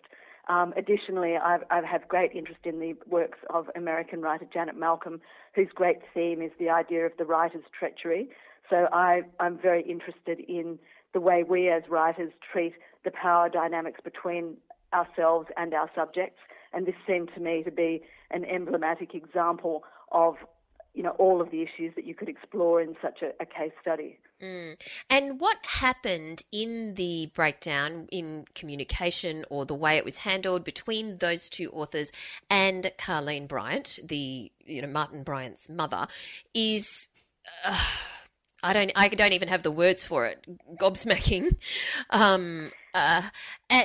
Um, 0.50 0.74
additionally, 0.78 1.36
I've, 1.38 1.64
great 2.08 2.32
interest 2.34 2.62
in 2.64 2.80
the 2.80 2.96
works 3.06 3.40
of 3.50 3.70
American 3.76 4.22
writer 4.22 4.46
Janet 4.52 4.78
Malcolm, 4.78 5.20
whose 5.56 5.68
great 5.74 5.98
theme 6.14 6.42
is 6.42 6.52
the 6.58 6.70
idea 6.70 7.06
of 7.06 7.12
the 7.18 7.26
writer's 7.26 7.64
treachery. 7.78 8.30
So 8.70 8.88
I, 8.94 9.22
I'm 9.40 9.58
very 9.58 9.84
interested 9.84 10.40
in 10.48 10.80
the 11.14 11.20
way 11.20 11.44
we 11.44 11.70
as 11.70 11.84
writers 11.90 12.32
treat 12.52 12.74
the 13.04 13.12
power 13.12 13.50
dynamics 13.50 14.00
between 14.04 14.58
ourselves 14.94 15.48
and 15.58 15.74
our 15.74 15.90
subjects. 15.96 16.40
And 16.78 16.86
this 16.86 16.94
seemed 17.08 17.32
to 17.34 17.42
me 17.42 17.64
to 17.64 17.72
be 17.72 18.04
an 18.30 18.46
emblematic 18.46 19.16
example 19.16 19.84
of 20.12 20.36
you 20.94 21.02
know 21.02 21.16
all 21.18 21.42
of 21.42 21.50
the 21.50 21.64
issues 21.64 21.92
that 21.96 22.06
you 22.06 22.14
could 22.14 22.30
explore 22.30 22.80
in 22.80 22.96
such 23.02 23.24
a, 23.24 23.30
a 23.42 23.48
case 23.48 23.72
study. 23.82 24.20
Mm. 24.44 24.80
And 25.10 25.40
what 25.40 25.58
happened 25.66 26.44
in 26.52 26.94
the 26.94 27.32
breakdown 27.34 28.08
in 28.12 28.46
communication 28.54 29.44
or 29.50 29.66
the 29.66 29.74
way 29.74 29.98
it 29.98 30.06
was 30.06 30.20
handled 30.20 30.64
between 30.64 31.18
those 31.18 31.50
two 31.50 31.72
authors 31.72 32.12
and 32.48 32.92
Carleen 33.00 33.48
Bryant, 33.48 33.98
the 34.04 34.52
you 34.64 34.84
know 34.84 34.88
Martin 34.88 35.24
Bryant's 35.24 35.68
mother, 35.68 36.06
is. 36.54 37.10
Uh, 37.66 37.84
I 38.62 38.74
don't. 38.74 38.92
I 38.96 39.08
don't 39.08 39.34
even 39.34 39.48
have 39.48 39.64
the 39.64 39.72
words 39.72 40.06
for 40.06 40.28
it. 40.28 40.46
Gobsmacking. 40.80 41.56
Um, 42.12 42.72
uh, 42.98 43.84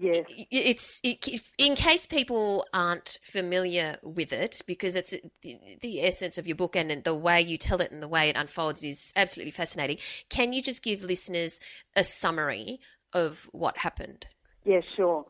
yes. 0.00 0.24
It's 0.50 1.00
it, 1.02 1.42
in 1.58 1.74
case 1.74 2.06
people 2.06 2.66
aren't 2.72 3.18
familiar 3.22 3.98
with 4.02 4.32
it 4.32 4.62
because 4.66 4.96
it's 4.96 5.14
the, 5.42 5.58
the, 5.80 6.02
essence 6.02 6.38
of 6.38 6.46
your 6.46 6.56
book 6.56 6.76
and 6.76 7.02
the 7.02 7.14
way 7.14 7.40
you 7.40 7.56
tell 7.56 7.80
it 7.80 7.90
and 7.90 8.02
the 8.02 8.08
way 8.08 8.28
it 8.28 8.36
unfolds 8.36 8.84
is 8.84 9.12
absolutely 9.16 9.50
fascinating. 9.50 9.98
Can 10.30 10.52
you 10.52 10.62
just 10.62 10.84
give 10.84 11.02
listeners 11.02 11.58
a 11.96 12.04
summary 12.04 12.78
of 13.12 13.48
what 13.52 13.78
happened? 13.78 14.26
Yeah, 14.64 14.80
sure. 14.96 15.26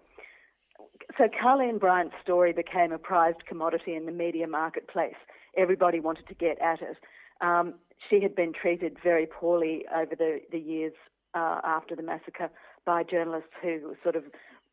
So 1.17 1.25
Carleen 1.25 1.79
Bryant's 1.79 2.17
story 2.23 2.53
became 2.53 2.93
a 2.93 2.99
prized 2.99 3.47
commodity 3.49 3.95
in 3.95 4.07
the 4.07 4.13
media 4.13 4.47
marketplace. 4.47 5.15
Everybody 5.57 6.01
wanted 6.01 6.27
to 6.29 6.35
get 6.35 6.61
at 6.61 6.83
it. 6.83 6.97
Um, 7.41 7.75
she 8.11 8.21
had 8.21 8.35
been 8.35 8.53
treated 8.53 8.97
very 9.03 9.27
poorly 9.27 9.85
over 9.95 10.15
the, 10.15 10.41
the 10.53 10.59
years 10.59 10.93
uh, 11.35 11.61
after 11.65 11.95
the 11.95 12.03
massacre 12.03 12.51
by 12.87 13.03
journalists 13.03 13.51
who 13.61 13.95
sort 14.03 14.17
of, 14.17 14.25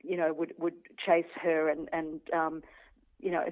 you 0.01 0.15
know, 0.15 0.31
would, 0.31 0.53
would 0.57 0.75
chase 1.03 1.25
her 1.41 1.67
and, 1.67 1.89
and 1.91 2.21
um, 2.31 2.63
you 3.19 3.31
know, 3.31 3.43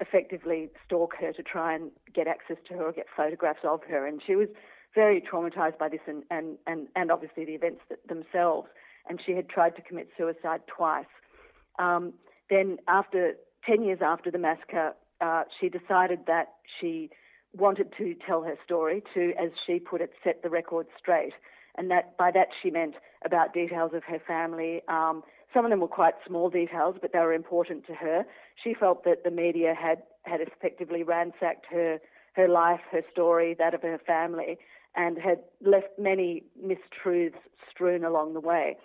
effectively 0.00 0.68
stalk 0.84 1.14
her 1.20 1.32
to 1.32 1.42
try 1.42 1.74
and 1.74 1.90
get 2.14 2.26
access 2.26 2.56
to 2.66 2.74
her 2.74 2.84
or 2.86 2.92
get 2.92 3.06
photographs 3.16 3.60
of 3.62 3.82
her. 3.88 4.06
And 4.06 4.20
she 4.26 4.34
was 4.34 4.48
very 4.94 5.20
traumatized 5.20 5.78
by 5.78 5.88
this 5.88 6.00
and, 6.06 6.24
and, 6.30 6.56
and, 6.66 6.88
and 6.96 7.10
obviously 7.12 7.44
the 7.44 7.52
events 7.52 7.82
themselves. 8.08 8.68
And 9.08 9.20
she 9.24 9.32
had 9.32 9.48
tried 9.48 9.76
to 9.76 9.82
commit 9.82 10.08
suicide 10.16 10.62
twice. 10.66 11.06
Um, 11.78 12.14
then, 12.50 12.78
after 12.88 13.34
10 13.66 13.82
years 13.82 14.00
after 14.02 14.30
the 14.30 14.38
massacre, 14.38 14.94
uh, 15.20 15.44
she 15.60 15.68
decided 15.68 16.20
that 16.26 16.54
she 16.80 17.10
wanted 17.56 17.92
to 17.98 18.14
tell 18.26 18.42
her 18.42 18.56
story 18.64 19.02
to, 19.14 19.32
as 19.38 19.50
she 19.66 19.78
put 19.78 20.00
it, 20.00 20.12
set 20.24 20.42
the 20.42 20.50
record 20.50 20.86
straight. 20.98 21.32
And 21.78 21.90
that 21.90 22.16
by 22.18 22.30
that 22.32 22.48
she 22.60 22.70
meant 22.70 22.96
about 23.24 23.54
details 23.54 23.92
of 23.94 24.02
her 24.04 24.18
family. 24.26 24.82
Um, 24.88 25.22
some 25.54 25.64
of 25.64 25.70
them 25.70 25.80
were 25.80 25.88
quite 25.88 26.14
small 26.26 26.50
details, 26.50 26.96
but 27.00 27.12
they 27.12 27.20
were 27.20 27.32
important 27.32 27.86
to 27.86 27.94
her. 27.94 28.24
She 28.62 28.74
felt 28.74 29.04
that 29.04 29.24
the 29.24 29.30
media 29.30 29.74
had, 29.80 30.02
had 30.24 30.40
effectively 30.40 31.02
ransacked 31.02 31.66
her, 31.70 32.00
her 32.34 32.48
life, 32.48 32.80
her 32.90 33.02
story, 33.10 33.54
that 33.58 33.74
of 33.74 33.82
her 33.82 33.98
family, 34.04 34.58
and 34.96 35.18
had 35.18 35.38
left 35.64 35.98
many 35.98 36.42
mistruths 36.62 37.38
strewn 37.70 38.04
along 38.04 38.34
the 38.34 38.40
way. 38.40 38.76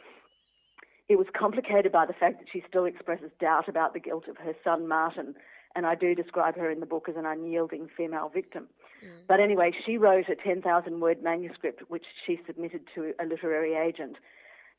It 1.09 1.17
was 1.17 1.27
complicated 1.37 1.91
by 1.91 2.05
the 2.05 2.13
fact 2.13 2.39
that 2.39 2.47
she 2.51 2.63
still 2.67 2.85
expresses 2.85 3.31
doubt 3.39 3.67
about 3.67 3.93
the 3.93 3.99
guilt 3.99 4.27
of 4.29 4.37
her 4.37 4.53
son 4.63 4.87
Martin, 4.87 5.35
and 5.75 5.85
I 5.85 5.95
do 5.95 6.13
describe 6.13 6.55
her 6.57 6.69
in 6.69 6.79
the 6.79 6.85
book 6.85 7.07
as 7.09 7.15
an 7.15 7.25
unyielding 7.25 7.87
female 7.95 8.29
victim. 8.29 8.67
Mm. 9.03 9.09
But 9.27 9.39
anyway, 9.39 9.71
she 9.85 9.97
wrote 9.97 10.29
a 10.29 10.35
10,000 10.35 10.99
word 10.99 11.23
manuscript 11.23 11.81
which 11.87 12.05
she 12.25 12.39
submitted 12.45 12.81
to 12.95 13.13
a 13.19 13.25
literary 13.25 13.75
agent. 13.75 14.17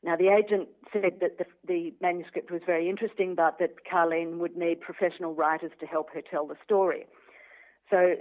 Now, 0.03 0.15
the 0.15 0.29
agent 0.29 0.69
said 0.93 1.19
that 1.21 1.37
the, 1.37 1.45
the 1.67 1.93
manuscript 1.99 2.51
was 2.51 2.61
very 2.65 2.89
interesting, 2.89 3.35
but 3.35 3.57
that 3.59 3.85
Carleen 3.91 4.37
would 4.37 4.55
need 4.55 4.79
professional 4.79 5.33
writers 5.33 5.71
to 5.79 5.85
help 5.85 6.13
her 6.13 6.21
tell 6.21 6.45
the 6.47 6.55
story. 6.63 7.07
So, 7.89 8.15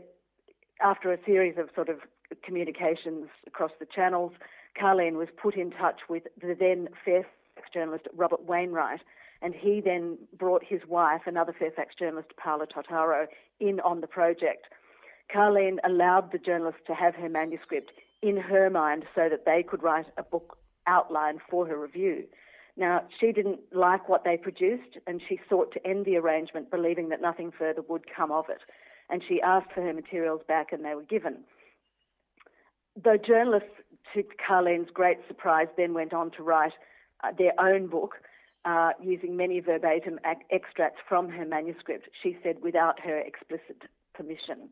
after 0.81 1.12
a 1.12 1.18
series 1.25 1.57
of 1.59 1.68
sort 1.75 1.89
of 1.89 1.99
communications 2.43 3.29
across 3.47 3.70
the 3.79 3.87
channels, 3.87 4.33
Carleen 4.81 5.14
was 5.14 5.29
put 5.41 5.57
in 5.57 5.70
touch 5.70 6.01
with 6.09 6.25
the 6.41 6.57
then 6.59 6.89
Fairfax 7.05 7.31
journalist 7.72 8.07
Robert 8.14 8.45
Wainwright, 8.45 9.01
and 9.45 9.55
he 9.55 9.83
then 9.85 10.17
brought 10.39 10.65
his 10.65 10.81
wife, 10.89 11.21
another 11.27 11.55
Fairfax 11.57 11.95
journalist, 11.97 12.31
Paola 12.43 12.67
Totaro, 12.67 13.27
in 13.61 13.79
on 13.81 14.01
the 14.01 14.07
project. 14.07 14.65
Carleen 15.33 15.77
allowed 15.85 16.33
the 16.33 16.39
journalist 16.39 16.79
to 16.87 16.95
have 16.95 17.15
her 17.17 17.29
manuscript 17.29 17.93
in 18.23 18.39
her 18.39 18.71
mind 18.71 19.05
so 19.15 19.29
that 19.29 19.45
they 19.45 19.63
could 19.63 19.83
write 19.83 20.07
a 20.17 20.23
book 20.23 20.57
outline 20.87 21.41
for 21.51 21.67
her 21.67 21.79
review. 21.79 22.25
Now, 22.77 23.03
she 23.21 23.33
didn't 23.33 23.61
like 23.71 24.09
what 24.09 24.25
they 24.25 24.39
produced 24.39 24.97
and 25.07 25.21
she 25.29 25.39
sought 25.49 25.73
to 25.75 25.87
end 25.87 26.07
the 26.07 26.17
arrangement, 26.17 26.71
believing 26.71 27.11
that 27.11 27.21
nothing 27.21 27.53
further 27.57 27.83
would 27.87 28.05
come 28.15 28.33
of 28.33 28.47
it. 28.49 28.63
And 29.11 29.23
she 29.29 29.43
asked 29.43 29.73
for 29.75 29.83
her 29.83 29.93
materials 29.93 30.41
back 30.49 30.73
and 30.73 30.83
they 30.83 30.95
were 30.95 31.03
given. 31.03 31.45
The 32.97 33.19
journalists, 33.25 33.69
to 34.15 34.25
Carleen's 34.49 34.91
great 34.93 35.19
surprise, 35.29 35.69
then 35.77 35.93
went 35.93 36.15
on 36.15 36.31
to 36.33 36.43
write 36.43 36.73
uh, 37.23 37.33
their 37.37 37.53
own 37.61 37.89
book 37.89 38.15
uh, 38.65 38.91
using 39.03 39.37
many 39.37 39.61
verbatim 39.61 40.19
ac- 40.25 40.45
extracts 40.51 41.01
from 41.09 41.29
her 41.29 41.45
manuscript, 41.45 42.09
she 42.23 42.37
said 42.43 42.57
without 42.62 43.01
her 43.01 43.19
explicit 43.19 43.83
permission. 44.15 44.71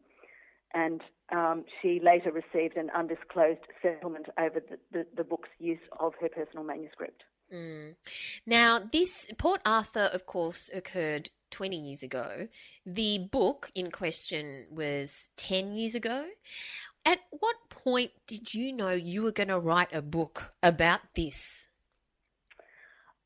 And 0.74 1.02
um, 1.30 1.64
she 1.80 2.00
later 2.02 2.32
received 2.32 2.76
an 2.76 2.90
undisclosed 2.96 3.60
settlement 3.82 4.26
over 4.38 4.60
the, 4.60 4.78
the, 4.90 5.06
the 5.16 5.24
book's 5.24 5.50
use 5.58 5.80
of 6.00 6.14
her 6.20 6.28
personal 6.28 6.64
manuscript. 6.64 7.22
Mm. 7.52 7.96
Now, 8.46 8.80
this 8.90 9.30
Port 9.36 9.60
Arthur, 9.66 10.08
of 10.12 10.24
course, 10.24 10.70
occurred 10.74 11.28
20 11.50 11.76
years 11.76 12.02
ago. 12.02 12.48
The 12.86 13.18
book 13.30 13.70
in 13.74 13.90
question 13.90 14.66
was 14.70 15.28
10 15.36 15.74
years 15.74 15.94
ago. 15.94 16.26
At 17.04 17.18
what 17.30 17.56
point 17.68 18.12
did 18.26 18.54
you 18.54 18.72
know 18.72 18.92
you 18.92 19.22
were 19.22 19.32
going 19.32 19.48
to 19.48 19.58
write 19.58 19.94
a 19.94 20.02
book 20.02 20.54
about 20.62 21.00
this? 21.14 21.68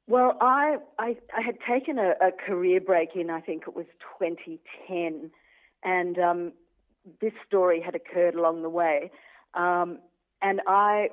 Well, 0.09 0.37
I, 0.41 0.77
I, 0.99 1.17
I 1.37 1.43
had 1.43 1.57
taken 1.69 1.99
a, 1.99 2.13
a, 2.21 2.31
career 2.31 2.81
break 2.81 3.11
in, 3.17 3.29
I 3.29 3.41
think 3.41 3.65
it 3.67 3.75
was 3.75 3.87
2010, 4.21 5.31
and 5.83 6.19
um, 6.19 6.53
this 7.21 7.33
story 7.47 7.81
had 7.81 7.97
occurred 7.97 8.37
along 8.37 8.63
the 8.63 8.69
way. 8.69 9.11
Um, 9.55 9.99
and 10.43 10.61
I 10.69 11.09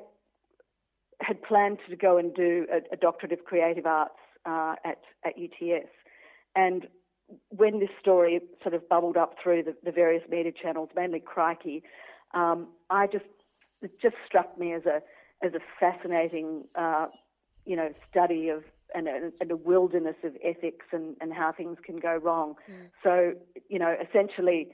had 1.22 1.42
planned 1.42 1.80
to 1.90 1.96
go 1.96 2.18
and 2.18 2.36
do 2.36 2.68
a, 2.72 2.94
a 2.94 2.98
doctorate 2.98 3.32
of 3.32 3.46
creative 3.46 3.88
arts 3.88 4.14
uh, 4.46 4.76
at, 4.86 5.00
at 5.26 5.34
UTS. 5.38 5.90
And 6.56 6.88
when 7.50 7.80
this 7.80 7.90
story 8.00 8.42
sort 8.62 8.76
of 8.76 8.88
bubbled 8.90 9.18
up 9.18 9.36
through 9.42 9.64
the, 9.64 9.76
the 9.84 9.92
various 9.92 10.24
media 10.30 10.52
channels, 10.52 10.90
mainly 10.96 11.20
Crikey, 11.20 11.84
um, 12.34 12.68
I 12.90 13.08
just 13.08 13.26
it 13.82 13.92
just 14.02 14.16
struck 14.26 14.58
me 14.58 14.74
as 14.74 14.86
a 14.86 15.02
as 15.46 15.54
a 15.54 15.60
fascinating, 15.80 16.66
uh, 16.76 17.08
you 17.66 17.76
know, 17.76 17.92
study 18.10 18.50
of 18.50 18.64
and 18.94 19.08
a, 19.08 19.32
and 19.40 19.52
a, 19.52 19.56
wilderness 19.56 20.16
of 20.24 20.34
ethics 20.44 20.86
and, 20.92 21.16
and 21.22 21.34
how 21.34 21.52
things 21.52 21.78
can 21.86 21.98
go 21.98 22.16
wrong. 22.16 22.56
Mm. 22.70 22.90
So, 23.04 23.34
you 23.70 23.80
know, 23.80 23.96
essentially, 24.02 24.70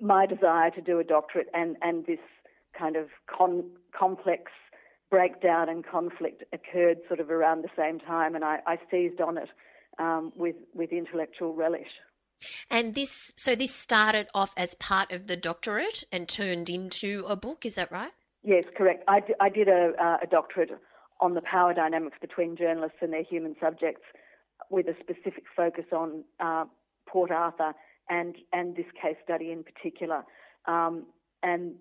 my 0.00 0.26
desire 0.26 0.70
to 0.70 0.80
do 0.80 0.98
a 0.98 1.04
doctorate 1.04 1.48
and 1.54 1.76
and 1.82 2.06
this 2.06 2.18
kind 2.78 2.96
of 2.96 3.08
con- 3.26 3.70
complex 3.96 4.50
breakdown 5.10 5.68
and 5.68 5.86
conflict 5.86 6.42
occurred 6.52 6.98
sort 7.06 7.20
of 7.20 7.30
around 7.30 7.62
the 7.62 7.70
same 7.76 8.00
time, 8.00 8.34
and 8.34 8.44
I, 8.44 8.58
I 8.66 8.78
seized 8.90 9.20
on 9.20 9.38
it 9.38 9.48
um, 9.98 10.32
with 10.36 10.56
with 10.74 10.92
intellectual 10.92 11.54
relish. 11.54 11.90
And 12.70 12.94
this, 12.94 13.32
so 13.36 13.54
this 13.54 13.74
started 13.74 14.26
off 14.34 14.52
as 14.56 14.74
part 14.74 15.12
of 15.12 15.28
the 15.28 15.36
doctorate 15.36 16.04
and 16.10 16.28
turned 16.28 16.68
into 16.68 17.24
a 17.28 17.36
book. 17.36 17.64
Is 17.64 17.76
that 17.76 17.90
right? 17.90 18.12
Yes, 18.42 18.64
correct. 18.76 19.04
I, 19.08 19.20
d- 19.20 19.34
I 19.40 19.48
did 19.48 19.68
a, 19.68 19.92
uh, 19.98 20.18
a 20.22 20.26
doctorate 20.26 20.70
on 21.20 21.34
the 21.34 21.42
power 21.42 21.74
dynamics 21.74 22.16
between 22.20 22.56
journalists 22.56 22.98
and 23.00 23.12
their 23.12 23.22
human 23.22 23.56
subjects, 23.60 24.02
with 24.70 24.86
a 24.86 24.94
specific 25.00 25.44
focus 25.56 25.84
on 25.92 26.24
uh, 26.40 26.64
Port 27.06 27.30
Arthur 27.30 27.72
and 28.08 28.36
and 28.52 28.76
this 28.76 28.86
case 29.00 29.16
study 29.22 29.50
in 29.50 29.64
particular. 29.64 30.24
Um, 30.66 31.06
and 31.42 31.74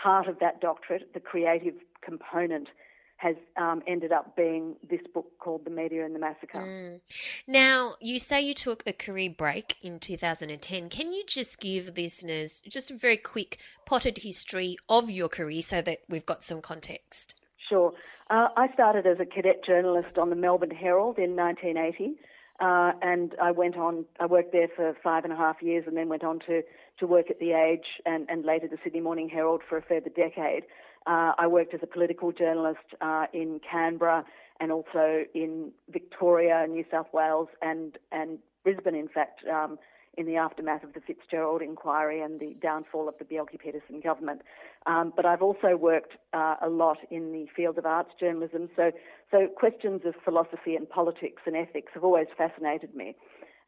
part 0.00 0.28
of 0.28 0.38
that 0.40 0.60
doctorate, 0.60 1.12
the 1.14 1.20
creative 1.20 1.74
component 2.02 2.68
has 3.16 3.36
um, 3.58 3.82
ended 3.86 4.12
up 4.12 4.34
being 4.34 4.76
this 4.88 5.00
book 5.12 5.26
called 5.40 5.66
The 5.66 5.70
Media 5.70 6.06
and 6.06 6.14
the 6.14 6.18
Massacre. 6.18 6.58
Mm. 6.58 7.00
Now, 7.46 7.96
you 8.00 8.18
say 8.18 8.40
you 8.40 8.54
took 8.54 8.82
a 8.86 8.94
career 8.94 9.28
break 9.28 9.76
in 9.82 9.98
2010. 9.98 10.88
Can 10.88 11.12
you 11.12 11.22
just 11.26 11.60
give 11.60 11.92
listeners 11.98 12.62
just 12.66 12.90
a 12.90 12.96
very 12.96 13.18
quick 13.18 13.60
potted 13.84 14.18
history 14.18 14.78
of 14.88 15.10
your 15.10 15.28
career 15.28 15.60
so 15.60 15.82
that 15.82 15.98
we've 16.08 16.24
got 16.24 16.44
some 16.44 16.62
context? 16.62 17.34
Sure. 17.70 17.92
Uh, 18.28 18.48
I 18.56 18.72
started 18.72 19.06
as 19.06 19.20
a 19.20 19.24
cadet 19.24 19.64
journalist 19.64 20.18
on 20.18 20.28
the 20.28 20.34
Melbourne 20.34 20.72
Herald 20.72 21.18
in 21.18 21.36
1980. 21.36 22.16
Uh, 22.58 22.92
and 23.00 23.36
I 23.40 23.52
went 23.52 23.76
on, 23.76 24.04
I 24.18 24.26
worked 24.26 24.50
there 24.50 24.66
for 24.74 24.94
five 25.04 25.22
and 25.22 25.32
a 25.32 25.36
half 25.36 25.62
years 25.62 25.84
and 25.86 25.96
then 25.96 26.08
went 26.08 26.24
on 26.24 26.40
to, 26.40 26.62
to 26.98 27.06
work 27.06 27.30
at 27.30 27.38
The 27.38 27.52
Age 27.52 27.86
and, 28.04 28.28
and 28.28 28.44
later 28.44 28.66
the 28.66 28.76
Sydney 28.82 29.00
Morning 29.00 29.28
Herald 29.28 29.62
for 29.66 29.78
a 29.78 29.82
further 29.82 30.10
decade. 30.10 30.64
Uh, 31.06 31.32
I 31.38 31.46
worked 31.46 31.72
as 31.72 31.80
a 31.82 31.86
political 31.86 32.32
journalist 32.32 32.80
uh, 33.00 33.26
in 33.32 33.60
Canberra 33.60 34.24
and 34.58 34.72
also 34.72 35.24
in 35.32 35.70
Victoria, 35.88 36.66
New 36.68 36.84
South 36.90 37.06
Wales, 37.12 37.48
and, 37.62 37.96
and 38.10 38.40
Brisbane, 38.64 38.96
in 38.96 39.08
fact, 39.08 39.46
um, 39.46 39.78
in 40.16 40.26
the 40.26 40.36
aftermath 40.36 40.82
of 40.82 40.92
the 40.92 41.00
Fitzgerald 41.00 41.62
inquiry 41.62 42.20
and 42.20 42.40
the 42.40 42.54
downfall 42.60 43.08
of 43.08 43.16
the 43.18 43.24
Bjelke-Petersen 43.24 44.00
government. 44.00 44.42
Um, 44.86 45.12
but 45.14 45.24
I've 45.24 45.42
also 45.42 45.76
worked 45.76 46.14
uh, 46.32 46.56
a 46.60 46.68
lot 46.68 46.98
in 47.10 47.32
the 47.32 47.46
field 47.54 47.78
of 47.78 47.86
arts 47.86 48.10
journalism, 48.18 48.68
so 48.76 48.90
so 49.30 49.46
questions 49.46 50.02
of 50.04 50.14
philosophy 50.24 50.74
and 50.74 50.88
politics 50.88 51.42
and 51.46 51.56
ethics 51.56 51.92
have 51.94 52.02
always 52.02 52.26
fascinated 52.36 52.94
me. 52.94 53.14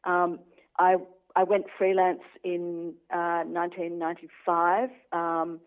Um, 0.04 0.40
I 0.78 0.96
I 1.36 1.44
went 1.44 1.66
freelance 1.78 2.22
in 2.44 2.94
uh, 3.12 3.44
1995, 3.44 4.90
um, 5.12 5.60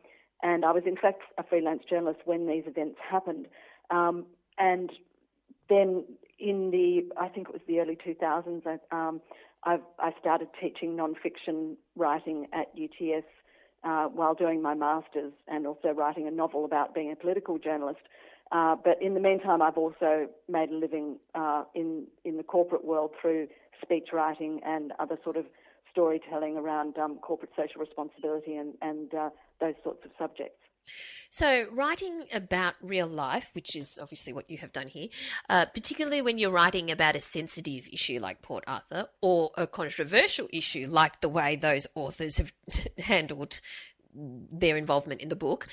and 0.43 0.65
I 0.65 0.71
was 0.71 0.84
in 0.86 0.95
fact 0.97 1.21
a 1.38 1.43
freelance 1.43 1.84
journalist 1.89 2.19
when 2.26 2.47
these 2.47 2.63
events 2.67 2.97
happened. 3.09 3.47
Um, 3.89 4.26
and 4.57 4.91
then 5.69 6.05
in 6.39 6.71
the 6.71 7.09
I 7.19 7.30
think 7.30 7.47
it 7.49 7.53
was 7.53 7.61
the 7.67 7.80
early 7.80 7.97
2000s, 7.97 8.63
I, 8.65 8.78
um, 8.91 9.21
I, 9.66 9.80
I 9.99 10.11
started 10.20 10.49
teaching 10.61 10.95
nonfiction 10.95 11.76
writing 11.95 12.47
at 12.53 12.68
UTS 12.76 13.26
uh, 13.84 14.07
while 14.07 14.34
doing 14.34 14.61
my 14.61 14.74
masters, 14.74 15.34
and 15.47 15.68
also 15.68 15.89
writing 15.89 16.28
a 16.28 16.32
novel 16.32 16.66
about 16.66 16.95
being 16.95 17.11
a 17.11 17.16
political 17.16 17.57
journalist. 17.57 17.99
Uh, 18.51 18.76
but 18.84 19.01
in 19.01 19.13
the 19.13 19.20
meantime, 19.20 19.61
I've 19.61 19.78
also 19.78 20.28
made 20.49 20.70
a 20.70 20.76
living 20.76 21.18
uh, 21.34 21.63
in 21.74 22.05
in 22.24 22.38
the 22.38 22.43
corporate 22.43 22.86
world 22.86 23.11
through 23.20 23.47
speech 23.82 24.09
writing 24.13 24.61
and 24.66 24.93
other 24.99 25.18
sort 25.24 25.36
of 25.36 25.45
storytelling 25.91 26.57
around 26.57 26.97
um, 26.97 27.18
corporate 27.18 27.51
social 27.55 27.82
responsibility 27.82 28.55
and 28.55 28.74
and 28.82 29.13
uh, 29.13 29.30
those 29.59 29.76
sorts 29.84 30.05
of 30.05 30.11
subjects. 30.18 30.64
So, 31.29 31.67
writing 31.71 32.25
about 32.33 32.75
real 32.81 33.07
life, 33.07 33.51
which 33.53 33.75
is 33.75 33.99
obviously 34.01 34.33
what 34.33 34.49
you 34.49 34.57
have 34.59 34.71
done 34.71 34.88
here, 34.88 35.07
uh, 35.49 35.65
particularly 35.65 36.21
when 36.21 36.38
you're 36.38 36.51
writing 36.51 36.91
about 36.91 37.15
a 37.15 37.19
sensitive 37.19 37.88
issue 37.91 38.19
like 38.19 38.41
Port 38.41 38.63
Arthur 38.67 39.07
or 39.21 39.51
a 39.57 39.67
controversial 39.67 40.47
issue 40.53 40.88
like 40.89 41.21
the 41.21 41.29
way 41.29 41.55
those 41.55 41.88
authors 41.95 42.38
have 42.38 42.53
handled 42.97 43.59
their 44.15 44.77
involvement 44.77 45.21
in 45.21 45.29
the 45.29 45.36
book 45.36 45.67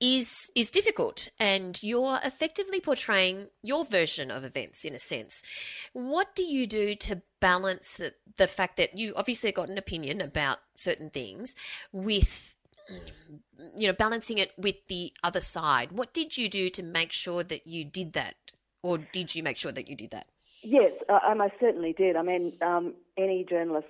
is 0.00 0.50
is 0.54 0.70
difficult. 0.70 1.28
And 1.38 1.82
you're 1.82 2.20
effectively 2.24 2.80
portraying 2.80 3.48
your 3.62 3.84
version 3.84 4.30
of 4.30 4.44
events 4.44 4.84
in 4.84 4.94
a 4.94 4.98
sense. 4.98 5.42
What 5.92 6.34
do 6.34 6.44
you 6.44 6.66
do 6.66 6.94
to 6.94 7.22
balance 7.40 7.96
the, 7.96 8.14
the 8.36 8.46
fact 8.46 8.76
that 8.76 8.96
you 8.96 9.12
obviously 9.16 9.52
got 9.52 9.68
an 9.68 9.78
opinion 9.78 10.20
about 10.20 10.58
certain 10.76 11.10
things 11.10 11.56
with 11.92 12.54
you 13.76 13.86
know 13.86 13.92
balancing 13.92 14.38
it 14.38 14.52
with 14.56 14.76
the 14.88 15.12
other 15.22 15.40
side 15.40 15.92
what 15.92 16.12
did 16.12 16.36
you 16.36 16.48
do 16.48 16.68
to 16.70 16.82
make 16.82 17.12
sure 17.12 17.42
that 17.42 17.66
you 17.66 17.84
did 17.84 18.12
that 18.12 18.34
or 18.82 18.98
did 18.98 19.34
you 19.34 19.42
make 19.42 19.56
sure 19.56 19.72
that 19.72 19.88
you 19.88 19.96
did 19.96 20.10
that 20.10 20.26
yes 20.62 20.92
i 21.08 21.34
most 21.34 21.54
certainly 21.60 21.92
did 21.92 22.16
i 22.16 22.22
mean 22.22 22.52
um, 22.62 22.94
any 23.16 23.44
journalist 23.44 23.88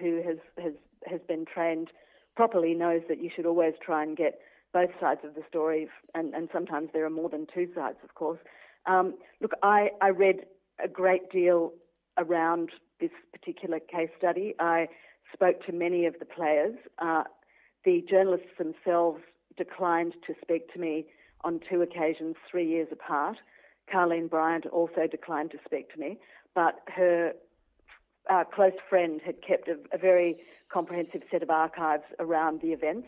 who 0.00 0.22
has 0.22 0.38
has 0.62 0.72
has 1.06 1.20
been 1.28 1.44
trained 1.44 1.88
properly 2.36 2.74
knows 2.74 3.02
that 3.08 3.20
you 3.22 3.30
should 3.34 3.46
always 3.46 3.74
try 3.82 4.02
and 4.02 4.16
get 4.16 4.40
both 4.72 4.90
sides 5.00 5.20
of 5.24 5.34
the 5.34 5.42
story, 5.48 5.88
and, 6.14 6.34
and 6.34 6.50
sometimes 6.52 6.90
there 6.92 7.04
are 7.06 7.10
more 7.10 7.30
than 7.30 7.46
two 7.52 7.66
sides, 7.74 7.96
of 8.04 8.14
course. 8.14 8.38
Um, 8.84 9.14
look, 9.40 9.52
I, 9.62 9.88
I 10.02 10.10
read 10.10 10.44
a 10.82 10.86
great 10.86 11.30
deal 11.30 11.72
around 12.18 12.70
this 13.00 13.10
particular 13.32 13.80
case 13.80 14.10
study. 14.18 14.54
I 14.60 14.88
spoke 15.32 15.64
to 15.64 15.72
many 15.72 16.04
of 16.04 16.18
the 16.18 16.26
players. 16.26 16.74
Uh, 16.98 17.24
the 17.86 18.04
journalists 18.10 18.50
themselves 18.58 19.22
declined 19.56 20.14
to 20.26 20.34
speak 20.42 20.70
to 20.74 20.78
me 20.78 21.06
on 21.42 21.60
two 21.70 21.80
occasions, 21.80 22.34
three 22.50 22.68
years 22.68 22.88
apart. 22.90 23.38
Carleen 23.90 24.28
Bryant 24.28 24.66
also 24.66 25.06
declined 25.06 25.52
to 25.52 25.58
speak 25.64 25.90
to 25.94 26.00
me, 26.00 26.18
but 26.54 26.80
her 26.88 27.32
uh, 28.28 28.42
close 28.44 28.72
friend 28.90 29.20
had 29.24 29.40
kept 29.40 29.68
a, 29.68 29.76
a, 29.92 29.98
very 29.98 30.34
comprehensive 30.68 31.22
set 31.30 31.44
of 31.44 31.48
archives 31.48 32.02
around 32.18 32.60
the 32.60 32.72
events. 32.72 33.06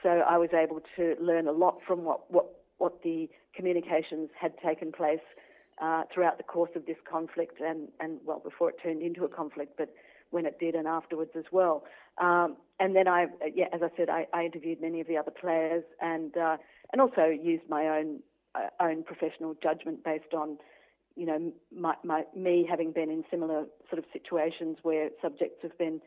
So 0.00 0.08
I 0.08 0.38
was 0.38 0.50
able 0.54 0.80
to 0.96 1.16
learn 1.20 1.48
a 1.48 1.52
lot 1.52 1.80
from 1.84 2.04
what, 2.04 2.30
what, 2.30 2.46
what 2.78 3.02
the 3.02 3.28
communications 3.52 4.30
had 4.40 4.56
taken 4.64 4.92
place 4.92 5.18
uh, 5.82 6.04
throughout 6.14 6.36
the 6.36 6.44
course 6.44 6.70
of 6.76 6.86
this 6.86 6.98
conflict 7.10 7.60
and, 7.60 7.88
and, 7.98 8.20
well, 8.24 8.38
before 8.38 8.70
it 8.70 8.76
turned 8.80 9.02
into 9.02 9.24
a 9.24 9.28
conflict, 9.28 9.72
but 9.76 9.92
when 10.30 10.46
it 10.46 10.60
did 10.60 10.76
and 10.76 10.86
afterwards 10.86 11.32
as 11.36 11.44
well. 11.50 11.82
Um, 12.20 12.56
and 12.78 12.94
then 12.94 13.08
I, 13.08 13.26
yeah, 13.54 13.66
as 13.72 13.80
I 13.82 13.88
said, 13.96 14.08
I, 14.08 14.26
I, 14.32 14.44
interviewed 14.44 14.80
many 14.80 15.00
of 15.00 15.06
the 15.06 15.16
other 15.16 15.30
players 15.30 15.84
and 16.00 16.36
uh, 16.36 16.56
and 16.92 17.00
also 17.00 17.26
used 17.26 17.68
my 17.68 17.86
own 17.86 18.20
uh, 18.54 18.68
own 18.80 19.02
professional 19.02 19.54
judgment 19.62 20.04
based 20.04 20.34
on 20.34 20.58
you 21.16 21.26
know 21.26 21.52
my, 21.74 21.94
my 22.04 22.24
me 22.34 22.66
having 22.68 22.92
been 22.92 23.10
in 23.10 23.24
similar 23.30 23.64
sort 23.88 23.98
of 23.98 24.04
situations 24.12 24.78
where 24.82 25.10
subjects 25.22 25.58
have 25.62 25.76
been 25.78 26.00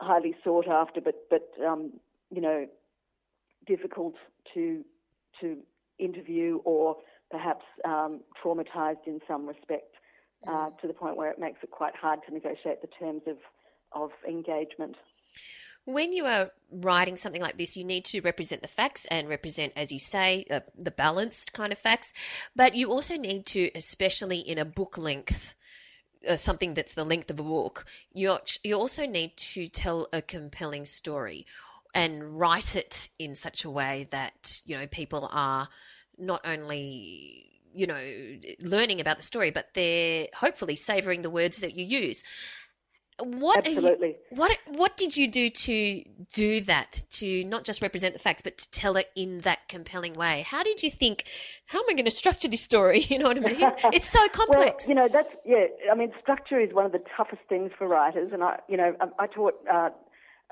highly 0.00 0.34
sought 0.44 0.68
after, 0.68 1.00
but 1.00 1.14
but 1.28 1.50
um, 1.66 1.92
you 2.30 2.40
know 2.40 2.66
difficult 3.66 4.14
to 4.54 4.84
to 5.40 5.56
interview 5.98 6.58
or 6.64 6.96
perhaps 7.30 7.64
um, 7.84 8.20
traumatized 8.42 9.06
in 9.06 9.20
some 9.28 9.46
respect 9.46 9.94
uh, 10.46 10.50
mm. 10.50 10.78
to 10.78 10.86
the 10.86 10.94
point 10.94 11.16
where 11.16 11.30
it 11.30 11.38
makes 11.38 11.58
it 11.62 11.70
quite 11.70 11.94
hard 11.94 12.18
to 12.26 12.34
negotiate 12.34 12.80
the 12.82 12.88
terms 12.98 13.22
of 13.26 13.36
of 13.92 14.10
engagement. 14.26 14.96
When 15.86 16.12
you 16.12 16.26
are 16.26 16.50
writing 16.70 17.16
something 17.16 17.40
like 17.40 17.56
this, 17.56 17.76
you 17.76 17.84
need 17.84 18.04
to 18.06 18.20
represent 18.20 18.62
the 18.62 18.68
facts 18.68 19.06
and 19.06 19.28
represent, 19.28 19.72
as 19.76 19.90
you 19.90 19.98
say, 19.98 20.44
uh, 20.50 20.60
the 20.78 20.90
balanced 20.90 21.52
kind 21.52 21.72
of 21.72 21.78
facts. 21.78 22.12
But 22.54 22.74
you 22.74 22.90
also 22.90 23.16
need 23.16 23.46
to, 23.46 23.70
especially 23.74 24.38
in 24.38 24.58
a 24.58 24.64
book 24.64 24.98
length, 24.98 25.54
uh, 26.28 26.36
something 26.36 26.74
that's 26.74 26.94
the 26.94 27.04
length 27.04 27.30
of 27.30 27.40
a 27.40 27.42
book, 27.42 27.86
you 28.12 28.36
you 28.62 28.74
also 28.74 29.06
need 29.06 29.36
to 29.36 29.66
tell 29.66 30.06
a 30.12 30.20
compelling 30.20 30.84
story 30.84 31.46
and 31.94 32.38
write 32.38 32.76
it 32.76 33.08
in 33.18 33.34
such 33.34 33.64
a 33.64 33.70
way 33.70 34.06
that 34.10 34.60
you 34.66 34.76
know 34.76 34.86
people 34.86 35.28
are 35.32 35.68
not 36.18 36.40
only 36.44 37.46
you 37.74 37.86
know 37.86 38.36
learning 38.62 39.00
about 39.00 39.16
the 39.16 39.22
story, 39.22 39.50
but 39.50 39.72
they're 39.74 40.28
hopefully 40.34 40.76
savoring 40.76 41.22
the 41.22 41.30
words 41.30 41.60
that 41.60 41.74
you 41.74 41.84
use. 41.84 42.22
What 43.20 43.66
Absolutely. 43.66 44.16
You, 44.30 44.36
what 44.36 44.56
what 44.66 44.96
did 44.96 45.16
you 45.16 45.28
do 45.28 45.50
to 45.50 46.04
do 46.32 46.60
that? 46.62 47.04
To 47.10 47.44
not 47.44 47.64
just 47.64 47.82
represent 47.82 48.14
the 48.14 48.18
facts, 48.18 48.42
but 48.42 48.58
to 48.58 48.70
tell 48.70 48.96
it 48.96 49.10
in 49.14 49.40
that 49.40 49.68
compelling 49.68 50.14
way. 50.14 50.44
How 50.46 50.62
did 50.62 50.82
you 50.82 50.90
think? 50.90 51.24
How 51.66 51.78
am 51.80 51.84
I 51.88 51.92
going 51.92 52.04
to 52.04 52.10
structure 52.10 52.48
this 52.48 52.62
story? 52.62 53.04
You 53.10 53.18
know 53.18 53.26
what 53.26 53.38
I 53.38 53.40
mean? 53.40 53.72
It's 53.92 54.08
so 54.08 54.28
complex. 54.28 54.84
well, 54.84 54.88
you 54.88 54.94
know 54.94 55.08
that's 55.08 55.34
yeah. 55.44 55.66
I 55.90 55.96
mean, 55.96 56.12
structure 56.20 56.60
is 56.60 56.72
one 56.72 56.86
of 56.86 56.92
the 56.92 57.02
toughest 57.16 57.42
things 57.48 57.72
for 57.76 57.88
writers, 57.88 58.30
and 58.32 58.44
I, 58.44 58.60
you 58.68 58.76
know, 58.76 58.94
I, 59.00 59.24
I 59.24 59.26
taught 59.26 59.54
uh, 59.70 59.90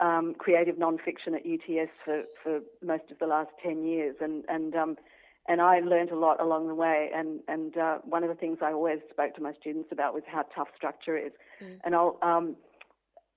um, 0.00 0.34
creative 0.34 0.76
nonfiction 0.76 1.34
at 1.34 1.46
UTS 1.46 1.92
for 2.04 2.24
for 2.42 2.60
most 2.82 3.10
of 3.10 3.18
the 3.18 3.26
last 3.26 3.50
ten 3.62 3.84
years, 3.84 4.16
and 4.20 4.44
and 4.48 4.74
um, 4.74 4.96
and 5.48 5.60
I 5.62 5.80
learned 5.80 6.10
a 6.10 6.16
lot 6.16 6.40
along 6.40 6.68
the 6.68 6.74
way. 6.74 7.10
And 7.14 7.40
and 7.48 7.76
uh, 7.76 7.98
one 8.04 8.22
of 8.22 8.28
the 8.28 8.34
things 8.34 8.58
I 8.62 8.72
always 8.72 8.98
spoke 9.10 9.34
to 9.36 9.42
my 9.42 9.52
students 9.54 9.88
about 9.90 10.14
was 10.14 10.22
how 10.26 10.44
tough 10.54 10.68
structure 10.76 11.16
is. 11.16 11.32
Mm. 11.62 11.80
And 11.84 11.94
I'll, 11.94 12.18
um, 12.22 12.56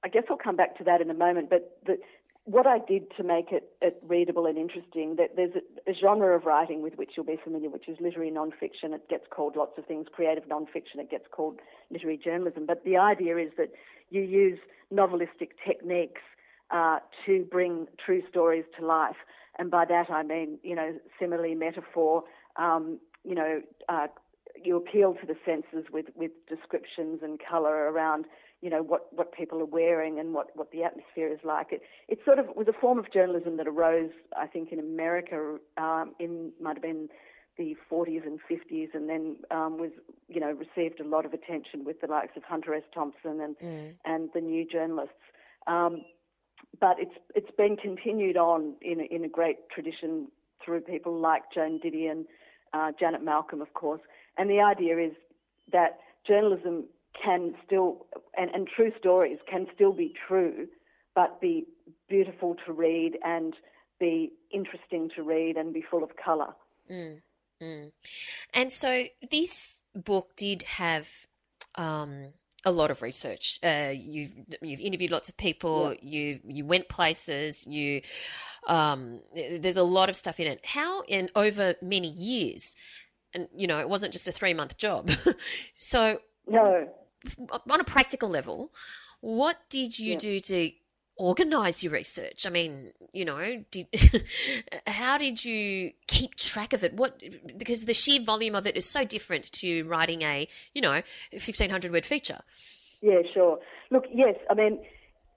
I 0.03 0.09
guess 0.09 0.23
I'll 0.29 0.37
come 0.37 0.55
back 0.55 0.77
to 0.77 0.83
that 0.83 1.01
in 1.01 1.09
a 1.09 1.13
moment. 1.13 1.49
But 1.49 1.77
the, 1.85 1.97
what 2.45 2.67
I 2.67 2.79
did 2.79 3.03
to 3.17 3.23
make 3.23 3.51
it, 3.51 3.71
it 3.81 4.01
readable 4.05 4.45
and 4.45 4.57
interesting, 4.57 5.15
that 5.17 5.35
there's 5.35 5.53
a, 5.55 5.91
a, 5.91 5.93
genre 5.93 6.35
of 6.35 6.45
writing 6.45 6.81
with 6.81 6.95
which 6.95 7.11
you'll 7.15 7.25
be 7.25 7.37
familiar, 7.41 7.69
which 7.69 7.87
is 7.87 7.97
literary 8.01 8.31
nonfiction. 8.31 8.93
It 8.93 9.07
gets 9.09 9.25
called 9.29 9.55
lots 9.55 9.77
of 9.77 9.85
things, 9.85 10.07
creative 10.11 10.45
nonfiction. 10.45 10.97
It 10.97 11.09
gets 11.09 11.27
called 11.31 11.59
literary 11.91 12.17
journalism. 12.17 12.65
But 12.65 12.83
the 12.83 12.97
idea 12.97 13.37
is 13.37 13.51
that 13.57 13.71
you 14.09 14.21
use 14.21 14.59
novelistic 14.91 15.51
techniques 15.65 16.21
uh, 16.71 16.99
to 17.25 17.45
bring 17.51 17.87
true 18.03 18.23
stories 18.27 18.65
to 18.77 18.85
life. 18.85 19.17
And 19.57 19.69
by 19.69 19.85
that 19.85 20.09
I 20.09 20.23
mean, 20.23 20.59
you 20.63 20.75
know, 20.75 20.93
simile, 21.19 21.55
metaphor, 21.55 22.23
um, 22.55 22.99
you 23.23 23.35
know, 23.35 23.61
uh, 23.89 24.07
you 24.63 24.75
appeal 24.75 25.15
to 25.15 25.25
the 25.25 25.35
senses 25.45 25.89
with, 25.91 26.07
with 26.15 26.31
descriptions 26.47 27.19
and 27.23 27.39
colour 27.39 27.91
around, 27.91 28.25
you 28.61 28.69
know, 28.69 28.81
what, 28.81 29.07
what 29.11 29.33
people 29.33 29.59
are 29.59 29.65
wearing 29.65 30.19
and 30.19 30.33
what, 30.33 30.47
what 30.55 30.71
the 30.71 30.83
atmosphere 30.83 31.31
is 31.31 31.39
like. 31.43 31.67
It, 31.71 31.81
it 32.07 32.19
sort 32.25 32.39
of 32.39 32.47
was 32.55 32.67
a 32.67 32.73
form 32.73 32.99
of 32.99 33.11
journalism 33.11 33.57
that 33.57 33.67
arose, 33.67 34.11
I 34.37 34.47
think, 34.47 34.71
in 34.71 34.79
America 34.79 35.57
um, 35.77 36.13
in, 36.19 36.51
might 36.61 36.75
have 36.75 36.83
been 36.83 37.09
the 37.57 37.75
40s 37.91 38.25
and 38.25 38.39
50s 38.49 38.93
and 38.93 39.09
then 39.09 39.35
um, 39.51 39.77
was, 39.77 39.91
you 40.27 40.39
know, 40.39 40.51
received 40.51 40.99
a 40.99 41.03
lot 41.03 41.25
of 41.25 41.33
attention 41.33 41.83
with 41.85 42.01
the 42.01 42.07
likes 42.07 42.37
of 42.37 42.43
Hunter 42.43 42.73
S. 42.73 42.83
Thompson 42.93 43.41
and, 43.41 43.57
mm. 43.59 43.93
and 44.05 44.29
the 44.33 44.41
new 44.41 44.65
journalists. 44.65 45.13
Um, 45.67 46.03
but 46.79 46.97
it's 46.99 47.15
it's 47.35 47.51
been 47.57 47.75
continued 47.75 48.37
on 48.37 48.75
in 48.81 49.01
a, 49.01 49.03
in 49.03 49.23
a 49.23 49.29
great 49.29 49.57
tradition 49.69 50.27
through 50.63 50.81
people 50.81 51.19
like 51.19 51.43
Joan 51.53 51.79
Didion, 51.79 52.25
uh, 52.73 52.91
Janet 52.99 53.23
Malcolm, 53.23 53.61
of 53.61 53.73
course. 53.73 54.01
And 54.37 54.49
the 54.49 54.61
idea 54.61 54.97
is 54.97 55.13
that 55.71 55.99
journalism 56.27 56.85
can 57.21 57.53
still 57.65 58.05
and, 58.37 58.49
and 58.53 58.67
true 58.67 58.91
stories 58.97 59.39
can 59.49 59.67
still 59.75 59.93
be 59.93 60.13
true, 60.27 60.67
but 61.15 61.41
be 61.41 61.65
beautiful 62.07 62.55
to 62.65 62.71
read 62.71 63.17
and 63.23 63.53
be 63.99 64.31
interesting 64.51 65.09
to 65.15 65.23
read 65.23 65.57
and 65.57 65.73
be 65.73 65.83
full 65.89 66.03
of 66.03 66.11
colour. 66.23 66.53
Mm, 66.89 67.21
mm. 67.61 67.91
And 68.53 68.71
so 68.71 69.03
this 69.29 69.85
book 69.93 70.31
did 70.35 70.63
have 70.63 71.09
um, 71.75 72.33
a 72.65 72.71
lot 72.71 72.91
of 72.91 73.01
research. 73.01 73.59
Uh, 73.63 73.91
you've 73.93 74.33
you've 74.61 74.79
interviewed 74.79 75.11
lots 75.11 75.29
of 75.29 75.37
people. 75.37 75.93
Yeah. 75.93 75.99
You 76.01 76.39
you 76.47 76.65
went 76.65 76.89
places. 76.89 77.65
You 77.65 78.01
um, 78.67 79.21
there's 79.33 79.77
a 79.77 79.83
lot 79.83 80.09
of 80.09 80.15
stuff 80.15 80.39
in 80.39 80.47
it. 80.47 80.65
How 80.65 81.01
in 81.07 81.29
over 81.35 81.75
many 81.81 82.09
years, 82.09 82.75
and 83.33 83.47
you 83.55 83.67
know 83.67 83.79
it 83.79 83.89
wasn't 83.89 84.13
just 84.13 84.27
a 84.27 84.31
three 84.31 84.53
month 84.53 84.77
job. 84.77 85.09
so 85.75 86.19
no, 86.47 86.87
on 87.69 87.79
a 87.79 87.83
practical 87.83 88.29
level, 88.29 88.71
what 89.21 89.57
did 89.69 89.97
you 89.97 90.13
yeah. 90.13 90.19
do 90.19 90.39
to 90.39 90.71
organize 91.21 91.83
your 91.83 91.93
research? 91.93 92.45
I 92.45 92.49
mean, 92.49 92.91
you 93.13 93.25
know, 93.25 93.63
did 93.71 93.87
how 94.87 95.17
did 95.17 95.45
you 95.45 95.91
keep 96.07 96.35
track 96.35 96.73
of 96.73 96.83
it? 96.83 96.93
What 96.93 97.21
because 97.57 97.85
the 97.85 97.93
sheer 97.93 98.21
volume 98.21 98.55
of 98.55 98.65
it 98.65 98.75
is 98.75 98.85
so 98.85 99.05
different 99.05 99.51
to 99.53 99.83
writing 99.83 100.23
a, 100.23 100.47
you 100.73 100.81
know, 100.81 101.01
1500 101.31 101.91
word 101.91 102.05
feature. 102.05 102.39
Yeah, 103.01 103.21
sure. 103.33 103.59
Look, 103.89 104.05
yes, 104.13 104.35
I 104.49 104.53
mean, 104.53 104.79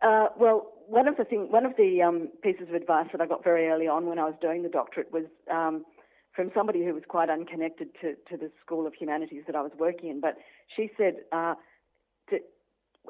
uh, 0.03 0.27
well, 0.39 0.73
one 0.87 1.09
of 1.09 1.17
the 1.17 1.25
thing, 1.25 1.51
one 1.51 1.65
of 1.65 1.77
the 1.77 2.03
um, 2.03 2.29
pieces 2.43 2.69
of 2.69 2.75
advice 2.75 3.07
that 3.13 3.21
I 3.21 3.27
got 3.27 3.43
very 3.43 3.69
early 3.69 3.89
on 3.89 4.07
when 4.07 4.19
I 4.19 4.25
was 4.25 4.35
doing 4.41 4.63
the 4.63 4.69
doctorate 4.69 5.13
was 5.13 5.25
um, 5.51 5.85
from 6.33 6.51
somebody 6.55 6.85
who 6.85 6.93
was 6.93 7.05
quite 7.09 7.31
unconnected 7.31 7.89
to, 8.03 8.15
to 8.29 8.37
the 8.37 8.51
School 8.65 8.87
of 8.87 8.95
Humanities 8.95 9.45
that 9.47 9.57
I 9.57 9.63
was 9.63 9.73
working 9.79 10.11
in. 10.11 10.21
But 10.21 10.37
she 10.77 10.91
said 10.99 11.17
uh, 11.33 11.55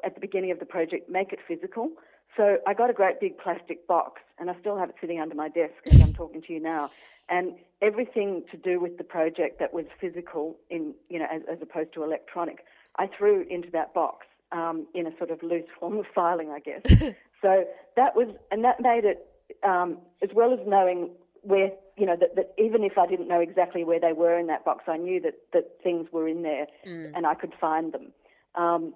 at 0.03 0.15
the 0.15 0.21
beginning 0.21 0.51
of 0.51 0.59
the 0.59 0.65
project, 0.65 1.09
make 1.09 1.31
it 1.31 1.39
physical. 1.47 1.89
So 2.37 2.57
I 2.67 2.73
got 2.73 2.89
a 2.89 2.93
great 2.93 3.19
big 3.19 3.37
plastic 3.37 3.87
box, 3.87 4.21
and 4.37 4.49
I 4.49 4.55
still 4.59 4.77
have 4.77 4.89
it 4.89 4.95
sitting 4.99 5.19
under 5.19 5.35
my 5.35 5.47
desk 5.47 5.73
as 5.85 6.01
I'm 6.01 6.13
talking 6.13 6.41
to 6.41 6.53
you 6.53 6.59
now. 6.59 6.91
And 7.29 7.53
everything 7.81 8.43
to 8.51 8.57
do 8.57 8.79
with 8.79 8.97
the 8.97 9.03
project 9.03 9.59
that 9.59 9.73
was 9.73 9.85
physical, 9.99 10.57
in 10.69 10.93
you 11.09 11.19
know, 11.19 11.27
as, 11.31 11.41
as 11.49 11.61
opposed 11.61 11.93
to 11.93 12.03
electronic, 12.03 12.65
I 12.97 13.07
threw 13.07 13.45
into 13.49 13.71
that 13.71 13.93
box 13.93 14.25
um, 14.51 14.85
in 14.93 15.07
a 15.07 15.17
sort 15.17 15.31
of 15.31 15.41
loose 15.43 15.65
form 15.79 15.97
of 15.97 16.05
filing, 16.13 16.51
I 16.51 16.59
guess. 16.59 16.81
so 17.41 17.65
that 17.95 18.15
was, 18.15 18.27
and 18.51 18.63
that 18.63 18.81
made 18.81 19.05
it, 19.05 19.25
um, 19.63 19.99
as 20.21 20.29
well 20.33 20.53
as 20.53 20.59
knowing 20.67 21.11
where, 21.41 21.71
you 21.97 22.05
know, 22.05 22.17
that, 22.19 22.35
that, 22.35 22.53
even 22.57 22.83
if 22.83 22.97
I 22.97 23.07
didn't 23.07 23.27
know 23.27 23.39
exactly 23.39 23.83
where 23.83 23.99
they 23.99 24.13
were 24.13 24.37
in 24.37 24.47
that 24.47 24.65
box, 24.65 24.85
I 24.87 24.97
knew 24.97 25.21
that 25.21 25.35
that 25.53 25.77
things 25.83 26.11
were 26.11 26.27
in 26.27 26.41
there, 26.41 26.67
mm. 26.85 27.11
and 27.15 27.25
I 27.25 27.35
could 27.35 27.53
find 27.59 27.93
them. 27.93 28.11
Um, 28.55 28.93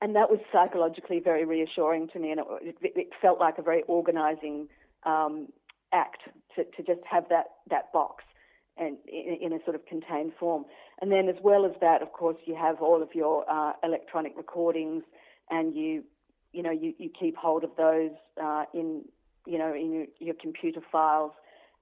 and 0.00 0.14
that 0.14 0.30
was 0.30 0.40
psychologically 0.52 1.20
very 1.20 1.44
reassuring 1.44 2.08
to 2.12 2.18
me, 2.18 2.30
and 2.30 2.40
it, 2.62 2.76
it 2.82 3.08
felt 3.20 3.40
like 3.40 3.58
a 3.58 3.62
very 3.62 3.82
organising 3.88 4.68
um, 5.04 5.48
act 5.92 6.20
to, 6.54 6.64
to 6.64 6.82
just 6.82 7.04
have 7.10 7.28
that 7.30 7.46
that 7.70 7.92
box 7.92 8.24
and 8.76 8.96
in, 9.08 9.38
in, 9.40 9.52
a 9.52 9.58
sort 9.64 9.74
of 9.74 9.84
contained 9.86 10.32
form. 10.38 10.64
And 11.00 11.10
then, 11.10 11.28
as 11.28 11.34
well 11.42 11.64
as 11.66 11.72
that, 11.80 12.00
of 12.00 12.12
course, 12.12 12.36
you 12.44 12.54
have 12.54 12.80
all 12.80 13.02
of 13.02 13.14
your 13.14 13.48
uh, 13.50 13.72
electronic 13.82 14.36
recordings, 14.36 15.02
and 15.50 15.74
you 15.74 16.04
you 16.52 16.62
know 16.62 16.70
you, 16.70 16.94
you 16.98 17.10
keep 17.10 17.36
hold 17.36 17.64
of 17.64 17.70
those 17.76 18.12
uh, 18.42 18.64
in 18.72 19.02
you 19.46 19.58
know 19.58 19.74
in 19.74 19.92
your, 19.92 20.06
your, 20.20 20.34
computer 20.40 20.80
files, 20.92 21.32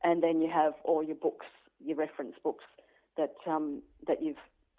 and 0.02 0.22
then 0.22 0.40
you 0.40 0.50
have 0.50 0.72
all 0.84 1.02
your 1.02 1.16
books, 1.16 1.46
your 1.84 1.96
reference 1.96 2.34
books 2.42 2.64
that 3.18 3.34
um, 3.46 3.82
that 4.06 4.22
you've 4.22 4.36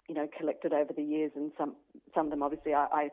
you 0.08 0.14
know 0.14 0.28
collected 0.38 0.72
over 0.72 0.92
the 0.92 1.02
years, 1.02 1.32
and 1.36 1.52
some 1.56 1.76
some 2.14 2.26
of 2.26 2.30
them 2.30 2.42
obviously 2.42 2.74
I, 2.74 2.86
I, 2.92 3.08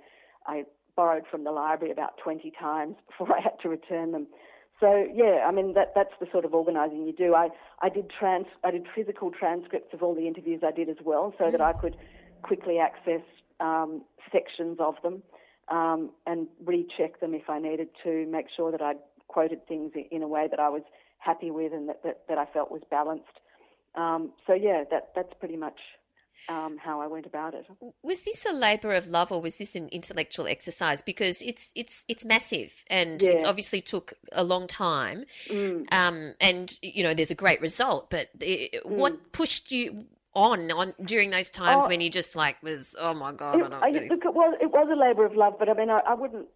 I 0.48 0.64
borrowed 0.96 1.24
from 1.30 1.44
the 1.44 1.52
library 1.52 1.92
about 1.92 2.18
20 2.24 2.52
times 2.60 2.96
before 3.08 3.36
I 3.38 3.42
had 3.42 3.60
to 3.62 3.70
return 3.70 4.12
them. 4.12 4.28
So 4.80 5.06
yeah, 5.14 5.46
I 5.48 5.52
mean 5.52 5.74
that 5.74 5.94
that's 5.96 6.14
the 6.20 6.28
sort 6.32 6.46
of 6.46 6.54
organising 6.54 7.06
you 7.06 7.14
do. 7.14 7.34
I, 7.36 7.50
I 7.82 7.90
did 7.90 8.10
trans 8.10 8.48
I 8.64 8.72
did 8.72 8.86
physical 8.96 9.32
transcripts 9.32 9.94
of 9.94 10.04
all 10.04 10.16
the 10.16 10.28
interviews 10.28 10.62
I 10.66 10.72
did 10.72 10.90
as 10.90 10.98
well, 11.04 11.34
so 11.38 11.52
that 11.52 11.62
I 11.62 11.74
could 11.74 11.96
quickly 12.42 12.78
access 12.80 13.22
um, 13.60 14.04
sections 14.32 14.78
of 14.80 14.96
them 15.02 15.24
um, 15.70 16.12
and 16.26 16.48
recheck 16.64 17.20
them 17.20 17.34
if 17.34 17.50
I 17.50 17.60
needed 17.60 17.88
to, 18.04 18.26
make 18.28 18.48
sure 18.56 18.72
that 18.72 18.82
I'd 18.82 18.98
quoted 19.28 19.66
things 19.68 19.94
in 20.12 20.22
a 20.22 20.28
way 20.28 20.48
that 20.50 20.60
I 20.60 20.70
was 20.70 20.84
happy 21.20 21.52
with 21.52 21.74
and 21.74 21.90
that, 21.90 22.04
that, 22.04 22.22
that 22.30 22.38
I 22.38 22.46
felt 22.46 22.72
was 22.72 22.82
balanced. 22.92 23.26
Um, 23.96 24.32
so 24.46 24.54
yeah, 24.54 24.84
that 24.92 25.12
that's 25.16 25.34
pretty 25.40 25.56
much 25.56 25.80
um, 26.50 26.78
how 26.78 27.02
I 27.02 27.08
went 27.08 27.26
about 27.26 27.54
it. 27.54 27.66
Was 28.04 28.24
this 28.24 28.46
a 28.46 28.54
labour 28.54 28.94
of 28.94 29.08
love, 29.08 29.32
or 29.32 29.42
was 29.42 29.56
this 29.56 29.76
an 29.76 29.90
intellectual 29.90 30.48
exercise? 30.48 31.02
Because 31.02 31.42
it's 31.42 31.72
it's 31.76 32.06
it's 32.08 32.24
massive, 32.26 32.84
and 32.90 33.22
Yeah. 33.22 33.32
it's 33.32 33.44
obviously 33.46 33.82
took 33.82 34.14
a 34.32 34.44
long 34.44 34.68
time. 34.68 35.26
Mm. 35.48 35.92
Um, 35.94 36.34
and 36.40 36.78
you 36.82 37.04
know, 37.04 37.14
there's 37.14 37.32
a 37.32 37.36
great 37.36 37.62
result, 37.62 38.10
but 38.10 38.30
i 38.42 38.70
what 38.86 39.32
pushed 39.32 39.72
you 39.72 40.02
on 40.34 40.70
on 40.72 40.94
during 41.02 41.30
those 41.30 41.50
times 41.50 41.84
Oh. 41.86 41.88
when 41.88 42.02
you 42.02 42.10
just 42.10 42.36
like 42.36 42.62
was, 42.62 42.96
oh 43.00 43.14
my 43.14 43.32
god, 43.32 43.56
I 43.56 43.58
It, 43.58 43.70
don't. 43.70 43.84
I, 43.84 43.92
this- 43.92 44.10
look, 44.10 44.26
it 44.26 44.34
was 44.34 44.58
it 44.62 44.72
was 44.72 44.88
a 44.92 44.96
labour 44.96 45.26
of 45.26 45.36
love, 45.36 45.56
but 45.58 45.70
I 45.70 45.74
mean, 45.74 45.90
I, 45.90 46.00
I 46.00 46.14
wouldn't. 46.14 46.48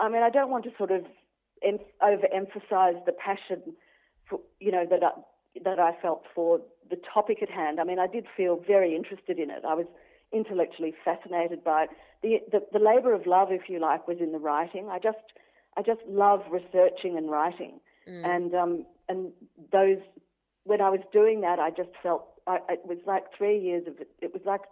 I 0.00 0.08
mean, 0.08 0.22
I 0.22 0.30
don't 0.30 0.50
want 0.50 0.64
to 0.64 0.70
sort 0.78 0.90
of 0.90 1.04
em- 1.62 1.78
overemphasise 2.00 3.04
the 3.04 3.12
passion 3.12 3.60
for 4.28 4.40
you 4.60 4.72
know 4.72 4.86
that 4.88 5.02
I, 5.02 5.10
that 5.64 5.78
I 5.78 5.92
felt 6.00 6.24
for 6.34 6.60
the 6.88 6.96
topic 7.12 7.42
at 7.42 7.50
hand. 7.50 7.80
I 7.80 7.84
mean, 7.84 7.98
I 7.98 8.06
did 8.06 8.26
feel 8.36 8.56
very 8.66 8.94
interested 8.94 9.38
in 9.38 9.50
it. 9.50 9.64
I 9.66 9.74
was 9.74 9.86
intellectually 10.32 10.94
fascinated 11.04 11.62
by 11.62 11.84
it. 11.84 11.90
The 12.22 12.40
the, 12.58 12.78
the 12.78 12.84
labour 12.84 13.12
of 13.12 13.26
love, 13.26 13.48
if 13.50 13.68
you 13.68 13.78
like, 13.80 14.06
was 14.08 14.18
in 14.20 14.32
the 14.32 14.38
writing. 14.38 14.88
I 14.90 14.98
just 14.98 15.18
I 15.76 15.82
just 15.82 16.00
love 16.08 16.42
researching 16.50 17.16
and 17.16 17.30
writing, 17.30 17.80
and 18.24 18.54
um 18.54 18.86
and 19.08 19.32
those 19.72 19.98
when 20.64 20.80
I 20.80 20.90
was 20.90 21.00
doing 21.12 21.40
that, 21.42 21.58
I 21.58 21.70
just 21.70 21.90
felt 22.02 22.24
I, 22.46 22.58
it 22.68 22.80
was 22.86 22.98
like 23.06 23.24
three 23.36 23.58
years 23.58 23.86
of 23.86 24.00
it. 24.00 24.08
It 24.20 24.32
was 24.32 24.42
like 24.44 24.62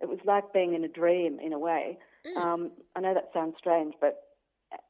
it 0.00 0.08
was 0.08 0.18
like 0.24 0.52
being 0.52 0.74
in 0.74 0.84
a 0.84 0.88
dream 0.88 1.38
in 1.40 1.52
a 1.52 1.58
way. 1.58 1.98
Um, 2.36 2.70
I 2.96 3.00
know 3.00 3.14
that 3.14 3.30
sounds 3.34 3.54
strange, 3.58 3.94
but 4.00 4.22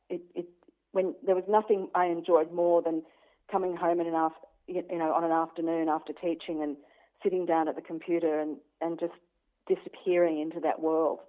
it, 0.08 0.20
it 0.34 0.46
when 0.92 1.14
there 1.24 1.34
was 1.34 1.44
nothing 1.48 1.88
I 1.94 2.06
enjoyed 2.06 2.52
more 2.52 2.82
than 2.82 3.02
coming 3.50 3.76
home 3.76 4.00
in 4.00 4.06
an 4.06 4.14
af- 4.14 4.32
you 4.74 4.98
know 4.98 5.12
on 5.12 5.24
an 5.24 5.32
afternoon 5.32 5.88
after 5.88 6.12
teaching 6.12 6.62
and 6.62 6.76
sitting 7.22 7.46
down 7.46 7.68
at 7.68 7.76
the 7.76 7.82
computer 7.82 8.40
and 8.40 8.56
and 8.80 8.98
just 8.98 9.12
disappearing 9.68 10.40
into 10.40 10.60
that 10.60 10.80
world. 10.80 11.20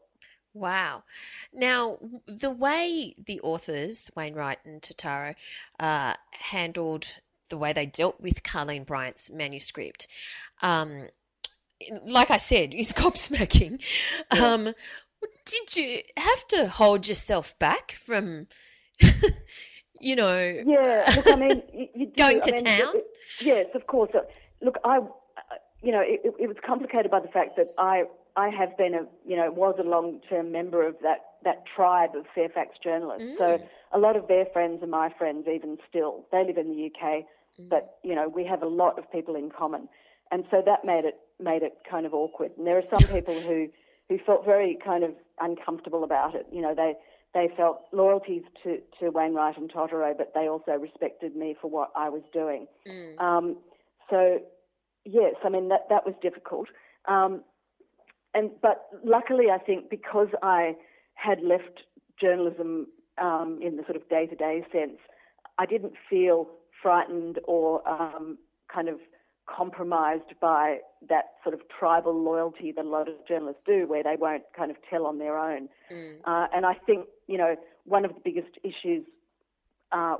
Wow. 0.53 1.03
Now, 1.51 1.97
the 2.27 2.51
way 2.51 3.15
the 3.17 3.41
authors, 3.41 4.11
Wainwright 4.15 4.59
and 4.65 4.81
Totaro, 4.81 5.35
uh, 5.79 6.13
handled 6.31 7.17
the 7.49 7.57
way 7.57 7.73
they 7.73 7.87
dealt 7.87 8.21
with 8.21 8.43
Carleen 8.43 8.85
Bryant's 8.85 9.31
manuscript, 9.31 10.07
um, 10.61 11.07
like 12.05 12.31
I 12.31 12.37
said, 12.37 12.73
is 12.73 12.93
gobsmacking. 12.93 13.81
Um, 14.39 14.73
did 15.45 15.75
you 15.75 16.01
have 16.17 16.47
to 16.49 16.67
hold 16.67 17.07
yourself 17.07 17.57
back 17.59 17.91
from, 17.93 18.47
you 19.99 20.15
know, 20.15 20.63
Yeah, 20.65 21.05
look, 21.15 21.29
I 21.29 21.35
mean, 21.35 21.63
you, 21.73 21.87
you. 21.95 22.11
Going 22.17 22.41
I 22.41 22.45
to 22.45 22.51
mean, 22.51 22.63
town? 22.63 22.95
it- 22.95 23.07
yes, 23.41 23.67
of 23.76 23.88
course. 23.88 24.11
Uh, 24.13 24.21
Look, 24.61 24.78
I, 24.86 24.97
uh, 24.99 25.01
you 25.82 25.91
know, 25.91 25.99
it, 26.01 26.21
it- 26.39 26.47
was 26.47 26.55
complicated 26.65 27.11
by 27.11 27.19
the 27.19 27.28
fact 27.28 27.57
that 27.57 27.71
I, 27.78 28.03
I 28.38 28.47
have 28.49 28.78
been 28.78 28.93
a, 28.95 29.05
you 29.28 29.36
know, 29.36 29.51
was 29.51 29.76
a 29.78 29.84
long-term 29.84 30.51
member 30.51 30.88
of 30.88 30.95
that 31.03 31.19
that 31.43 31.63
tribe 31.76 32.15
of 32.15 32.26
Fairfax 32.34 32.78
journalists. 32.82 33.28
So 33.38 33.59
a 33.91 33.99
lot 33.99 34.15
of 34.15 34.30
their 34.30 34.45
friends 34.53 34.82
are 34.82 34.88
my 34.88 35.09
friends, 35.17 35.45
even 35.53 35.78
still. 35.89 36.24
They 36.32 36.45
live 36.45 36.57
in 36.57 36.69
the 36.69 36.86
UK, 36.89 37.26
but 37.69 37.97
you 38.03 38.15
know, 38.15 38.30
we 38.30 38.45
have 38.45 38.63
a 38.63 38.67
lot 38.67 38.97
of 38.97 39.11
people 39.11 39.36
in 39.36 39.49
common, 39.51 39.89
and 40.32 40.45
so 40.49 40.61
that 40.65 40.86
made 40.86 41.03
it 41.03 41.17
made 41.41 41.61
it 41.63 41.80
kind 41.89 42.05
of 42.05 42.13
awkward. 42.13 42.51
And 42.57 42.65
there 42.65 42.78
are 42.78 42.88
some 42.89 43.05
people 43.13 43.34
who 43.49 43.67
who 44.07 44.17
felt 44.19 44.45
very 44.45 44.78
kind 44.84 45.03
of 45.03 45.11
uncomfortable 45.41 46.05
about 46.05 46.34
it. 46.36 46.45
You 46.51 46.61
know, 46.61 46.74
they 46.74 46.93
they 47.34 47.49
felt 47.57 47.81
loyalties 47.91 48.43
to, 48.63 48.77
to 48.99 49.09
Wainwright 49.09 49.57
and 49.57 49.71
Totaro, 49.71 50.15
but 50.15 50.34
they 50.36 50.47
also 50.47 50.73
respected 50.73 51.36
me 51.36 51.55
for 51.59 51.69
what 51.69 51.91
I 51.95 52.09
was 52.09 52.21
doing. 52.31 52.67
Um, 53.19 53.57
so, 54.09 54.39
yes, 55.05 55.36
I 55.43 55.49
mean 55.49 55.69
that 55.69 55.88
that 55.89 56.05
was 56.05 56.13
difficult. 56.21 56.67
Um, 57.07 57.43
and 58.34 58.51
but 58.61 58.88
luckily, 59.03 59.45
I 59.51 59.57
think 59.57 59.89
because 59.89 60.29
I 60.41 60.75
had 61.15 61.41
left 61.41 61.84
journalism 62.19 62.88
um, 63.21 63.59
in 63.61 63.77
the 63.77 63.84
sort 63.84 63.95
of 63.95 64.07
day 64.09 64.25
to 64.27 64.36
day 64.36 64.65
sense, 64.71 64.97
I 65.57 65.65
didn't 65.65 65.93
feel 66.09 66.47
frightened 66.81 67.39
or 67.45 67.88
um, 67.88 68.38
kind 68.73 68.89
of 68.89 68.99
compromised 69.45 70.33
by 70.39 70.77
that 71.09 71.33
sort 71.43 71.53
of 71.53 71.61
tribal 71.67 72.13
loyalty 72.13 72.71
that 72.71 72.85
a 72.85 72.87
lot 72.87 73.07
of 73.07 73.15
journalists 73.27 73.61
do, 73.65 73.85
where 73.87 74.03
they 74.03 74.15
won't 74.17 74.43
kind 74.55 74.71
of 74.71 74.77
tell 74.89 75.05
on 75.05 75.19
their 75.19 75.37
own. 75.37 75.69
Uh, 76.25 76.47
and 76.53 76.65
I 76.65 76.73
think 76.73 77.07
you 77.27 77.37
know 77.37 77.55
one 77.85 78.05
of 78.05 78.13
the 78.13 78.21
biggest 78.23 78.57
issues 78.63 79.05
uh, 79.91 80.17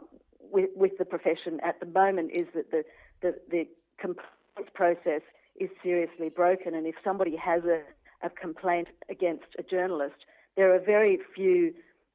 with, 0.52 0.70
with 0.76 0.98
the 0.98 1.06
profession 1.06 1.60
at 1.64 1.80
the 1.80 1.86
moment 1.86 2.32
is 2.34 2.48
that 2.54 2.72
the 2.72 2.84
the, 3.22 3.36
the 3.50 3.68
complaints 3.98 4.72
process 4.74 5.22
is 5.60 5.70
seriously 5.82 6.30
broken, 6.30 6.74
and 6.74 6.86
if 6.88 6.96
somebody 7.04 7.36
has 7.36 7.64
a, 7.64 7.82
a 8.26 8.30
complaint 8.30 8.88
against 9.10 9.46
a 9.58 9.64
journalist, 9.64 10.26
there 10.56 10.74
are 10.74 10.80
very 10.80 11.20
few 11.36 11.74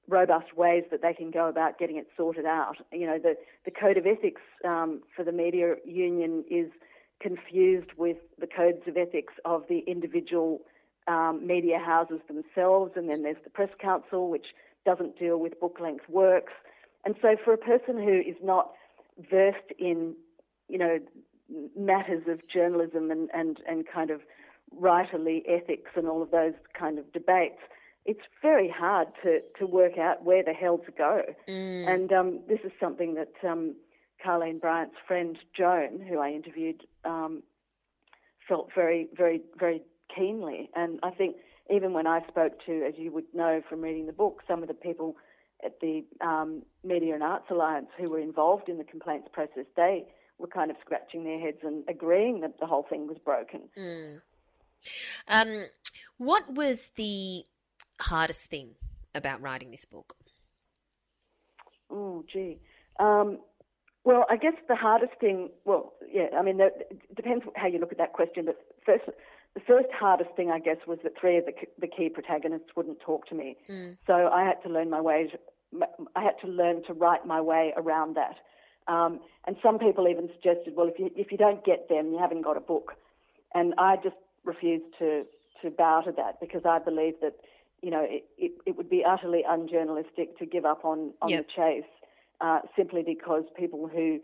robust 0.09 0.57
ways 0.57 0.85
that 0.91 1.03
they 1.03 1.13
can 1.13 1.31
go 1.31 1.49
about 1.49 1.79
getting 1.79 1.97
it 1.97 2.09
sorted 2.17 2.47
out. 2.47 2.77
You 2.93 3.07
know, 3.07 3.19
the, 3.19 3.37
the 3.65 3.71
code 3.71 3.97
of 3.97 4.07
ethics 4.07 4.41
um, 4.65 5.03
for 5.15 5.25
the 5.25 5.33
media 5.33 5.75
union 5.85 6.45
is 6.51 6.71
confused 7.21 7.91
with 7.97 8.19
the 8.39 8.47
codes 8.47 8.83
of 8.87 8.97
ethics 8.97 9.35
of 9.45 9.65
the 9.69 9.81
individual 9.81 10.61
um, 11.07 11.47
media 11.47 11.79
houses 11.79 12.21
themselves, 12.29 12.93
and 12.97 13.09
then 13.09 13.23
there's 13.23 13.43
the 13.45 13.51
press 13.51 13.71
council, 13.81 14.31
which 14.31 14.47
doesn't 14.85 15.19
deal 15.19 15.39
with 15.39 15.59
book 15.59 15.79
length 15.81 16.09
works. 16.09 16.53
And 17.05 17.15
so, 17.23 17.37
for 17.43 17.53
a 17.53 17.59
person 17.59 17.97
who 17.97 18.21
is 18.21 18.37
not 18.43 18.73
versed 19.31 19.73
in, 19.79 20.15
you 20.69 20.79
know, 20.79 20.99
matters 21.77 22.25
of 22.29 22.47
journalism 22.49 23.11
and, 23.11 23.31
and, 23.33 23.59
and 23.67 23.87
kind 23.87 24.11
of 24.11 24.21
writerly 24.79 25.43
ethics 25.49 25.91
and 25.97 26.07
all 26.07 26.23
of 26.23 26.31
those 26.31 26.53
kind 26.79 26.99
of 26.99 27.11
debates, 27.13 27.61
it's 28.05 28.21
very 28.43 28.69
hard 28.69 29.09
to, 29.23 29.41
to 29.59 29.67
work 29.67 29.99
out 29.99 30.25
where 30.25 30.43
the 30.43 30.53
hell 30.53 30.79
to 30.79 30.93
go. 30.93 31.23
And 31.89 32.13
um, 32.13 32.41
this 32.49 32.61
is 32.65 32.73
something 32.81 33.15
that 33.15 33.33
um, 33.49 33.75
Carleen 34.25 34.61
Bryant's 34.61 34.97
friend 35.07 35.39
Joan, 35.57 36.01
who 36.01 36.19
I 36.19 36.31
interviewed, 36.31 36.87
um, 37.05 37.43
felt 38.49 38.71
very, 38.75 39.09
very, 39.17 39.43
very 39.59 39.83
keenly. 40.15 40.71
And 40.75 40.99
I 41.03 41.11
think 41.11 41.37
even 41.71 41.93
when 41.93 42.07
I 42.07 42.27
spoke 42.29 42.65
to, 42.67 42.85
as 42.87 42.95
you 42.97 43.13
would 43.13 43.27
know 43.35 43.63
from 43.69 43.81
reading 43.81 44.07
the 44.07 44.13
book, 44.13 44.43
some 44.49 44.63
of 44.63 44.69
the 44.69 44.75
people 44.75 45.17
at 45.65 45.81
the 45.81 46.05
um, 46.21 46.63
Media 46.85 47.15
and 47.15 47.23
Arts 47.23 47.47
Alliance 47.51 47.89
who 47.99 48.11
were 48.11 48.21
involved 48.21 48.69
in 48.69 48.79
the 48.79 48.85
complaints 48.85 49.29
process, 49.33 49.67
they 49.77 50.07
were 50.39 50.47
kind 50.47 50.71
of 50.71 50.77
scratching 50.81 51.25
their 51.25 51.39
heads 51.39 51.59
and 51.63 51.85
agreeing 51.89 52.41
that 52.41 52.59
the 52.61 52.67
whole 52.67 52.87
thing 52.89 53.07
was 53.07 53.19
broken. 53.19 53.63
um, 55.27 55.65
what 56.17 56.55
was 56.55 56.91
the 56.95 57.45
hardest 58.01 58.49
thing 58.49 58.77
about 59.15 59.41
writing 59.41 59.71
this 59.71 59.85
book? 59.85 60.17
Oh, 61.91 62.25
gee. 62.33 62.59
Um, 63.01 63.39
well, 64.09 64.25
I 64.31 64.37
guess 64.39 64.55
the 64.69 64.75
hardest 64.75 65.13
thing, 65.21 65.51
well, 65.67 65.93
yeah, 66.11 66.29
I 66.35 66.41
mean, 66.41 66.59
it 66.63 66.99
depends 67.15 67.45
how 67.57 67.67
you 67.67 67.79
look 67.79 67.93
at 67.93 67.99
that 67.99 68.15
question, 68.15 68.47
but 68.47 68.59
first, 68.87 69.05
the 69.53 69.61
first 69.61 69.89
hardest 69.93 70.31
thing, 70.35 70.51
I 70.51 70.61
guess, 70.61 70.79
was 70.87 70.99
that 71.03 71.13
three 71.21 71.37
of 71.37 71.45
the, 71.45 71.53
the 71.79 71.87
key 71.87 72.09
protagonists 72.09 72.71
wouldn't 72.75 73.01
talk 73.01 73.27
to 73.29 73.35
me. 73.35 73.59
So 74.07 74.31
I 74.33 74.45
had 74.45 74.63
to 74.63 74.71
learn 74.71 74.89
my 74.89 75.03
way, 75.03 75.31
I 76.17 76.23
had 76.23 76.41
to 76.41 76.47
learn 76.47 76.85
to 76.85 76.95
write 76.95 77.27
my 77.27 77.43
way 77.43 77.75
around 77.77 78.17
that. 78.17 78.37
Um, 78.91 79.21
and 79.47 79.57
some 79.63 79.79
people 79.79 80.09
even 80.09 80.31
suggested, 80.33 80.73
well, 80.75 80.89
if 80.89 80.99
you, 80.99 81.11
if 81.15 81.31
you 81.31 81.37
don't 81.37 81.63
get 81.63 81.91
them, 81.91 82.11
you 82.11 82.19
haven't 82.19 82.41
got 82.41 82.57
a 82.57 82.61
book. 82.61 82.95
And 83.55 83.75
I 83.77 83.97
just 83.97 84.17
refused 84.43 84.97
to, 85.01 85.27
to 85.61 85.69
bow 85.69 86.01
to 86.07 86.13
that 86.13 86.41
because 86.41 86.63
I 86.65 86.79
believe 86.79 87.17
that, 87.21 87.35
you 87.83 87.91
know, 87.91 88.07
it, 88.09 88.25
it, 88.39 88.53
it 88.65 88.77
would 88.79 88.89
be 88.89 89.05
utterly 89.05 89.45
unjournalistic 89.47 90.39
to 90.39 90.47
give 90.47 90.65
up 90.65 90.87
on, 90.87 91.13
on 91.21 91.29
Yep. 91.29 91.47
the 91.47 91.53
chase 91.55 91.91
uh, 92.41 92.61
simply 92.77 93.03
because 93.03 93.45
people 93.57 93.89
who, 93.89 94.21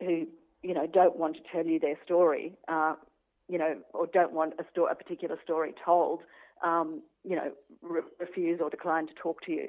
who, 0.00 0.26
you 0.62 0.74
know, 0.74 0.86
don't 0.86 1.16
want 1.16 1.36
to 1.36 1.42
tell 1.52 1.66
you 1.66 1.78
their 1.78 1.96
story, 2.04 2.54
uh, 2.68 2.94
you 3.48 3.58
know, 3.58 3.76
or 3.92 4.06
don't 4.06 4.32
want 4.32 4.54
a, 4.58 4.64
sto- 4.70 4.86
a 4.86 4.94
particular 4.94 5.38
story 5.42 5.74
told, 5.84 6.20
um, 6.64 7.02
you 7.24 7.36
know, 7.36 7.52
re- 7.82 8.02
refuse 8.18 8.60
or 8.62 8.70
decline 8.70 9.06
to 9.06 9.14
talk 9.14 9.40
to 9.42 9.52
you. 9.52 9.68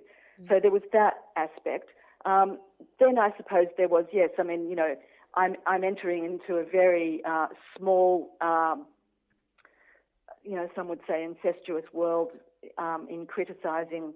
So 0.50 0.60
there 0.62 0.72
was 0.72 0.82
that 0.94 1.14
aspect. 1.36 1.90
Um, 2.26 2.58
then 3.00 3.20
I 3.20 3.32
suppose 3.38 3.68
there 3.78 3.88
was, 3.88 4.06
yes, 4.12 4.30
I 4.40 4.44
mean, 4.44 4.70
you 4.70 4.76
know, 4.76 4.96
I'm, 5.36 5.56
I'm 5.68 5.84
entering 5.84 6.26
into 6.26 6.56
a 6.60 6.64
very 6.64 7.22
uh, 7.26 7.48
small, 7.78 8.36
um, 8.42 8.86
you 10.44 10.56
know, 10.56 10.70
some 10.76 10.88
would 10.88 11.02
say 11.08 11.24
incestuous 11.24 11.86
world 11.94 12.30
um, 12.78 13.08
in 13.10 13.26
criticising, 13.26 14.14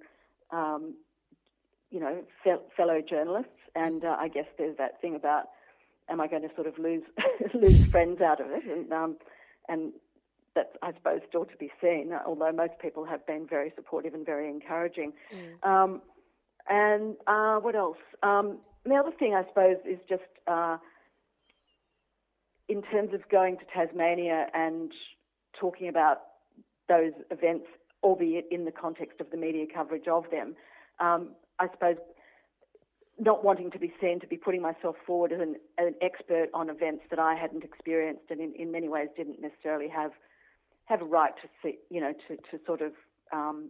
um, 0.51 0.95
you 1.91 1.99
know, 1.99 2.23
fel- 2.43 2.65
fellow 2.75 3.01
journalists. 3.07 3.51
And 3.75 4.03
uh, 4.03 4.15
I 4.19 4.27
guess 4.27 4.45
there's 4.57 4.77
that 4.77 4.99
thing 5.01 5.15
about, 5.15 5.45
am 6.09 6.19
I 6.19 6.27
going 6.27 6.41
to 6.41 6.53
sort 6.55 6.67
of 6.67 6.77
lose 6.77 7.03
lose 7.53 7.85
friends 7.87 8.21
out 8.21 8.39
of 8.39 8.47
it? 8.49 8.63
And 8.65 8.91
um, 8.91 9.17
and 9.69 9.93
that's, 10.55 10.75
I 10.81 10.93
suppose, 10.93 11.21
still 11.29 11.45
to 11.45 11.57
be 11.57 11.71
seen. 11.79 12.11
Although 12.25 12.51
most 12.51 12.73
people 12.81 13.05
have 13.05 13.25
been 13.27 13.45
very 13.47 13.71
supportive 13.75 14.13
and 14.13 14.25
very 14.25 14.49
encouraging. 14.49 15.13
Um, 15.63 16.01
and 16.69 17.15
uh, 17.27 17.57
what 17.57 17.75
else? 17.75 17.97
Um, 18.23 18.57
the 18.83 18.95
other 18.95 19.11
thing, 19.11 19.35
I 19.35 19.45
suppose, 19.47 19.77
is 19.85 19.99
just 20.09 20.23
uh, 20.47 20.77
in 22.67 22.81
terms 22.83 23.13
of 23.13 23.27
going 23.29 23.57
to 23.57 23.65
Tasmania 23.73 24.47
and 24.53 24.91
talking 25.59 25.87
about 25.87 26.21
those 26.89 27.13
events, 27.31 27.67
albeit 28.03 28.45
in 28.51 28.65
the 28.65 28.71
context 28.71 29.21
of 29.21 29.29
the 29.29 29.37
media 29.37 29.65
coverage 29.73 30.07
of 30.07 30.25
them. 30.31 30.55
Um, 30.99 31.29
I 31.59 31.67
suppose 31.71 31.97
not 33.19 33.43
wanting 33.43 33.71
to 33.71 33.79
be 33.79 33.91
seen 33.99 34.19
to 34.19 34.27
be 34.27 34.37
putting 34.37 34.61
myself 34.61 34.95
forward 35.05 35.31
as 35.31 35.39
an, 35.41 35.55
an 35.77 35.95
expert 36.01 36.49
on 36.53 36.69
events 36.69 37.03
that 37.09 37.19
I 37.19 37.35
hadn't 37.35 37.63
experienced 37.63 38.25
and 38.29 38.39
in, 38.39 38.53
in 38.53 38.71
many 38.71 38.87
ways 38.87 39.07
didn't 39.15 39.41
necessarily 39.41 39.87
have 39.89 40.11
have 40.85 41.01
a 41.01 41.05
right 41.05 41.33
to 41.41 41.47
see, 41.61 41.77
you 41.89 41.99
know, 41.99 42.13
to, 42.27 42.37
to 42.37 42.63
sort 42.65 42.81
of 42.81 42.93
um, 43.33 43.69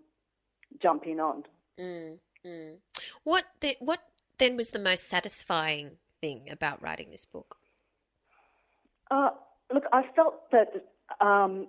jump 0.81 1.07
in 1.07 1.19
on. 1.19 1.43
Mm, 1.79 2.19
mm. 2.45 2.73
What 3.23 3.45
the, 3.59 3.75
what 3.79 3.99
then 4.37 4.55
was 4.55 4.69
the 4.69 4.79
most 4.79 5.07
satisfying 5.07 5.97
thing 6.21 6.47
about 6.51 6.81
writing 6.81 7.09
this 7.09 7.25
book? 7.25 7.57
Uh, 9.09 9.29
look, 9.73 9.85
I 9.91 10.03
felt 10.15 10.51
that 10.51 10.85
um, 11.25 11.67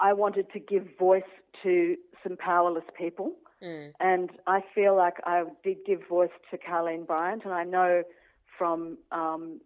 I 0.00 0.12
wanted 0.12 0.52
to 0.52 0.60
give 0.60 0.86
voice 0.98 1.22
to 1.62 1.96
some 2.22 2.36
powerless 2.36 2.84
people. 2.96 3.32
Mm. 3.62 3.92
And 4.00 4.30
I 4.46 4.60
feel 4.74 4.96
like 4.96 5.14
I 5.24 5.44
did 5.64 5.78
give 5.86 6.00
voice 6.08 6.30
to 6.50 6.58
Carleen 6.58 7.06
Bryant, 7.06 7.44
and 7.44 7.54
I 7.54 7.64
know 7.64 8.02
from, 8.58 8.98
um, 9.12 9.60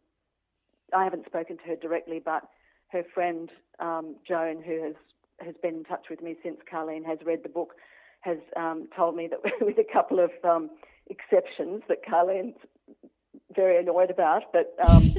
I 0.95 1.05
haven't 1.05 1.27
spoken 1.27 1.57
to 1.59 1.63
her 1.65 1.77
directly, 1.77 2.21
but 2.25 2.49
her 2.89 3.05
friend 3.15 3.51
um, 3.79 4.17
Joan, 4.27 4.63
who 4.63 4.83
has, 4.83 4.95
has 5.41 5.55
been 5.63 5.77
in 5.77 5.85
touch 5.85 6.07
with 6.11 6.23
me 6.23 6.37
since 6.43 6.59
Carleen 6.73 7.05
has 7.05 7.19
read 7.25 7.43
the 7.43 7.49
book, 7.49 7.75
has 8.21 8.39
um, 8.57 8.89
told 8.95 9.17
me 9.17 9.29
that 9.29 9.41
with 9.61 9.79
a 9.79 9.93
couple 9.93 10.21
of 10.21 10.31
um, 10.45 10.71
exceptions 11.09 11.83
that 11.89 12.05
Carleen's 12.05 12.57
very 13.55 13.79
annoyed 13.79 14.11
about, 14.11 14.53
but 14.53 14.75
um, 14.87 15.15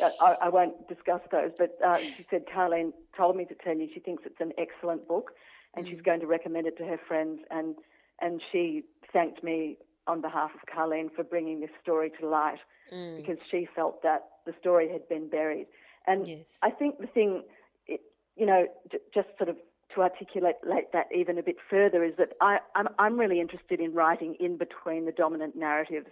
I, 0.20 0.36
I, 0.42 0.48
won't 0.48 0.88
discuss 0.88 1.20
those. 1.30 1.50
But 1.58 1.72
uh, 1.84 1.96
she 1.96 2.24
said 2.30 2.44
Carleen 2.46 2.92
told 3.16 3.36
me 3.36 3.44
to 3.46 3.54
tell 3.54 3.76
you 3.76 3.88
she 3.92 4.00
thinks 4.00 4.24
it's 4.26 4.40
an 4.40 4.52
excellent 4.58 5.08
book, 5.08 5.32
and 5.74 5.84
mm. 5.84 5.90
she's 5.90 6.00
going 6.00 6.20
to 6.20 6.26
recommend 6.26 6.66
it 6.66 6.76
to 6.78 6.84
her 6.84 6.98
friends. 7.08 7.40
And 7.50 7.76
and 8.22 8.40
she 8.50 8.84
thanked 9.12 9.44
me 9.44 9.76
on 10.06 10.20
behalf 10.20 10.50
of 10.54 10.60
Carleen 10.74 11.14
for 11.14 11.22
bringing 11.22 11.60
this 11.60 11.70
story 11.82 12.10
to 12.20 12.28
light 12.28 12.58
mm. 12.92 13.16
because 13.16 13.38
she 13.50 13.68
felt 13.74 14.02
that 14.02 14.24
the 14.46 14.54
story 14.60 14.88
had 14.90 15.08
been 15.08 15.28
buried. 15.28 15.66
And 16.06 16.26
yes. 16.26 16.58
I 16.62 16.70
think 16.70 16.98
the 16.98 17.06
thing, 17.06 17.42
it, 17.86 18.00
you 18.36 18.46
know, 18.46 18.66
j- 18.90 18.98
just 19.14 19.28
sort 19.36 19.48
of 19.48 19.56
to 19.94 20.00
articulate 20.00 20.56
that 20.92 21.06
even 21.14 21.38
a 21.38 21.42
bit 21.42 21.56
further 21.68 22.02
is 22.02 22.16
that 22.16 22.30
I, 22.40 22.58
I'm, 22.74 22.88
I'm 22.98 23.20
really 23.20 23.40
interested 23.40 23.78
in 23.78 23.92
writing 23.92 24.36
in 24.40 24.56
between 24.56 25.04
the 25.04 25.12
dominant 25.12 25.54
narratives 25.54 26.08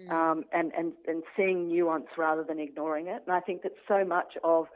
mm. 0.00 0.10
um, 0.10 0.44
and, 0.52 0.72
and, 0.76 0.92
and 1.06 1.22
seeing 1.36 1.68
nuance 1.68 2.06
rather 2.16 2.42
than 2.42 2.58
ignoring 2.58 3.08
it. 3.08 3.22
And 3.26 3.36
I 3.36 3.40
think 3.40 3.62
that 3.62 3.72
so 3.86 4.04
much 4.04 4.34
of 4.42 4.66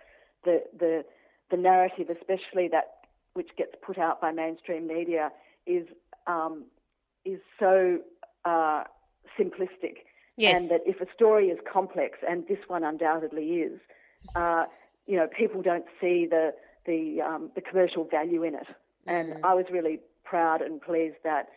the, 0.45 0.63
the, 0.79 1.05
the 1.51 1.57
narrative, 1.57 2.11
especially 2.11 2.69
that 2.69 2.91
which 3.33 3.51
gets 3.57 3.73
put 3.85 3.99
out 3.99 4.21
by 4.21 4.31
mainstream 4.31 4.87
media, 4.87 5.33
is, 5.67 5.87
um, 6.27 6.65
is 7.25 7.41
so 7.59 7.99
uh, 8.45 8.85
simplistic. 9.39 10.05
Yes. 10.37 10.61
And 10.61 10.71
that 10.71 10.81
if 10.87 11.01
a 11.01 11.07
story 11.15 11.49
is 11.49 11.59
complex, 11.71 12.19
and 12.29 12.47
this 12.49 12.59
one 12.67 12.83
undoubtedly 12.83 13.61
is, 13.61 13.81
uh, 14.35 14.65
you 15.07 15.17
know, 15.17 15.29
people 15.29 15.63
don't 15.63 15.85
see 16.01 16.27
the, 16.29 16.55
the, 16.87 17.21
um, 17.21 17.51
the 17.55 17.61
commercial 17.61 18.05
value 18.05 18.43
in 18.43 18.55
it. 18.55 18.67
And 19.07 19.35
mm. 19.35 19.41
I 19.45 19.55
was 19.55 19.67
really 19.71 20.01
proud 20.25 20.61
and 20.61 20.81
pleased 20.81 21.17
that 21.23 21.49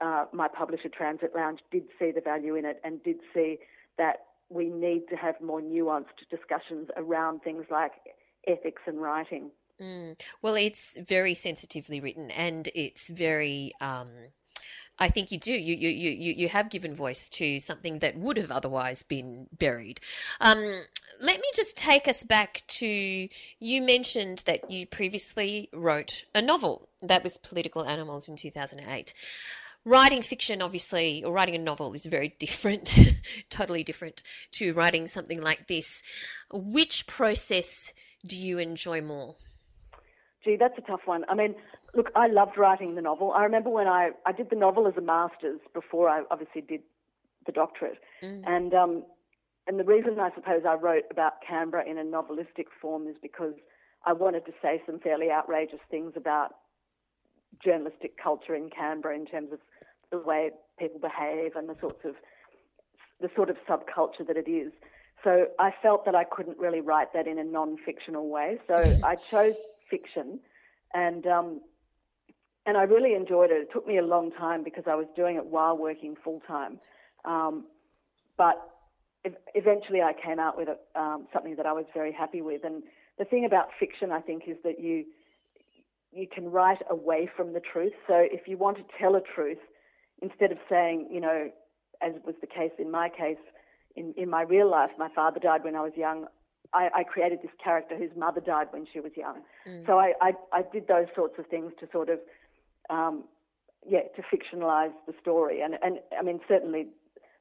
uh, 0.00 0.24
my 0.32 0.48
publisher 0.48 0.88
Transit 0.88 1.32
Lounge 1.34 1.60
did 1.70 1.84
see 1.98 2.10
the 2.10 2.20
value 2.20 2.56
in 2.56 2.64
it 2.64 2.80
and 2.84 3.02
did 3.02 3.16
see 3.32 3.58
that 3.96 4.24
we 4.48 4.68
need 4.68 5.08
to 5.10 5.16
have 5.16 5.40
more 5.40 5.60
nuanced 5.60 6.28
discussions 6.30 6.88
around 6.96 7.42
things 7.42 7.64
like 7.70 7.92
ethics 8.46 8.82
and 8.86 9.00
writing. 9.00 9.50
Mm. 9.80 10.18
Well, 10.42 10.54
it's 10.54 10.96
very 10.98 11.34
sensitively 11.34 12.00
written 12.00 12.30
and 12.30 12.68
it's 12.74 13.10
very. 13.10 13.72
Um, 13.80 14.08
I 14.98 15.08
think 15.08 15.30
you 15.30 15.38
do. 15.38 15.52
You, 15.52 15.74
you 15.76 16.10
you 16.10 16.32
you 16.32 16.48
have 16.48 16.70
given 16.70 16.94
voice 16.94 17.28
to 17.30 17.60
something 17.60 17.98
that 17.98 18.16
would 18.16 18.38
have 18.38 18.50
otherwise 18.50 19.02
been 19.02 19.46
buried. 19.52 20.00
Um, 20.40 20.82
let 21.20 21.38
me 21.38 21.48
just 21.54 21.76
take 21.76 22.08
us 22.08 22.24
back 22.24 22.62
to 22.68 23.28
you 23.58 23.82
mentioned 23.82 24.44
that 24.46 24.70
you 24.70 24.86
previously 24.86 25.68
wrote 25.74 26.24
a 26.34 26.40
novel 26.40 26.88
that 27.02 27.22
was 27.22 27.36
Political 27.36 27.84
Animals 27.84 28.26
in 28.26 28.36
two 28.36 28.50
thousand 28.50 28.86
eight 28.88 29.12
writing 29.84 30.20
fiction, 30.20 30.60
obviously, 30.60 31.22
or 31.24 31.32
writing 31.32 31.54
a 31.54 31.58
novel 31.58 31.92
is 31.92 32.04
very 32.06 32.34
different, 32.38 32.98
totally 33.50 33.82
different 33.82 34.22
to 34.52 34.74
writing 34.74 35.06
something 35.06 35.40
like 35.40 35.68
this. 35.68 36.02
Which 36.52 37.06
process 37.06 37.94
do 38.26 38.36
you 38.36 38.58
enjoy 38.58 39.00
more? 39.00 39.36
Gee, 40.46 40.54
that's 40.54 40.78
a 40.78 40.80
tough 40.82 41.00
one. 41.06 41.24
I 41.28 41.34
mean, 41.34 41.56
look, 41.92 42.12
I 42.14 42.28
loved 42.28 42.56
writing 42.56 42.94
the 42.94 43.02
novel. 43.02 43.32
I 43.32 43.42
remember 43.42 43.68
when 43.68 43.88
I, 43.88 44.10
I 44.24 44.30
did 44.30 44.48
the 44.48 44.54
novel 44.54 44.86
as 44.86 44.94
a 44.96 45.00
master's 45.00 45.58
before 45.74 46.08
I 46.08 46.22
obviously 46.30 46.60
did 46.60 46.82
the 47.46 47.52
doctorate. 47.52 47.98
Mm. 48.22 48.44
And, 48.46 48.72
um, 48.72 49.04
and 49.66 49.80
the 49.80 49.84
reason 49.84 50.20
I 50.20 50.30
suppose 50.36 50.62
I 50.64 50.74
wrote 50.74 51.02
about 51.10 51.42
Canberra 51.46 51.84
in 51.84 51.98
a 51.98 52.04
novelistic 52.04 52.66
form 52.80 53.08
is 53.08 53.16
because 53.20 53.54
I 54.06 54.12
wanted 54.12 54.46
to 54.46 54.52
say 54.62 54.80
some 54.86 55.00
fairly 55.00 55.32
outrageous 55.32 55.80
things 55.90 56.12
about 56.14 56.54
journalistic 57.64 58.12
culture 58.22 58.54
in 58.54 58.70
Canberra 58.70 59.16
in 59.16 59.26
terms 59.26 59.52
of 59.52 59.58
the 60.12 60.18
way 60.18 60.50
people 60.78 61.00
behave 61.00 61.56
and 61.56 61.68
the 61.68 61.76
sorts 61.80 62.04
of 62.04 62.14
the 63.20 63.30
sort 63.34 63.50
of 63.50 63.56
subculture 63.68 64.24
that 64.28 64.36
it 64.36 64.48
is. 64.48 64.72
So 65.24 65.48
I 65.58 65.72
felt 65.82 66.04
that 66.04 66.14
I 66.14 66.22
couldn't 66.22 66.58
really 66.58 66.80
write 66.80 67.12
that 67.14 67.26
in 67.26 67.36
a 67.36 67.44
non-fictional 67.44 68.28
way. 68.28 68.60
So 68.68 68.74
I 69.02 69.16
chose 69.16 69.56
fiction, 69.90 70.40
and 70.94 71.26
um, 71.26 71.60
and 72.66 72.76
I 72.76 72.82
really 72.82 73.14
enjoyed 73.14 73.50
it. 73.50 73.62
It 73.62 73.68
took 73.72 73.86
me 73.86 73.98
a 73.98 74.04
long 74.04 74.30
time 74.32 74.64
because 74.64 74.84
I 74.86 74.94
was 74.94 75.06
doing 75.14 75.36
it 75.36 75.46
while 75.46 75.76
working 75.76 76.16
full 76.22 76.40
time, 76.46 76.78
um, 77.24 77.64
but 78.36 78.56
eventually 79.54 80.02
I 80.02 80.12
came 80.12 80.38
out 80.38 80.56
with 80.56 80.68
a, 80.68 81.00
um, 81.00 81.26
something 81.32 81.56
that 81.56 81.66
I 81.66 81.72
was 81.72 81.84
very 81.94 82.12
happy 82.12 82.42
with. 82.42 82.62
And 82.64 82.82
the 83.18 83.24
thing 83.24 83.44
about 83.44 83.68
fiction, 83.78 84.12
I 84.12 84.20
think, 84.20 84.44
is 84.46 84.56
that 84.64 84.80
you 84.80 85.04
you 86.12 86.26
can 86.26 86.50
write 86.50 86.78
away 86.88 87.28
from 87.36 87.52
the 87.52 87.60
truth. 87.60 87.92
So 88.06 88.14
if 88.16 88.48
you 88.48 88.56
want 88.56 88.78
to 88.78 88.84
tell 88.98 89.16
a 89.16 89.20
truth, 89.20 89.58
instead 90.22 90.50
of 90.50 90.58
saying, 90.68 91.08
you 91.10 91.20
know, 91.20 91.50
as 92.00 92.14
was 92.24 92.34
the 92.40 92.46
case 92.46 92.70
in 92.78 92.90
my 92.90 93.08
case, 93.10 93.36
in, 93.96 94.14
in 94.16 94.30
my 94.30 94.42
real 94.42 94.70
life, 94.70 94.90
my 94.98 95.08
father 95.14 95.40
died 95.40 95.62
when 95.64 95.76
I 95.76 95.82
was 95.82 95.92
young. 95.96 96.26
I, 96.72 96.88
I 96.94 97.04
created 97.04 97.40
this 97.42 97.50
character 97.62 97.96
whose 97.96 98.10
mother 98.16 98.40
died 98.40 98.68
when 98.70 98.86
she 98.92 99.00
was 99.00 99.12
young. 99.16 99.42
Mm. 99.68 99.86
So 99.86 99.98
I, 99.98 100.12
I, 100.20 100.32
I, 100.52 100.62
did 100.72 100.88
those 100.88 101.06
sorts 101.14 101.38
of 101.38 101.46
things 101.46 101.72
to 101.80 101.88
sort 101.92 102.08
of, 102.08 102.18
um, 102.90 103.24
yeah, 103.88 104.00
to 104.16 104.22
fictionalize 104.22 104.92
the 105.06 105.14
story. 105.20 105.60
And, 105.60 105.76
and 105.82 105.98
I 106.18 106.22
mean, 106.22 106.40
certainly 106.48 106.88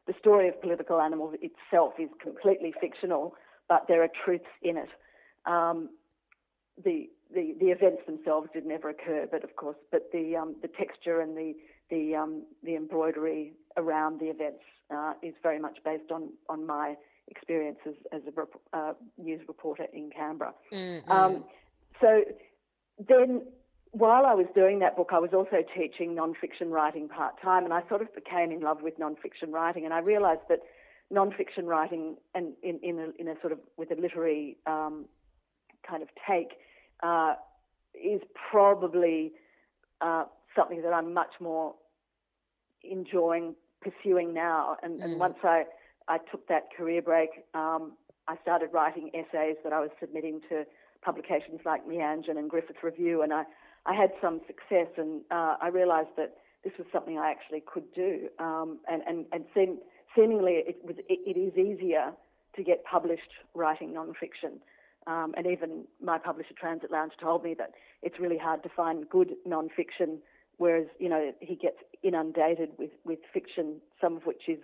the 0.07 0.13
story 0.19 0.47
of 0.47 0.61
political 0.61 1.01
animals 1.01 1.35
itself 1.41 1.93
is 1.99 2.09
completely 2.21 2.73
fictional, 2.79 3.35
but 3.67 3.85
there 3.87 4.03
are 4.03 4.09
truths 4.23 4.45
in 4.61 4.77
it. 4.77 4.89
Um, 5.45 5.89
the, 6.83 7.09
the, 7.33 7.55
the 7.59 7.67
events 7.67 8.03
themselves 8.05 8.49
did 8.53 8.65
never 8.65 8.89
occur, 8.89 9.27
but 9.31 9.43
of 9.43 9.55
course, 9.55 9.77
but 9.91 10.11
the, 10.11 10.35
um, 10.35 10.55
the 10.61 10.67
texture 10.67 11.21
and 11.21 11.35
the, 11.35 11.53
the, 11.89 12.15
um, 12.15 12.43
the 12.63 12.75
embroidery 12.75 13.53
around 13.77 14.19
the 14.19 14.27
events 14.27 14.63
uh, 14.91 15.13
is 15.21 15.33
very 15.41 15.59
much 15.59 15.79
based 15.83 16.11
on, 16.11 16.29
on 16.49 16.65
my 16.65 16.95
experiences 17.27 17.95
as 18.11 18.21
a 18.27 18.77
uh, 18.77 18.93
news 19.17 19.41
reporter 19.47 19.85
in 19.93 20.09
Canberra. 20.09 20.53
Mm-hmm. 20.71 21.11
Um, 21.11 21.43
so 22.01 22.23
then, 23.07 23.43
while 23.91 24.25
I 24.25 24.33
was 24.33 24.45
doing 24.53 24.79
that 24.79 24.95
book, 24.95 25.09
I 25.11 25.19
was 25.19 25.31
also 25.33 25.63
teaching 25.75 26.15
non-fiction 26.15 26.69
writing 26.69 27.07
part 27.07 27.41
time, 27.41 27.63
and 27.63 27.73
I 27.73 27.81
sort 27.87 28.01
of 28.01 28.13
became 28.13 28.51
in 28.51 28.61
love 28.61 28.81
with 28.81 28.99
non-fiction 28.99 29.51
writing, 29.51 29.85
and 29.85 29.93
I 29.93 29.99
realised 29.99 30.41
that 30.49 30.59
non-fiction 31.11 31.65
writing, 31.65 32.17
and 32.33 32.53
in, 32.63 32.79
in, 32.83 32.99
a, 32.99 33.21
in 33.21 33.27
a 33.27 33.39
sort 33.41 33.53
of 33.53 33.59
with 33.77 33.91
a 33.91 33.95
literary 33.95 34.57
um, 34.65 35.05
kind 35.87 36.03
of 36.03 36.09
take, 36.27 36.57
uh, 37.03 37.35
is 37.93 38.21
probably 38.51 39.31
uh, 40.01 40.25
something 40.55 40.81
that 40.81 40.93
I'm 40.93 41.13
much 41.13 41.33
more 41.39 41.75
enjoying 42.83 43.55
pursuing 43.81 44.33
now. 44.33 44.77
And, 44.83 44.99
mm. 44.99 45.03
and 45.03 45.19
once 45.19 45.35
I, 45.43 45.63
I 46.07 46.17
took 46.31 46.47
that 46.47 46.65
career 46.75 47.01
break, 47.01 47.29
um, 47.53 47.93
I 48.27 48.37
started 48.41 48.69
writing 48.73 49.11
essays 49.13 49.57
that 49.63 49.73
I 49.73 49.79
was 49.79 49.89
submitting 49.99 50.41
to 50.49 50.65
publications 51.03 51.61
like 51.65 51.87
Meanjin 51.87 52.37
and 52.37 52.49
Griffith 52.49 52.77
Review, 52.83 53.21
and 53.21 53.31
I, 53.33 53.43
I 53.85 53.93
had 53.93 54.11
some 54.21 54.41
success, 54.47 54.87
and 54.97 55.21
uh, 55.29 55.55
I 55.61 55.67
realised 55.67 56.09
that 56.17 56.37
this 56.63 56.73
was 56.77 56.87
something 56.91 57.19
I 57.19 57.29
actually 57.29 57.61
could 57.65 57.93
do, 57.93 58.29
um, 58.39 58.79
and 58.89 59.03
and 59.07 59.25
and 59.31 59.45
seem, 59.53 59.77
seemingly 60.15 60.53
it 60.53 60.77
was 60.83 60.95
it, 61.07 61.19
it 61.27 61.39
is 61.39 61.53
easier 61.55 62.11
to 62.55 62.63
get 62.63 62.83
published 62.83 63.31
writing 63.53 63.93
nonfiction. 63.93 64.57
Um, 65.07 65.35
and 65.37 65.45
even 65.45 65.83
my 66.01 66.17
publisher 66.17 66.55
Transit 66.59 66.89
Lounge 66.89 67.13
told 67.21 67.43
me 67.43 67.53
that 67.59 67.73
it's 68.01 68.19
really 68.19 68.39
hard 68.39 68.63
to 68.63 68.69
find 68.69 69.07
good 69.07 69.35
nonfiction 69.47 70.17
whereas 70.57 70.87
you 70.99 71.09
know 71.09 71.31
he 71.39 71.55
gets 71.55 71.77
inundated 72.03 72.69
with 72.77 72.91
with 73.03 73.19
fiction, 73.33 73.81
some 74.01 74.17
of 74.17 74.25
which 74.25 74.43
is 74.47 74.59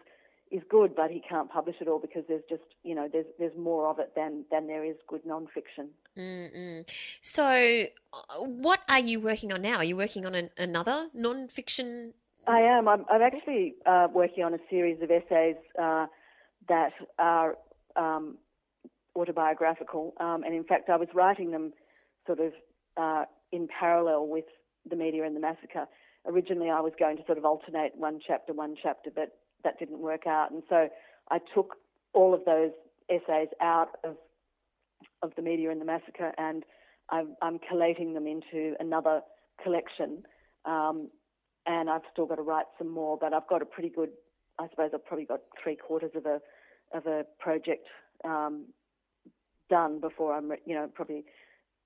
is 0.52 0.62
good, 0.70 0.96
but 0.96 1.10
he 1.10 1.20
can't 1.20 1.50
publish 1.50 1.78
it 1.80 1.88
all 1.88 2.00
because 2.00 2.24
there's 2.28 2.44
just 2.50 2.64
you 2.84 2.94
know 2.94 3.08
there's 3.12 3.26
there's 3.40 3.58
more 3.58 3.88
of 3.88 4.00
it 4.00 4.14
than 4.16 4.46
than 4.52 4.68
there 4.68 4.84
is 4.84 4.96
good 5.08 5.24
nonfiction. 5.24 5.88
Mm-mm. 6.18 6.88
So, 7.22 7.86
uh, 8.14 8.44
what 8.44 8.82
are 8.90 9.00
you 9.00 9.20
working 9.20 9.54
on 9.54 9.62
now? 9.62 9.78
Are 9.78 9.84
you 9.84 9.96
working 9.96 10.26
on 10.26 10.36
an, 10.36 10.50
another 10.58 11.08
nonfiction? 11.18 12.14
I 12.48 12.62
am. 12.62 12.88
I'm, 12.88 13.06
I'm 13.10 13.22
actually 13.22 13.76
uh, 13.86 14.08
working 14.14 14.44
on 14.44 14.54
a 14.54 14.60
series 14.70 15.02
of 15.02 15.10
essays 15.10 15.56
uh, 15.82 16.08
that 16.68 16.94
are 17.18 17.58
um, 17.96 18.38
autobiographical, 19.16 20.14
um, 20.20 20.44
and 20.44 20.54
in 20.54 20.64
fact, 20.64 20.90
I 20.90 20.98
was 20.98 21.08
writing 21.14 21.52
them 21.52 21.74
sort 22.26 22.40
of 22.40 22.54
uh, 22.98 23.26
in 23.52 23.68
parallel 23.68 24.28
with 24.28 24.46
the 24.90 24.96
media 24.96 25.24
and 25.24 25.36
the 25.36 25.40
massacre. 25.40 25.88
Originally, 26.26 26.70
I 26.70 26.82
was 26.82 26.94
going 27.00 27.18
to 27.18 27.26
sort 27.26 27.38
of 27.38 27.46
alternate 27.46 27.94
one 27.96 28.20
chapter, 28.26 28.54
one 28.54 28.76
chapter, 28.82 29.10
but 29.14 29.38
that 29.64 29.80
didn't 29.80 30.00
work 30.00 30.28
out, 30.28 30.52
and 30.52 30.64
so 30.70 30.90
I 31.30 31.40
took 31.54 31.76
all 32.14 32.34
of 32.34 32.46
those 32.46 32.72
essays 33.10 33.50
out 33.62 33.90
of 34.04 34.16
of 35.24 35.32
the 35.36 35.42
media 35.42 35.70
and 35.72 35.80
the 35.80 35.86
massacre, 35.86 36.32
and 36.38 36.64
I'm, 37.10 37.36
I'm 37.42 37.60
collating 37.70 38.14
them 38.14 38.28
into 38.28 38.74
another 38.80 39.22
collection. 39.64 40.24
Um, 40.66 41.10
and 41.66 41.90
I've 41.90 42.02
still 42.12 42.26
got 42.26 42.36
to 42.36 42.42
write 42.42 42.66
some 42.78 42.90
more, 42.90 43.18
but 43.20 43.34
I've 43.34 43.48
got 43.48 43.62
a 43.62 43.66
pretty 43.66 43.90
good. 43.90 44.10
I 44.60 44.68
suppose 44.70 44.92
I've 44.94 45.06
probably 45.06 45.26
got 45.26 45.42
three 45.62 45.76
quarters 45.76 46.12
of 46.16 46.26
a 46.26 46.40
of 46.94 47.06
a 47.06 47.24
project 47.40 47.88
um, 48.26 48.66
done 49.70 50.00
before 50.00 50.34
I'm, 50.34 50.52
you 50.66 50.76
know, 50.76 50.90
probably 50.94 51.24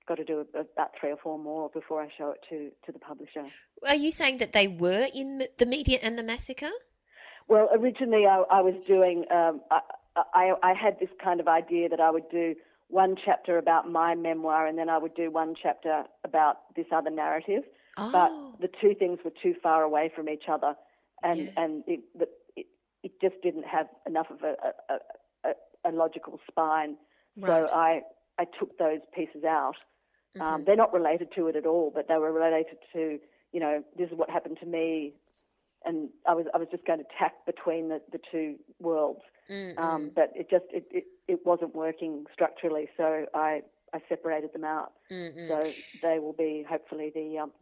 got 0.08 0.16
to 0.16 0.24
do 0.24 0.40
about 0.54 0.90
three 0.98 1.10
or 1.10 1.16
four 1.22 1.38
more 1.38 1.68
before 1.68 2.02
I 2.02 2.08
show 2.16 2.30
it 2.30 2.40
to 2.48 2.70
to 2.86 2.92
the 2.92 2.98
publisher. 2.98 3.44
Are 3.86 3.96
you 3.96 4.10
saying 4.10 4.38
that 4.38 4.52
they 4.52 4.66
were 4.66 5.06
in 5.14 5.46
the 5.58 5.66
media 5.66 5.98
and 6.02 6.18
the 6.18 6.22
massacre? 6.22 6.70
Well, 7.48 7.68
originally 7.72 8.26
I, 8.26 8.42
I 8.50 8.60
was 8.60 8.74
doing. 8.86 9.24
Um, 9.30 9.60
I, 9.70 9.80
I, 10.16 10.52
I 10.62 10.74
had 10.74 10.98
this 10.98 11.10
kind 11.22 11.40
of 11.40 11.48
idea 11.48 11.88
that 11.88 12.00
I 12.00 12.10
would 12.10 12.28
do 12.30 12.54
one 12.88 13.16
chapter 13.22 13.58
about 13.58 13.90
my 13.90 14.14
memoir, 14.14 14.66
and 14.66 14.78
then 14.78 14.88
I 14.88 14.98
would 14.98 15.14
do 15.14 15.30
one 15.30 15.54
chapter 15.60 16.04
about 16.24 16.74
this 16.74 16.86
other 16.92 17.10
narrative. 17.10 17.64
Oh. 17.96 18.10
But 18.12 18.30
the 18.60 18.68
two 18.80 18.94
things 18.94 19.18
were 19.24 19.32
too 19.42 19.54
far 19.62 19.82
away 19.82 20.10
from 20.14 20.28
each 20.28 20.44
other, 20.48 20.74
and 21.22 21.40
Yeah. 21.40 21.50
and 21.56 21.84
it, 21.86 22.00
it 22.56 22.66
it 23.02 23.12
just 23.20 23.36
didn't 23.42 23.64
have 23.66 23.86
enough 24.06 24.30
of 24.30 24.42
a 24.42 24.54
a, 24.92 25.48
a, 25.48 25.90
a 25.90 25.92
logical 25.92 26.40
spine. 26.50 26.96
Right. 27.36 27.50
So 27.50 27.68
I 27.72 28.02
I 28.38 28.44
took 28.58 28.78
those 28.78 29.00
pieces 29.14 29.44
out. 29.44 29.76
Um, 30.40 30.46
Mm-hmm. 30.46 30.64
they're 30.64 30.76
not 30.76 30.92
related 30.92 31.28
to 31.36 31.48
it 31.48 31.56
at 31.56 31.64
all, 31.66 31.90
but 31.94 32.08
they 32.08 32.16
were 32.18 32.32
related 32.32 32.76
to 32.92 33.18
you 33.52 33.60
know 33.60 33.82
this 33.96 34.10
is 34.10 34.16
what 34.16 34.30
happened 34.30 34.58
to 34.60 34.66
me, 34.66 35.14
and 35.86 36.10
I 36.28 36.34
was 36.34 36.46
I 36.54 36.58
was 36.58 36.68
just 36.70 36.84
going 36.84 36.98
to 36.98 37.04
tack 37.18 37.34
between 37.46 37.88
the, 37.88 38.00
the 38.12 38.18
two 38.30 38.56
worlds. 38.80 39.20
Um, 39.78 40.10
but 40.14 40.32
it 40.34 40.50
just 40.50 40.64
it, 40.70 40.84
it, 40.90 41.04
it 41.28 41.40
wasn't 41.46 41.74
working 41.74 42.24
structurally, 42.32 42.88
so 42.96 43.26
I, 43.32 43.62
I 43.94 44.00
separated 44.08 44.52
them 44.52 44.64
out. 44.64 44.92
Mm-mm. 45.10 45.48
So 45.48 45.70
they 46.02 46.18
will 46.18 46.32
be 46.32 46.66
hopefully 46.68 47.12
the 47.14 47.38
um, 47.38 47.52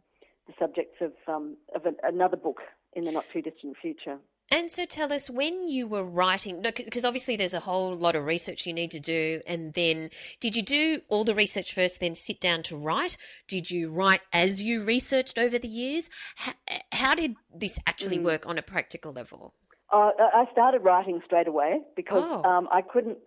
the 0.47 0.53
subjects 0.59 0.97
of 1.01 1.13
um, 1.27 1.57
of 1.75 1.85
an, 1.85 1.95
another 2.03 2.37
book 2.37 2.61
in 2.93 3.05
the 3.05 3.11
not 3.11 3.25
too 3.31 3.41
distant 3.41 3.77
future. 3.81 4.17
And 4.51 4.71
so 4.71 4.85
tell 4.85 5.11
us 5.11 5.29
when 5.29 5.67
you 5.67 5.87
were 5.87 6.03
writing, 6.03 6.61
because 6.61 7.03
obviously 7.03 7.35
there's 7.35 7.55
a 7.55 7.59
whole 7.61 7.95
lot 7.95 8.15
of 8.15 8.25
research 8.25 8.67
you 8.67 8.73
need 8.73 8.91
to 8.91 8.99
do. 8.99 9.41
And 9.47 9.73
then 9.73 10.11
did 10.39 10.55
you 10.55 10.61
do 10.61 11.01
all 11.09 11.23
the 11.23 11.33
research 11.33 11.73
first, 11.73 11.99
then 11.99 12.13
sit 12.15 12.39
down 12.39 12.61
to 12.63 12.77
write? 12.77 13.17
Did 13.47 13.71
you 13.71 13.89
write 13.91 14.21
as 14.31 14.61
you 14.61 14.83
researched 14.83 15.39
over 15.39 15.57
the 15.57 15.67
years? 15.67 16.09
How, 16.35 16.53
how 16.91 17.15
did 17.15 17.35
this 17.53 17.79
actually 17.87 18.19
Mm. 18.19 18.23
work 18.23 18.45
on 18.45 18.57
a 18.57 18.61
practical 18.61 19.11
level? 19.11 19.55
Uh, 19.91 20.11
I 20.19 20.45
started 20.51 20.79
writing 20.83 21.21
straight 21.25 21.47
away 21.47 21.81
because 21.95 22.23
Oh. 22.25 22.43
um, 22.47 22.67
I 22.71 22.81
couldn't 22.81 23.17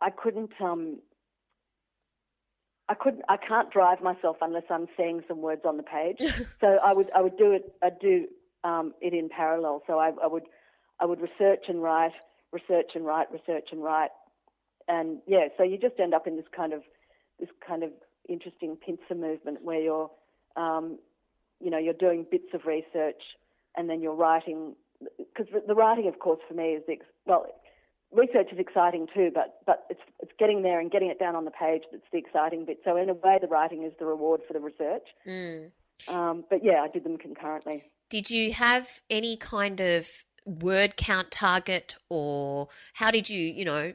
I 0.00 0.10
couldn't 0.10 0.50
um, 0.60 1.00
I 2.88 2.94
couldn't 2.94 3.22
I 3.28 3.36
can't 3.38 3.70
drive 3.70 4.02
myself 4.02 4.36
unless 4.40 4.64
I'm 4.70 4.86
seeing 4.96 5.22
some 5.26 5.40
words 5.40 5.62
on 5.64 5.76
the 5.78 5.82
page. 5.82 6.18
so 6.60 6.78
I 6.82 6.92
would 6.92 7.10
I 7.14 7.22
would 7.22 7.36
do 7.36 7.52
it 7.52 7.72
I'd 7.82 7.98
do 7.98 8.26
um, 8.64 8.94
it 9.00 9.12
in 9.12 9.28
parallel. 9.28 9.82
So 9.86 9.98
I, 9.98 10.10
I 10.22 10.26
would 10.26 10.44
I 11.00 11.04
would 11.04 11.20
research 11.20 11.64
and 11.68 11.82
write, 11.82 12.12
research 12.52 12.92
and 12.94 13.04
write, 13.04 13.30
research 13.30 13.68
and 13.70 13.82
write, 13.82 14.10
and 14.88 15.18
yeah. 15.26 15.48
So 15.56 15.62
you 15.62 15.78
just 15.78 16.00
end 16.00 16.14
up 16.14 16.26
in 16.26 16.36
this 16.36 16.46
kind 16.56 16.72
of 16.72 16.82
this 17.38 17.50
kind 17.66 17.82
of 17.82 17.90
interesting 18.28 18.76
pincer 18.76 19.14
movement 19.14 19.62
where 19.62 19.80
you're 19.80 20.10
um, 20.56 20.98
you 21.60 21.70
know 21.70 21.78
you're 21.78 21.94
doing 21.94 22.26
bits 22.30 22.48
of 22.54 22.64
research 22.66 23.22
and 23.76 23.88
then 23.88 24.00
you're 24.00 24.14
writing 24.14 24.74
because 25.18 25.52
the, 25.66 25.74
writing, 25.74 26.08
of 26.08 26.18
course, 26.18 26.40
for 26.48 26.54
me 26.54 26.70
is 26.70 26.82
the 26.86 26.98
well. 27.26 27.46
Research 28.12 28.52
is 28.52 28.60
exciting 28.60 29.08
too, 29.12 29.32
but 29.34 29.58
but 29.66 29.86
it's 29.90 30.00
it's 30.20 30.30
getting 30.38 30.62
there 30.62 30.78
and 30.78 30.88
getting 30.88 31.10
it 31.10 31.18
down 31.18 31.34
on 31.34 31.44
the 31.44 31.50
page 31.50 31.82
that's 31.90 32.04
the 32.12 32.18
exciting 32.18 32.64
bit. 32.64 32.78
So 32.84 32.96
in 32.96 33.10
a 33.10 33.14
way, 33.14 33.38
the 33.40 33.48
writing 33.48 33.82
is 33.82 33.92
the 33.98 34.06
reward 34.06 34.40
for 34.46 34.52
the 34.52 34.60
research. 34.60 35.08
Mm. 35.26 35.72
Um, 36.06 36.44
but 36.48 36.62
yeah, 36.62 36.80
I 36.82 36.88
did 36.88 37.02
them 37.02 37.18
concurrently. 37.18 37.82
Did 38.14 38.30
you 38.30 38.52
have 38.52 39.00
any 39.10 39.36
kind 39.36 39.80
of 39.80 40.08
word 40.44 40.96
count 40.96 41.32
target, 41.32 41.96
or 42.08 42.68
how 42.92 43.10
did 43.10 43.28
you, 43.28 43.40
you 43.40 43.64
know, 43.64 43.92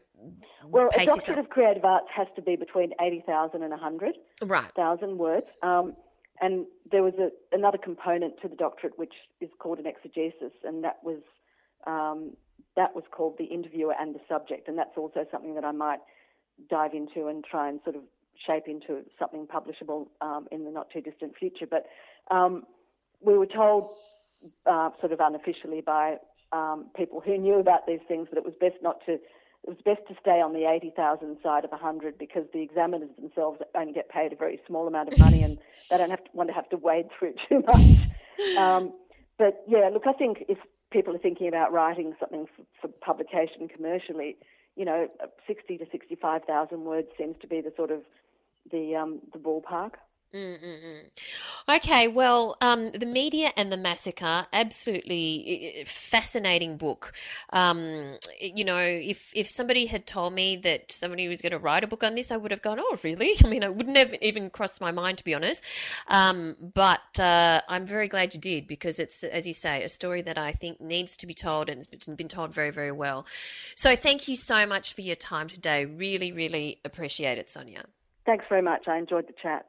Well, 0.66 0.90
a 0.94 1.06
doctorate 1.06 1.38
of 1.38 1.50
creative 1.50 1.86
arts 1.86 2.08
has 2.14 2.28
to 2.36 2.42
be 2.42 2.58
between 2.58 2.92
eighty 3.00 3.24
thousand 3.26 3.64
and 3.64 3.72
a 3.72 3.78
hundred 3.78 4.16
Right. 4.44 4.70
words. 4.76 5.46
Um, 5.64 5.96
and 6.42 6.66
there 6.92 7.02
was 7.02 7.14
a, 7.14 7.30
another 7.54 7.78
component 7.78 8.42
to 8.42 8.50
the 8.50 8.58
doctorate 8.58 9.00
which 9.00 9.14
is 9.40 9.52
called 9.58 9.80
an 9.80 9.86
exegesis, 9.86 10.52
and 10.66 10.84
that 10.84 10.98
was 11.02 11.22
um, 11.88 12.36
that 12.76 12.94
was 12.94 13.06
called 13.10 13.38
the 13.38 13.46
interviewer 13.46 13.96
and 13.98 14.14
the 14.14 14.20
subject, 14.28 14.68
and 14.68 14.78
that's 14.78 14.98
also 14.98 15.26
something 15.32 15.56
that 15.56 15.64
I 15.64 15.72
might 15.72 16.02
dive 16.70 16.94
into 16.94 17.28
and 17.28 17.42
try 17.42 17.70
and 17.70 17.80
sort 17.86 17.96
of 17.96 18.02
shape 18.46 18.68
into 18.68 19.06
something 19.18 19.48
publishable 19.48 20.08
um, 20.20 20.50
in 20.52 20.66
the 20.66 20.72
not 20.72 20.90
too 20.92 21.00
distant 21.00 21.38
future. 21.38 21.68
But 21.68 21.86
um, 22.30 22.66
we 23.22 23.38
were 23.38 23.46
told, 23.46 23.98
uh, 24.66 24.90
sort 25.00 25.12
of 25.12 25.20
unofficially, 25.20 25.82
by 25.82 26.18
um, 26.52 26.88
people 26.96 27.22
who 27.22 27.38
knew 27.38 27.60
about 27.60 27.88
these 27.88 28.00
things 28.08 28.28
that 28.32 28.38
it 28.38 28.46
was 28.46 28.54
best 28.60 28.76
not 28.82 29.06
to. 29.06 29.20
It 29.64 29.68
was 29.68 29.78
best 29.84 30.08
to 30.08 30.16
stay 30.22 30.40
on 30.40 30.54
the 30.54 30.72
80,000 30.72 31.38
side 31.44 31.66
of 31.66 31.72
100 31.72 32.18
because 32.18 32.46
the 32.54 32.62
examiners 32.62 33.10
themselves 33.18 33.60
only 33.76 33.92
get 33.92 34.08
paid 34.08 34.32
a 34.32 34.36
very 34.38 34.62
small 34.66 34.88
amount 34.88 35.12
of 35.12 35.20
money 35.20 35.44
and 35.44 35.58
they 35.90 35.98
don't 35.98 36.10
have 36.10 36.24
to, 36.24 36.30
want 36.34 36.48
to 36.48 36.54
have 36.54 36.70
to 36.70 36.78
wade 36.78 37.08
through 37.12 37.34
too 37.50 37.62
much. 37.68 38.58
Um, 38.58 38.94
but 39.38 39.62
yeah, 39.68 39.90
look, 39.92 40.08
I 40.08 40.14
think 40.14 40.46
if 40.48 40.60
people 40.92 41.14
are 41.14 41.20
thinking 41.20 41.50
about 41.50 41.74
writing 41.74 42.16
something 42.22 42.46
for, 42.56 42.64
for 42.82 42.88
publication 43.02 43.68
commercially, 43.68 44.38
you 44.76 44.86
know, 44.86 45.10
60 45.46 45.78
to 45.78 45.86
65,000 45.92 46.86
words 46.86 47.10
seems 47.18 47.36
to 47.42 47.48
be 47.48 47.60
the 47.60 47.74
sort 47.76 47.92
of 47.92 48.04
the 48.72 48.96
um, 48.96 49.20
the 49.34 49.40
ballpark. 49.40 49.94
Mm-mm-mm. 50.34 51.06
Okay, 51.68 52.08
well, 52.08 52.56
um, 52.62 52.92
the 52.92 53.08
media 53.08 53.52
and 53.58 53.72
the 53.72 53.78
massacre, 53.78 54.46
absolutely 54.54 55.84
fascinating 55.88 56.78
book. 56.78 57.14
Um, 57.52 58.18
you 58.40 58.64
know, 58.64 58.78
if 58.78 59.32
if 59.36 59.50
somebody 59.50 59.88
had 59.88 60.06
told 60.06 60.34
me 60.34 60.56
that 60.58 60.92
somebody 60.92 61.28
was 61.28 61.42
going 61.42 61.52
to 61.52 61.58
write 61.58 61.84
a 61.84 61.88
book 61.88 62.04
on 62.04 62.14
this, 62.14 62.32
I 62.32 62.38
would 62.38 62.52
have 62.52 62.62
gone, 62.62 62.80
"Oh, 62.80 63.00
really?" 63.04 63.34
I 63.44 63.48
mean, 63.48 63.64
it 63.64 63.74
wouldn't 63.74 63.98
have 63.98 64.14
even 64.22 64.52
crossed 64.52 64.80
my 64.80 64.92
mind, 64.92 65.18
to 65.18 65.24
be 65.24 65.34
honest. 65.34 65.64
Um, 66.08 66.56
but 66.62 67.20
uh, 67.20 67.62
I'm 67.68 67.88
very 67.88 68.08
glad 68.08 68.36
you 68.36 68.40
did 68.40 68.68
because 68.68 69.00
it's, 69.00 69.24
as 69.24 69.48
you 69.48 69.54
say, 69.56 69.84
a 69.84 69.90
story 69.90 70.22
that 70.22 70.38
I 70.38 70.52
think 70.52 70.80
needs 70.80 71.18
to 71.18 71.28
be 71.28 71.34
told 71.34 71.70
and 71.70 71.88
it's 71.92 72.08
been 72.08 72.28
told 72.28 72.54
very, 72.54 72.70
very 72.70 72.92
well. 72.92 73.26
So, 73.76 73.96
thank 73.96 74.28
you 74.28 74.36
so 74.36 74.68
much 74.68 74.94
for 74.94 75.02
your 75.02 75.16
time 75.16 75.48
today. 75.48 75.86
Really, 75.86 76.32
really 76.32 76.82
appreciate 76.86 77.40
it, 77.40 77.50
Sonya. 77.50 77.86
Thanks 78.28 78.46
very 78.48 78.62
much. 78.62 78.88
I 78.88 79.00
enjoyed 79.00 79.26
the 79.26 79.34
chat. 79.42 79.66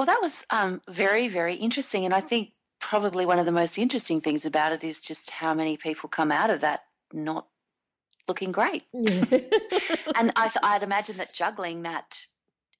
Well, 0.00 0.06
that 0.06 0.22
was 0.22 0.46
um, 0.48 0.80
very, 0.88 1.28
very 1.28 1.56
interesting. 1.56 2.06
And 2.06 2.14
I 2.14 2.22
think 2.22 2.54
probably 2.78 3.26
one 3.26 3.38
of 3.38 3.44
the 3.44 3.52
most 3.52 3.76
interesting 3.76 4.22
things 4.22 4.46
about 4.46 4.72
it 4.72 4.82
is 4.82 4.98
just 4.98 5.28
how 5.28 5.52
many 5.52 5.76
people 5.76 6.08
come 6.08 6.32
out 6.32 6.48
of 6.48 6.62
that 6.62 6.84
not 7.12 7.48
looking 8.26 8.50
great. 8.50 8.84
And 8.94 10.32
I 10.36 10.48
th- 10.48 10.62
I'd 10.62 10.82
imagine 10.82 11.18
that 11.18 11.34
juggling 11.34 11.82
that, 11.82 12.24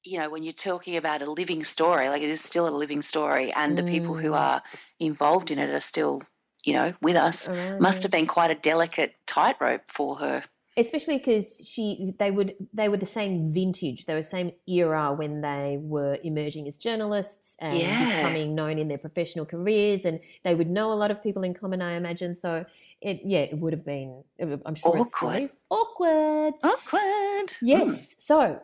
you 0.03 0.18
know, 0.18 0.31
when 0.31 0.43
you're 0.43 0.55
talking 0.55 0.97
about 0.97 1.21
a 1.21 1.31
living 1.31 1.62
story, 1.62 2.09
like 2.09 2.23
it 2.23 2.31
is 2.31 2.41
still 2.41 2.66
a 2.66 2.71
living 2.71 3.03
story, 3.03 3.53
and 3.53 3.77
the 3.77 3.83
people 3.83 4.14
who 4.16 4.31
Mm. 4.31 4.41
are 4.41 4.62
involved 4.99 5.51
in 5.51 5.59
it 5.59 5.68
are 5.68 5.81
still, 5.81 6.23
you 6.64 6.73
know, 6.73 6.95
with 7.03 7.16
us, 7.16 7.47
Around, 7.51 7.83
must 7.83 7.99
yeah. 7.99 8.05
have 8.05 8.12
been 8.12 8.27
quite 8.27 8.51
a 8.51 8.55
delicate 8.55 9.16
tightrope 9.27 9.91
for 9.91 10.16
her. 10.16 10.45
Especially 10.77 11.18
because 11.18 11.62
she 11.66 12.12
they 12.18 12.31
would 12.31 12.55
they 12.73 12.89
were 12.89 12.97
the 12.97 13.07
same 13.07 13.53
vintage 13.53 14.07
they 14.07 14.14
were 14.14 14.21
the 14.21 14.27
same 14.39 14.53
era 14.68 15.12
when 15.12 15.41
they 15.41 15.79
were 15.81 16.16
emerging 16.23 16.68
as 16.68 16.79
journalists 16.79 17.57
and 17.61 17.77
Yeah. 17.79 18.16
becoming 18.16 18.55
known 18.55 18.79
in 18.79 18.87
their 18.89 18.99
professional 18.99 19.45
careers 19.47 20.05
and 20.05 20.21
they 20.45 20.55
would 20.55 20.71
know 20.71 20.93
a 20.93 20.99
lot 21.03 21.11
of 21.11 21.23
people 21.23 21.43
in 21.43 21.55
common 21.55 21.83
i 21.83 21.93
imagine 21.95 22.35
so 22.35 22.64
it 23.01 23.21
yeah 23.25 23.41
it 23.41 23.59
would 23.59 23.73
have 23.73 23.85
been 23.85 24.23
i'm 24.64 24.75
sure 24.75 24.97
it's 24.97 25.14
Awkward. 25.16 25.51
awkward 25.71 26.55
Awkward. 26.62 27.51
Yes. 27.62 28.16
So, 28.18 28.61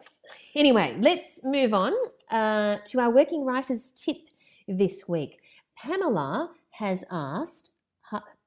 anyway, 0.55 0.97
let's 1.01 1.41
move 1.45 1.73
on 1.75 1.93
uh, 2.31 2.77
to 2.85 3.01
our 3.01 3.11
working 3.11 3.45
writers 3.45 3.93
tip 3.93 4.17
this 4.69 5.05
week. 5.09 5.39
Pamela 5.77 6.51
has 6.71 7.05
asked, 7.11 7.73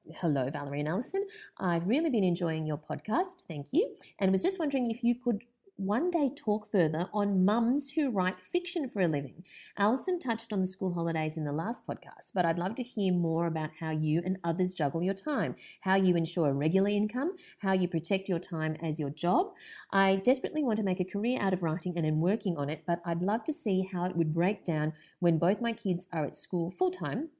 hello, 0.08 0.50
Valerie 0.50 0.80
and 0.80 0.88
Alison. 0.88 1.26
I've 1.58 1.88
really 1.88 2.10
been 2.10 2.24
enjoying 2.24 2.66
your 2.66 2.78
podcast. 2.78 3.42
Thank 3.46 3.68
you. 3.70 3.96
And 4.18 4.32
was 4.32 4.42
just 4.42 4.58
wondering 4.58 4.90
if 4.90 5.02
you 5.04 5.14
could 5.14 5.42
one 5.76 6.10
day 6.10 6.30
talk 6.36 6.70
further 6.70 7.08
on 7.10 7.42
mums 7.42 7.92
who 7.92 8.10
write 8.10 8.36
fiction 8.42 8.86
for 8.86 9.00
a 9.00 9.08
living. 9.08 9.42
Alison 9.78 10.18
touched 10.18 10.52
on 10.52 10.60
the 10.60 10.66
school 10.66 10.92
holidays 10.92 11.38
in 11.38 11.44
the 11.44 11.52
last 11.52 11.86
podcast, 11.86 12.32
but 12.34 12.44
I'd 12.44 12.58
love 12.58 12.74
to 12.74 12.82
hear 12.82 13.14
more 13.14 13.46
about 13.46 13.70
how 13.80 13.90
you 13.90 14.20
and 14.22 14.36
others 14.44 14.74
juggle 14.74 15.02
your 15.02 15.14
time, 15.14 15.54
how 15.80 15.94
you 15.94 16.16
ensure 16.16 16.50
a 16.50 16.52
regular 16.52 16.90
income, 16.90 17.34
how 17.60 17.72
you 17.72 17.88
protect 17.88 18.28
your 18.28 18.38
time 18.38 18.76
as 18.82 19.00
your 19.00 19.08
job. 19.08 19.52
I 19.90 20.16
desperately 20.16 20.62
want 20.62 20.76
to 20.76 20.84
make 20.84 21.00
a 21.00 21.04
career 21.04 21.38
out 21.40 21.54
of 21.54 21.62
writing 21.62 21.94
and 21.96 22.06
am 22.06 22.20
working 22.20 22.58
on 22.58 22.68
it, 22.68 22.82
but 22.86 23.00
I'd 23.06 23.22
love 23.22 23.44
to 23.44 23.52
see 23.52 23.88
how 23.90 24.04
it 24.04 24.16
would 24.16 24.34
break 24.34 24.66
down 24.66 24.92
when 25.18 25.38
both 25.38 25.62
my 25.62 25.72
kids 25.72 26.08
are 26.12 26.26
at 26.26 26.36
school 26.36 26.70
full 26.70 26.90
time 26.90 27.30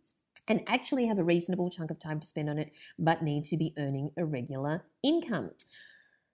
and 0.50 0.62
actually 0.66 1.06
have 1.06 1.18
a 1.18 1.24
reasonable 1.24 1.70
chunk 1.70 1.90
of 1.90 1.98
time 1.98 2.18
to 2.20 2.26
spend 2.26 2.50
on 2.50 2.58
it, 2.58 2.72
but 2.98 3.22
need 3.22 3.44
to 3.46 3.56
be 3.56 3.72
earning 3.78 4.10
a 4.18 4.24
regular 4.24 4.82
income. 5.02 5.52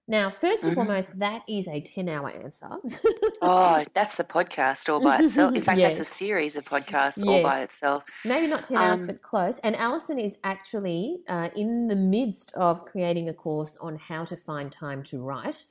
Now, 0.08 0.30
1st 0.30 0.62
and 0.62 0.72
Mhm. 0.72 0.74
foremost, 0.74 1.18
that 1.18 1.42
is 1.48 1.68
a 1.68 1.80
10 1.80 2.08
hour 2.08 2.30
answer. 2.30 2.68
Oh, 3.42 3.84
that's 3.92 4.18
a 4.18 4.24
podcast 4.24 4.88
all 4.88 5.00
by 5.00 5.18
itself. 5.18 5.54
In 5.54 5.62
fact, 5.68 5.82
that's 5.82 5.98
a 6.00 6.04
series 6.04 6.56
of 6.56 6.64
podcasts 6.64 7.26
all 7.26 7.42
by 7.42 7.60
itself. 7.60 8.04
Maybe 8.24 8.46
not 8.46 8.64
10 8.64 8.78
hours, 8.78 9.00
Um, 9.00 9.06
but 9.06 9.20
close. 9.20 9.58
And 9.58 9.76
Alison 9.76 10.18
is 10.18 10.38
actually 10.42 11.18
uh, 11.28 11.50
in 11.54 11.88
the 11.88 11.96
midst 11.96 12.54
of 12.54 12.84
creating 12.86 13.28
a 13.28 13.34
course 13.34 13.76
on 13.76 13.96
how 13.98 14.24
to 14.24 14.36
find 14.36 14.72
time 14.72 15.02
to 15.04 15.20
write, 15.20 15.64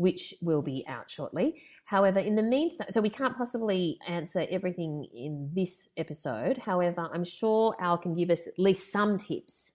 which 0.00 0.32
will 0.40 0.62
be 0.62 0.82
out 0.88 1.10
shortly. 1.10 1.60
However, 1.84 2.20
in 2.20 2.34
the 2.34 2.42
meantime, 2.42 2.88
so 2.88 3.02
we 3.02 3.10
can't 3.10 3.36
possibly 3.36 3.98
answer 4.08 4.46
everything 4.50 5.06
in 5.14 5.50
this 5.54 5.90
episode. 5.98 6.56
However, 6.56 7.10
I'm 7.12 7.24
sure 7.40 7.76
Al 7.78 7.98
can 7.98 8.14
give 8.14 8.30
us 8.30 8.46
at 8.46 8.58
least 8.58 8.90
some 8.90 9.18
tips. 9.18 9.74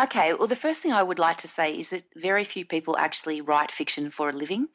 Okay, 0.00 0.34
well, 0.34 0.48
the 0.48 0.56
first 0.56 0.82
thing 0.82 0.92
I 0.92 1.04
would 1.04 1.20
like 1.20 1.38
to 1.38 1.48
say 1.48 1.78
is 1.78 1.90
that 1.90 2.02
very 2.16 2.44
few 2.44 2.64
people 2.66 2.96
actually 2.98 3.40
write 3.40 3.70
fiction 3.70 4.10
for 4.10 4.30
a 4.30 4.32
living 4.32 4.66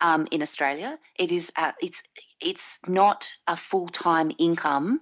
um, 0.00 0.28
in 0.30 0.42
Australia. 0.42 1.00
It 1.18 1.32
is 1.32 1.50
uh, 1.56 1.72
it's 1.82 2.00
it's 2.40 2.78
not 2.86 3.32
a 3.48 3.56
full 3.56 3.88
time 3.88 4.30
income 4.38 5.00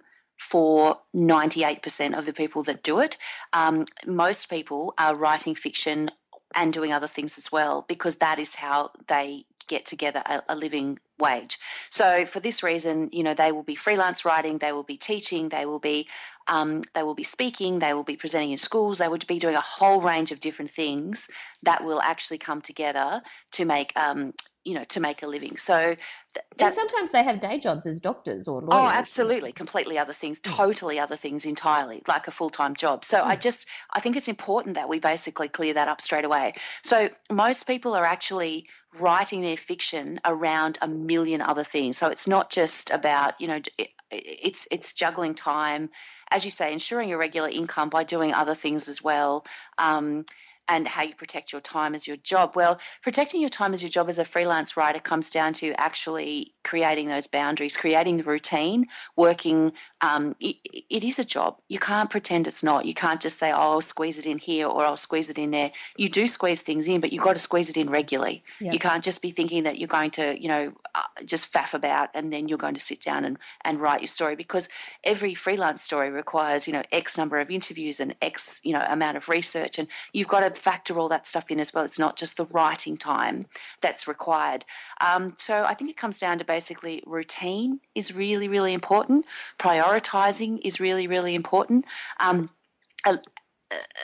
for 0.51 1.01
ninety 1.13 1.65
eight 1.65 1.83
percent 1.83 2.15
of 2.15 2.25
the 2.25 2.33
people 2.33 2.63
that 2.63 2.83
do 2.83 2.99
it. 2.99 3.19
Um, 3.53 3.85
most 4.07 4.49
people 4.49 4.95
are 4.97 5.15
writing 5.15 5.55
fiction 5.55 6.11
and 6.55 6.73
doing 6.73 6.93
other 6.93 7.09
things 7.09 7.39
as 7.39 7.53
well 7.53 7.85
because 7.89 8.17
that 8.17 8.39
is 8.39 8.55
how 8.55 8.91
they 9.07 9.45
get 9.69 9.85
together 9.85 10.23
a, 10.27 10.43
a 10.49 10.57
living 10.57 10.99
wage. 11.19 11.59
So 11.91 12.25
for 12.27 12.41
this 12.41 12.63
reason, 12.63 13.11
you 13.13 13.23
know, 13.23 13.35
they 13.35 13.53
will 13.53 13.63
be 13.63 13.75
freelance 13.75 14.25
writing, 14.25 14.59
they 14.59 14.73
will 14.73 14.83
be 14.83 14.97
teaching, 14.97 15.51
they 15.51 15.67
will 15.67 15.79
be 15.79 16.09
um, 16.49 16.81
they 16.95 17.03
will 17.03 17.15
be 17.15 17.25
speaking, 17.25 17.79
they 17.79 17.93
will 17.93 18.05
be 18.05 18.17
presenting 18.17 18.53
in 18.53 18.57
schools, 18.57 18.97
they 18.99 19.09
would 19.09 19.27
be 19.27 19.39
doing 19.39 19.55
a 19.55 19.61
whole 19.61 20.01
range 20.01 20.33
of 20.33 20.41
different 20.41 20.71
things 20.71 21.29
that 21.63 21.85
will 21.85 22.01
actually 22.01 22.39
come 22.39 22.63
together 22.63 23.21
to 23.53 23.67
make, 23.67 23.93
um, 23.97 24.33
you 24.65 24.75
know, 24.75 24.85
to 24.85 25.01
make 25.01 25.23
a 25.23 25.27
living. 25.27 25.57
So 25.57 25.97
th- 26.35 26.47
And 26.59 26.75
sometimes 26.75 27.11
they 27.11 27.23
have 27.23 27.41
day 27.41 27.59
jobs 27.59 27.87
as 27.87 28.01
doctors 28.01 28.47
or 28.49 28.61
lawyers. 28.61 28.73
Oh, 28.73 28.89
absolutely. 28.89 29.53
Completely 29.53 29.99
other 29.99 30.13
things, 30.13 30.39
totally 30.43 30.99
other 30.99 31.17
things 31.17 31.45
entirely, 31.45 32.03
like 32.07 32.29
a 32.29 32.31
full 32.31 32.51
time 32.51 32.75
job. 32.75 33.05
So 33.05 33.23
I 33.23 33.37
just, 33.37 33.67
I 33.93 34.01
think 34.01 34.17
it's 34.17 34.29
important 34.29 34.75
that 34.75 34.89
we 34.89 34.99
basically 34.99 35.49
clear 35.49 35.75
that 35.75 35.89
up 35.89 36.01
straight 36.01 36.25
away. 36.25 36.55
So 36.83 37.09
most 37.31 37.67
people 37.67 37.95
are 37.95 38.05
actually 38.05 38.67
writing 38.99 39.41
their 39.43 39.57
fiction 39.57 40.21
around 40.25 40.79
a 40.83 40.89
million 40.89 41.41
other 41.41 41.65
things. 41.65 41.99
So 41.99 42.09
it's 42.09 42.27
not 42.27 42.51
just 42.51 42.91
about, 42.91 43.41
you 43.41 43.47
know, 43.49 43.61
it, 43.79 43.89
it's 44.11 44.67
it's 44.71 44.93
juggling 44.93 45.35
time, 45.35 45.91
as 46.31 46.45
you 46.45 46.51
say, 46.51 46.73
ensuring 46.73 47.13
a 47.13 47.19
regular 47.19 47.49
income 47.49 47.91
by 47.91 48.05
doing 48.05 48.33
other 48.33 48.55
things 48.55 48.89
as 48.89 49.03
well. 49.03 49.45
Um, 49.77 50.25
and 50.69 50.89
how 50.89 51.03
you 51.03 51.15
protect 51.15 51.53
your 51.53 51.61
time 51.61 51.95
as 51.95 52.07
your 52.07 52.17
job. 52.17 52.55
Well, 52.55 52.79
protecting 53.03 53.41
your 53.41 53.51
time 53.51 53.75
as 53.75 53.83
your 53.83 53.91
job 53.91 54.09
as 54.09 54.19
a 54.19 54.25
freelance 54.25 54.77
writer 54.77 55.01
comes 55.01 55.31
down 55.31 55.53
to 55.55 55.73
actually 55.81 56.55
creating 56.65 57.09
those 57.09 57.27
boundaries, 57.27 57.77
creating 57.77 58.19
the 58.19 58.25
routine, 58.25 58.87
working. 59.17 59.73
Um, 60.01 60.37
it, 60.41 60.57
it 60.91 61.03
is 61.03 61.19
a 61.19 61.25
job. 61.25 61.59
You 61.69 61.79
can't 61.79 62.11
pretend 62.11 62.47
it's 62.47 62.63
not. 62.63 62.85
You 62.85 62.95
can't 62.95 63.21
just 63.21 63.39
say, 63.39 63.51
"Oh, 63.51 63.73
I'll 63.73 63.81
squeeze 63.81 64.19
it 64.19 64.27
in 64.27 64.39
here" 64.39 64.67
or 64.67 64.85
"I'll 64.85 64.97
squeeze 64.97 65.31
it 65.31 65.39
in 65.39 65.51
there." 65.51 65.73
You 65.97 66.09
do 66.09 66.29
squeeze 66.29 66.61
things 66.61 66.87
in, 66.87 67.01
but 67.01 67.13
you've 67.13 67.25
got 67.25 67.33
to 67.33 67.39
squeeze 67.39 67.71
it 67.71 67.77
in 67.77 67.89
regularly. 67.91 68.45
You 68.73 68.79
can't 68.79 69.03
just 69.03 69.23
be 69.23 69.31
thinking 69.31 69.65
that 69.65 69.79
you're 69.79 69.89
going 69.89 70.11
to, 70.13 70.41
you 70.41 70.49
know, 70.49 70.73
uh, 70.95 71.03
just 71.25 71.53
faff 71.53 71.75
about 71.75 72.11
and 72.15 72.33
then 72.33 72.49
you're 72.49 72.59
going 72.59 72.75
to 72.75 72.81
sit 72.81 73.01
down 73.01 73.25
and 73.25 73.39
and 73.65 73.81
write 73.81 74.01
your 74.01 74.09
story 74.09 74.37
because 74.37 74.69
every 75.05 75.35
freelance 75.35 75.83
story 75.83 76.11
requires, 76.11 76.67
you 76.67 76.73
know, 76.73 76.83
X 76.93 77.17
number 77.17 77.39
of 77.39 77.51
interviews 77.51 78.01
and 78.01 78.15
X, 78.21 78.61
you 78.63 78.73
know, 78.73 78.85
amount 78.89 79.17
of 79.17 79.29
research, 79.29 79.79
and 79.79 79.89
you've 80.13 80.29
got 80.29 80.41
to 80.41 80.58
factor 80.59 80.99
all 80.99 81.09
that 81.09 81.29
stuff 81.29 81.51
in 81.51 81.61
as 81.61 81.73
well. 81.73 81.85
It's 81.85 81.99
not 81.99 82.17
just 82.17 82.37
the 82.37 82.47
writing 82.47 82.97
time 82.97 83.47
that's 83.81 84.07
required. 84.09 84.65
Um, 85.01 85.35
so 85.39 85.65
I 85.65 85.75
think 85.75 85.91
it 85.91 85.97
comes 85.97 86.19
down 86.19 86.39
to 86.39 86.45
basically 86.45 87.03
routine 87.07 87.81
is 87.95 88.15
really, 88.15 88.49
really 88.49 88.73
important. 88.73 89.25
Prioritizing 89.59 90.61
is 90.63 90.81
really, 90.81 91.07
really 91.07 91.35
important. 91.35 91.85
Um, 92.21 92.51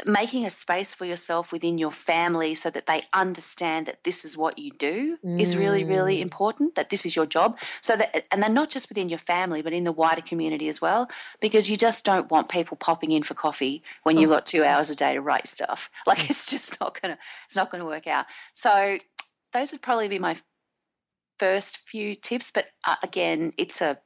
making 0.05 0.45
a 0.45 0.51
space 0.51 0.93
for 0.95 1.05
yourself 1.07 1.51
within 1.53 1.79
your 1.79 1.91
family 1.93 2.55
so 2.55 2.71
that 2.71 2.87
they 2.87 3.03
understand 3.15 3.87
that 3.87 4.05
this 4.05 4.25
is 4.25 4.37
what 4.37 4.59
you 4.59 4.71
do 4.79 5.19
is 5.39 5.57
really 5.57 5.85
really 5.85 6.19
Mm. 6.19 6.23
important 6.23 6.75
that 6.75 6.91
this 6.91 7.07
is 7.07 7.17
your 7.17 7.27
job. 7.27 7.59
So 7.81 7.97
that 7.97 8.27
and 8.31 8.43
then 8.43 8.55
not 8.55 8.71
just 8.71 8.89
within 8.89 9.09
your 9.09 9.19
family 9.19 9.63
but 9.63 9.73
in 9.73 9.85
the 9.85 9.93
wider 9.93 10.21
community 10.23 10.69
as 10.69 10.81
well 10.81 11.09
because 11.41 11.69
you 11.71 11.77
just 11.77 12.05
don't 12.05 12.31
want 12.31 12.49
people 12.51 12.77
popping 12.77 13.13
in 13.13 13.23
for 13.23 13.35
coffee 13.35 13.83
when 14.05 14.19
you've 14.19 14.31
Oh, 14.31 14.35
got 14.35 14.47
2 14.47 14.65
hours 14.65 14.91
a 14.91 14.95
day 14.97 15.15
to 15.15 15.21
write 15.21 15.49
stuff. 15.49 15.91
Like 16.07 16.31
it's 16.31 16.47
just 16.47 16.79
not 16.81 17.01
going 17.01 17.15
to 17.17 17.21
it's 17.47 17.57
not 17.57 17.71
going 17.71 17.81
to 17.81 17.87
work 17.87 18.07
out. 18.07 18.27
So 18.55 18.99
those 19.53 19.73
would 19.73 19.83
probably 19.83 20.09
be 20.09 20.19
my 20.19 20.37
first 21.39 21.79
few 21.79 22.15
tips 22.15 22.51
but 22.53 22.67
uh, 22.87 22.97
again 23.03 23.53
it's 23.59 23.81
a 23.81 23.99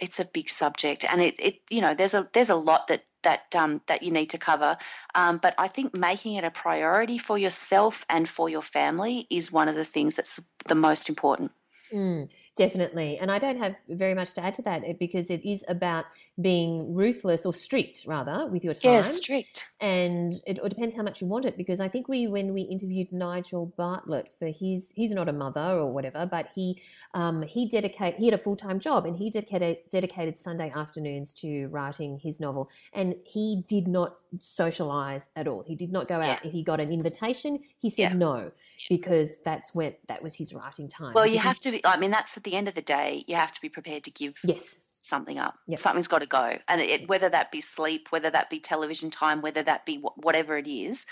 it's 0.00 0.18
a 0.18 0.24
big 0.24 0.48
subject 0.48 1.04
and 1.04 1.20
it, 1.20 1.34
it 1.38 1.56
you 1.70 1.80
know 1.80 1.94
there's 1.94 2.14
a 2.14 2.28
there's 2.32 2.50
a 2.50 2.54
lot 2.54 2.88
that 2.88 3.04
that 3.22 3.54
um, 3.54 3.80
that 3.86 4.02
you 4.02 4.10
need 4.10 4.30
to 4.30 4.38
cover. 4.38 4.76
Um, 5.14 5.38
but 5.38 5.54
i 5.58 5.68
think 5.68 5.96
making 5.96 6.34
it 6.34 6.44
a 6.44 6.50
priority 6.50 7.18
for 7.18 7.38
yourself 7.38 8.04
and 8.08 8.28
for 8.28 8.48
your 8.48 8.62
family 8.62 9.26
is 9.30 9.52
one 9.52 9.68
of 9.68 9.76
the 9.76 9.84
things 9.84 10.16
that's 10.16 10.40
the 10.66 10.74
most 10.74 11.08
important. 11.08 11.52
Mm, 11.92 12.28
definitely. 12.56 13.18
And 13.18 13.30
I 13.30 13.38
don't 13.38 13.58
have 13.58 13.80
very 13.88 14.14
much 14.14 14.32
to 14.34 14.44
add 14.44 14.54
to 14.54 14.62
that 14.62 14.82
eh, 14.84 14.94
because 14.98 15.30
it 15.30 15.44
is 15.48 15.64
about 15.68 16.04
being 16.40 16.94
ruthless 16.94 17.44
or 17.44 17.52
strict, 17.52 18.04
rather, 18.06 18.46
with 18.46 18.64
your 18.64 18.74
time. 18.74 18.92
yeah 18.92 19.02
strict 19.02 19.66
and 19.80 20.34
it, 20.46 20.58
it 20.64 20.68
depends 20.70 20.94
how 20.94 21.02
much 21.02 21.20
you 21.20 21.26
want 21.26 21.44
it 21.44 21.56
because 21.56 21.80
I 21.80 21.88
think 21.88 22.08
we 22.08 22.26
when 22.26 22.52
we 22.54 22.62
interviewed 22.62 23.12
Nigel 23.12 23.66
Bartlett 23.76 24.32
for 24.38 24.46
his 24.48 24.92
he's 24.96 25.12
not 25.12 25.28
a 25.28 25.32
mother 25.32 25.60
or 25.60 25.92
whatever 25.92 26.24
but 26.24 26.48
he 26.54 26.80
um, 27.14 27.42
he 27.42 27.68
dedicate 27.68 28.14
he 28.16 28.24
had 28.26 28.34
a 28.34 28.38
full 28.38 28.56
time 28.56 28.78
job 28.80 29.04
and 29.06 29.16
he 29.16 29.28
dedicated 29.30 29.78
dedicated 29.90 30.38
Sunday 30.38 30.72
afternoons 30.74 31.34
to 31.34 31.66
writing 31.66 32.18
his 32.22 32.40
novel 32.40 32.70
and 32.92 33.14
he 33.26 33.64
did 33.68 33.86
not 33.86 34.16
socialize 34.40 35.28
at 35.36 35.46
all 35.48 35.62
he 35.66 35.74
did 35.74 35.92
not 35.92 36.08
go 36.08 36.16
out 36.16 36.24
Yeah. 36.24 36.38
if 36.44 36.52
he 36.52 36.62
got 36.62 36.80
an 36.80 36.90
invitation 36.90 37.60
he 37.78 37.90
said 37.90 38.12
Yeah. 38.12 38.12
no 38.14 38.52
because 38.88 39.36
that's 39.44 39.74
when 39.74 39.94
that 40.08 40.22
was 40.22 40.34
his 40.36 40.54
writing 40.54 40.88
time 40.88 41.12
well 41.14 41.26
you 41.26 41.38
have 41.38 41.58
to 41.60 41.70
be 41.70 41.84
i 41.84 41.96
mean 41.98 42.10
that's 42.10 42.36
at 42.42 42.50
the 42.50 42.56
end 42.56 42.66
of 42.66 42.74
the 42.74 42.82
day 42.82 43.24
you 43.28 43.36
have 43.36 43.52
to 43.52 43.60
be 43.60 43.68
prepared 43.68 44.02
to 44.02 44.10
give 44.10 44.34
yes 44.42 44.80
something 45.00 45.38
up 45.38 45.54
Yep. 45.68 45.78
something's 45.78 46.08
got 46.08 46.20
to 46.22 46.26
go 46.26 46.58
and 46.68 46.80
it, 46.80 47.08
whether 47.08 47.28
that 47.28 47.52
be 47.52 47.60
sleep 47.60 48.08
whether 48.10 48.30
that 48.30 48.50
be 48.50 48.58
television 48.58 49.10
time 49.10 49.40
whether 49.42 49.62
that 49.62 49.86
be 49.86 49.96
whatever 50.16 50.56
it 50.58 50.66
is 50.66 51.06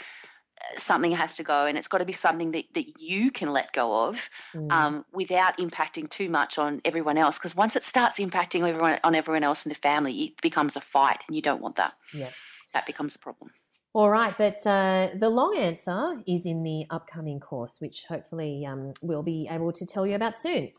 uh, 0.60 0.76
something 0.78 1.12
has 1.12 1.36
to 1.36 1.42
go 1.44 1.66
and 1.66 1.78
it's 1.78 1.88
got 1.88 1.98
to 1.98 2.04
be 2.04 2.12
something 2.12 2.50
that, 2.50 2.64
that 2.74 3.00
you 3.00 3.30
can 3.30 3.52
let 3.52 3.72
go 3.72 4.08
of 4.08 4.28
Mm. 4.54 4.72
um, 4.72 5.04
without 5.12 5.56
impacting 5.58 6.10
too 6.10 6.28
much 6.28 6.58
on 6.58 6.80
everyone 6.84 7.16
else. 7.16 7.38
Because 7.38 7.54
once 7.54 7.76
it 7.76 7.84
starts 7.84 8.18
impacting 8.18 8.66
everyone 8.68 8.98
on 9.04 9.14
everyone 9.14 9.44
else 9.44 9.64
in 9.64 9.68
the 9.70 9.76
family, 9.76 10.12
it 10.24 10.40
becomes 10.42 10.74
a 10.74 10.80
fight, 10.80 11.18
and 11.28 11.36
you 11.36 11.40
don't 11.42 11.62
want 11.62 11.76
that. 11.76 11.94
Yeah. 12.12 12.30
that 12.74 12.84
becomes 12.86 13.14
a 13.14 13.18
problem. 13.20 13.52
All 13.92 14.10
right, 14.10 14.34
but 14.36 14.56
uh, 14.66 15.08
the 15.18 15.28
long 15.28 15.56
answer 15.56 16.20
is 16.26 16.44
in 16.46 16.62
the 16.64 16.84
upcoming 16.90 17.38
course, 17.40 17.80
which 17.80 18.04
hopefully 18.08 18.66
um, 18.66 18.92
we'll 19.02 19.22
be 19.24 19.48
able 19.50 19.72
to 19.72 19.84
tell 19.86 20.04
you 20.06 20.14
about 20.16 20.36
soon. 20.38 20.72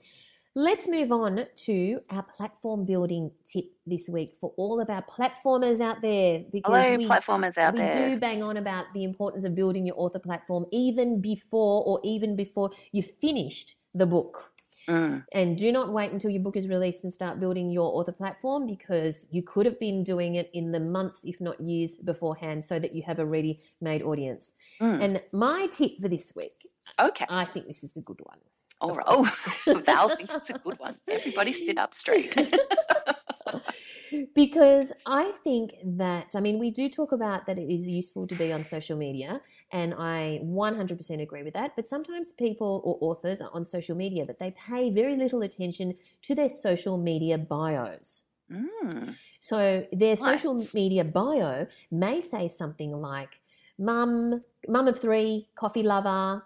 Let's 0.53 0.85
move 0.89 1.13
on 1.13 1.45
to 1.67 2.01
our 2.09 2.23
platform 2.23 2.85
building 2.85 3.31
tip 3.45 3.65
this 3.87 4.09
week 4.09 4.33
for 4.39 4.51
all 4.57 4.81
of 4.81 4.89
our 4.89 5.01
platformers 5.03 5.79
out 5.79 6.01
there. 6.01 6.43
Because 6.51 6.73
Hello, 6.85 6.97
we, 6.97 7.07
platformers 7.07 7.57
out 7.57 7.73
we 7.73 7.79
there. 7.79 8.09
do 8.09 8.19
bang 8.19 8.43
on 8.43 8.57
about 8.57 8.85
the 8.93 9.05
importance 9.05 9.45
of 9.45 9.55
building 9.55 9.85
your 9.85 9.95
author 9.97 10.19
platform 10.19 10.65
even 10.73 11.21
before 11.21 11.83
or 11.85 12.01
even 12.03 12.35
before 12.35 12.69
you've 12.91 13.11
finished 13.21 13.75
the 13.93 14.05
book. 14.05 14.51
Mm, 14.89 15.23
And 15.31 15.57
do 15.57 15.71
not 15.71 15.93
wait 15.93 16.11
until 16.11 16.31
your 16.31 16.41
book 16.41 16.57
is 16.57 16.67
released 16.67 17.05
and 17.05 17.13
start 17.13 17.39
building 17.39 17.69
your 17.69 17.95
author 17.95 18.11
platform 18.11 18.67
because 18.67 19.27
you 19.31 19.43
could 19.43 19.65
have 19.65 19.79
been 19.79 20.03
doing 20.03 20.35
it 20.35 20.49
in 20.53 20.73
the 20.73 20.79
months, 20.81 21.21
if 21.23 21.39
not 21.39 21.61
years 21.61 21.97
beforehand, 21.97 22.65
so 22.65 22.77
that 22.77 22.93
you 22.93 23.03
have 23.03 23.19
a 23.19 23.25
ready 23.25 23.61
made 23.79 24.01
audience. 24.01 24.51
mm. 24.81 25.01
And 25.01 25.21
my 25.31 25.67
tip 25.71 26.01
for 26.01 26.09
this 26.09 26.33
week, 26.35 26.67
Okay, 26.99 27.25
I 27.29 27.45
think 27.45 27.67
this 27.67 27.85
is 27.85 27.95
a 27.95 28.01
good 28.01 28.19
one. 28.23 28.39
All 28.81 28.95
right. 28.95 29.05
Oh, 29.07 29.83
Val 29.85 30.15
thinks 30.15 30.33
it's 30.33 30.49
a 30.49 30.53
good 30.53 30.79
one. 30.79 30.95
Everybody 31.07 31.53
sit 31.53 31.77
up 31.77 31.93
straight. 31.93 32.35
because 34.35 34.91
I 35.05 35.31
think 35.43 35.75
that, 35.83 36.31
I 36.35 36.39
mean, 36.39 36.59
we 36.59 36.71
do 36.71 36.89
talk 36.89 37.11
about 37.11 37.45
that 37.45 37.57
it 37.57 37.71
is 37.71 37.87
useful 37.87 38.27
to 38.27 38.35
be 38.35 38.51
on 38.51 38.65
social 38.65 38.97
media, 38.97 39.41
and 39.71 39.93
I 39.93 40.41
100% 40.43 41.21
agree 41.21 41.43
with 41.43 41.53
that. 41.53 41.75
But 41.75 41.87
sometimes 41.87 42.33
people 42.33 42.81
or 42.83 42.97
authors 43.01 43.39
are 43.39 43.51
on 43.53 43.65
social 43.65 43.95
media, 43.95 44.25
but 44.25 44.39
they 44.39 44.51
pay 44.51 44.89
very 44.89 45.15
little 45.15 45.43
attention 45.43 45.95
to 46.23 46.35
their 46.35 46.49
social 46.49 46.97
media 46.97 47.37
bios. 47.37 48.23
Mm. 48.51 49.15
So 49.39 49.85
their 49.93 50.17
social 50.17 50.61
media 50.73 51.05
bio 51.05 51.67
may 51.89 52.19
say 52.19 52.47
something 52.47 52.91
like, 52.91 53.39
"Mum, 53.77 54.41
mum 54.67 54.87
of 54.87 54.99
three, 54.99 55.47
coffee 55.55 55.83
lover, 55.83 56.43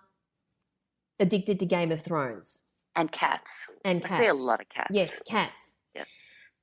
addicted 1.20 1.60
to 1.60 1.66
Game 1.66 1.92
of 1.92 2.02
Thrones." 2.02 2.64
And 2.96 3.12
cats. 3.12 3.52
And 3.84 4.04
I 4.06 4.20
see 4.20 4.28
a 4.28 4.34
lot 4.34 4.62
of 4.62 4.70
cats. 4.70 4.90
Yes, 4.92 5.22
cats. 5.28 5.78
Yep. 5.96 6.08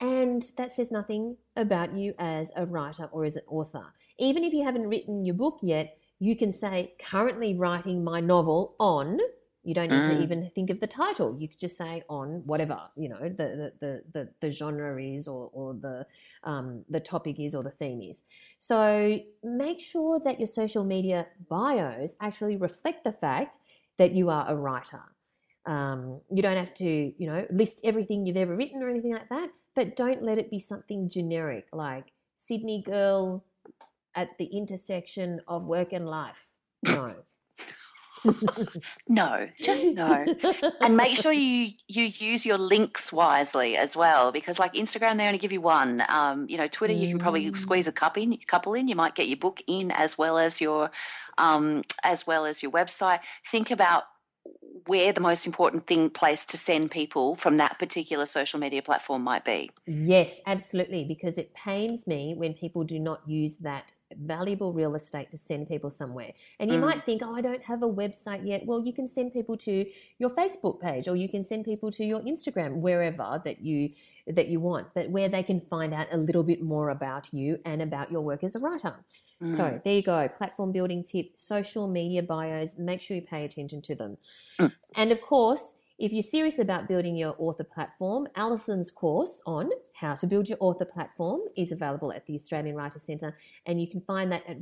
And 0.00 0.42
that 0.57 0.72
says 0.72 0.90
nothing 0.90 1.36
about 1.57 1.92
you 1.92 2.14
as 2.18 2.50
a 2.57 2.64
writer 2.66 3.09
or 3.12 3.24
as 3.24 3.36
an 3.36 3.42
author. 3.46 3.92
Even 4.18 4.42
if 4.42 4.53
you 4.53 4.64
haven't 4.64 4.88
written 4.88 5.24
your 5.24 5.34
book 5.34 5.59
yet, 5.62 5.98
you 6.18 6.34
can 6.36 6.50
say, 6.50 6.94
currently 6.98 7.55
writing 7.55 8.03
my 8.03 8.20
novel 8.20 8.76
on. 8.80 9.18
You 9.64 9.74
don't 9.74 9.90
need 9.90 10.05
to 10.07 10.11
Mm. 10.11 10.22
even 10.22 10.50
think 10.55 10.70
of 10.70 10.80
the 10.80 10.88
title. 10.88 11.36
You 11.38 11.46
could 11.48 11.59
just 11.59 11.76
say 11.76 12.03
on 12.09 12.42
whatever, 12.46 12.80
you 12.96 13.09
know, 13.09 13.28
the, 13.28 13.28
the, 13.61 13.72
the, 13.80 14.03
the, 14.12 14.28
the 14.40 14.50
genre 14.50 15.00
is 15.00 15.28
or, 15.28 15.50
or 15.53 15.74
the, 15.74 16.07
um, 16.42 16.84
the 16.88 16.98
topic 16.98 17.38
is 17.38 17.55
or 17.55 17.62
the 17.62 17.70
theme 17.70 18.03
is. 18.03 18.22
So 18.59 19.20
make 19.44 19.80
sure 19.80 20.18
that 20.24 20.40
your 20.40 20.48
social 20.48 20.82
media 20.82 21.28
bios 21.48 22.16
actually 22.20 22.57
reflect 22.57 23.05
the 23.05 23.12
fact 23.12 23.59
that 23.99 24.12
you 24.12 24.30
are 24.30 24.49
a 24.49 24.57
writer. 24.57 25.03
Um, 25.66 26.20
you 26.30 26.43
don't 26.43 26.57
have 26.57 26.74
to, 26.74 26.84
you 26.84 27.26
know, 27.26 27.47
list 27.51 27.80
everything 27.84 28.26
you've 28.26 28.36
ever 28.36 28.57
written 28.57 28.82
or 28.82 28.90
anything 28.90 29.12
like 29.12 29.28
that, 29.28 29.51
but 29.74 29.97
don't 29.97 30.22
let 30.22 30.38
it 30.38 30.51
be 30.51 30.59
something 30.59 31.09
generic 31.09 31.66
like 31.72 32.12
Sydney 32.36 32.82
girl 32.82 33.45
at 34.14 34.36
the 34.38 34.47
intersection 34.47 35.40
of 35.47 35.66
work 35.66 35.93
and 35.93 36.07
life. 36.07 36.49
No. 36.82 37.14
No, 39.08 39.48
just 39.60 39.92
no. 39.92 40.28
and 40.82 40.96
make 40.96 41.16
sure 41.16 41.32
you 41.32 41.70
you 41.88 42.04
use 42.04 42.44
your 42.46 42.58
links 42.58 43.12
wisely 43.12 43.76
as 43.76 43.96
well 43.96 44.32
because 44.32 44.58
like 44.58 44.74
instagram 44.74 45.16
they 45.18 45.26
only 45.26 45.38
give 45.38 45.52
you 45.52 45.60
one 45.60 46.02
um, 46.08 46.46
you 46.48 46.56
know 46.56 46.68
twitter 46.68 46.92
you 46.94 47.08
can 47.08 47.18
probably 47.18 47.50
Mm. 47.50 47.58
squeeze 47.58 47.86
a 47.86 47.92
couple 47.92 48.22
in, 48.22 48.38
couple 48.46 48.74
in 48.74 48.88
you 48.88 48.94
might 48.94 49.14
get 49.14 49.28
your 49.28 49.36
book 49.36 49.60
in 49.66 49.90
as 49.92 50.16
well 50.16 50.38
as 50.38 50.60
your 50.60 50.90
um, 51.38 51.82
as 52.04 52.26
well 52.26 52.44
as 52.46 52.62
your 52.62 52.72
website 52.72 53.20
think 53.50 53.70
about 53.70 54.04
where 54.86 55.12
the 55.12 55.20
most 55.20 55.46
important 55.46 55.86
thing 55.86 56.10
place 56.10 56.44
to 56.46 56.56
send 56.56 56.90
people 56.90 57.34
from 57.36 57.56
that 57.58 57.78
particular 57.78 58.26
social 58.26 58.58
media 58.58 58.82
platform 58.82 59.22
might 59.22 59.44
be 59.44 59.70
Yes, 59.86 60.40
absolutely, 60.46 61.04
because 61.04 61.38
it 61.38 61.54
pains 61.54 62.06
me 62.06 62.34
when 62.36 62.54
people 62.54 62.84
do 62.84 62.98
not 62.98 63.20
use 63.26 63.56
that 63.58 63.92
valuable 64.14 64.72
real 64.74 64.94
estate 64.94 65.30
to 65.30 65.38
send 65.38 65.66
people 65.68 65.88
somewhere. 65.88 66.32
And 66.60 66.70
you 66.70 66.76
Mm. 66.78 66.82
might 66.82 67.04
think, 67.04 67.22
oh, 67.24 67.34
I 67.34 67.40
don't 67.40 67.62
have 67.62 67.82
a 67.82 67.88
website 67.88 68.46
yet. 68.46 68.66
Well, 68.66 68.84
you 68.84 68.92
can 68.92 69.08
send 69.08 69.32
people 69.32 69.56
to 69.58 69.86
your 70.18 70.30
Facebook 70.30 70.80
page 70.80 71.08
or 71.08 71.16
you 71.16 71.28
can 71.28 71.42
send 71.42 71.64
people 71.64 71.90
to 71.92 72.04
your 72.04 72.20
Instagram, 72.20 72.76
wherever 72.80 73.40
that 73.44 73.62
you 73.62 73.90
that 74.26 74.48
you 74.48 74.60
want, 74.60 74.88
but 74.94 75.10
where 75.10 75.28
they 75.28 75.42
can 75.42 75.60
find 75.60 75.94
out 75.94 76.08
a 76.12 76.16
little 76.16 76.42
bit 76.42 76.62
more 76.62 76.90
about 76.90 77.32
you 77.32 77.58
and 77.64 77.80
about 77.82 78.12
your 78.12 78.20
work 78.20 78.44
as 78.44 78.54
a 78.54 78.58
writer. 78.58 78.94
Mm. 79.42 79.56
So 79.56 79.80
there 79.82 79.94
you 79.94 80.02
go. 80.02 80.28
Platform 80.28 80.72
building 80.72 81.02
tip, 81.02 81.30
social 81.36 81.88
media 81.88 82.22
bios, 82.22 82.78
make 82.78 83.00
sure 83.00 83.16
you 83.16 83.22
pay 83.22 83.44
attention 83.44 83.80
to 83.82 83.94
them. 83.94 84.18
And 84.96 85.12
of 85.12 85.20
course, 85.22 85.74
if 85.98 86.12
you're 86.12 86.22
serious 86.22 86.58
about 86.58 86.88
building 86.88 87.16
your 87.16 87.34
author 87.38 87.64
platform, 87.64 88.26
Allison's 88.36 88.90
course 88.90 89.40
on 89.46 89.70
how 89.94 90.14
to 90.16 90.26
build 90.26 90.48
your 90.48 90.58
author 90.60 90.84
platform 90.84 91.40
is 91.56 91.70
available 91.70 92.12
at 92.12 92.26
the 92.26 92.34
Australian 92.34 92.74
Writers 92.76 93.02
Centre, 93.02 93.36
and 93.66 93.80
you 93.80 93.86
can 93.86 94.00
find 94.00 94.32
that 94.32 94.42
at 94.48 94.58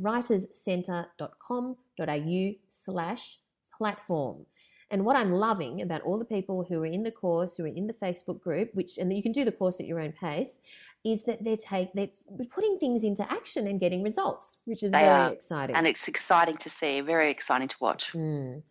writerscentre.com.au 1.19 2.53
slash 2.69 3.39
platform. 3.77 4.47
And 4.93 5.05
what 5.05 5.15
I'm 5.17 5.33
loving 5.33 5.81
about 5.83 6.03
all 6.03 6.19
the 6.19 6.25
people 6.25 6.65
who 6.69 6.83
are 6.83 6.87
in 6.87 7.05
the 7.05 7.13
course, 7.13 7.57
who 7.57 7.65
are 7.65 7.69
in 7.69 7.87
the 7.87 7.93
Facebook 7.93 8.41
group, 8.41 8.75
which 8.75 8.99
and 8.99 9.17
you 9.17 9.23
can 9.23 9.31
do 9.33 9.45
the 9.45 9.53
course 9.53 9.79
at 9.79 9.87
your 9.87 10.01
own 10.01 10.11
pace, 10.13 10.61
is 11.05 11.25
that 11.25 11.45
they're 11.45 11.57
take 11.57 11.93
they're 11.95 12.09
putting 12.51 12.77
things 12.79 13.05
into 13.05 13.23
action 13.31 13.69
and 13.69 13.79
getting 13.79 14.03
results, 14.03 14.57
which 14.65 14.83
is 14.83 14.91
They 14.91 14.99
very 15.03 15.09
are. 15.11 15.33
exciting. 15.33 15.77
and 15.77 15.87
it's 15.87 16.09
exciting 16.09 16.57
to 16.59 16.69
see 16.69 17.01
very 17.01 17.31
exciting 17.31 17.69
to 17.69 17.77
watch 17.81 18.13
Mm. 18.13 18.63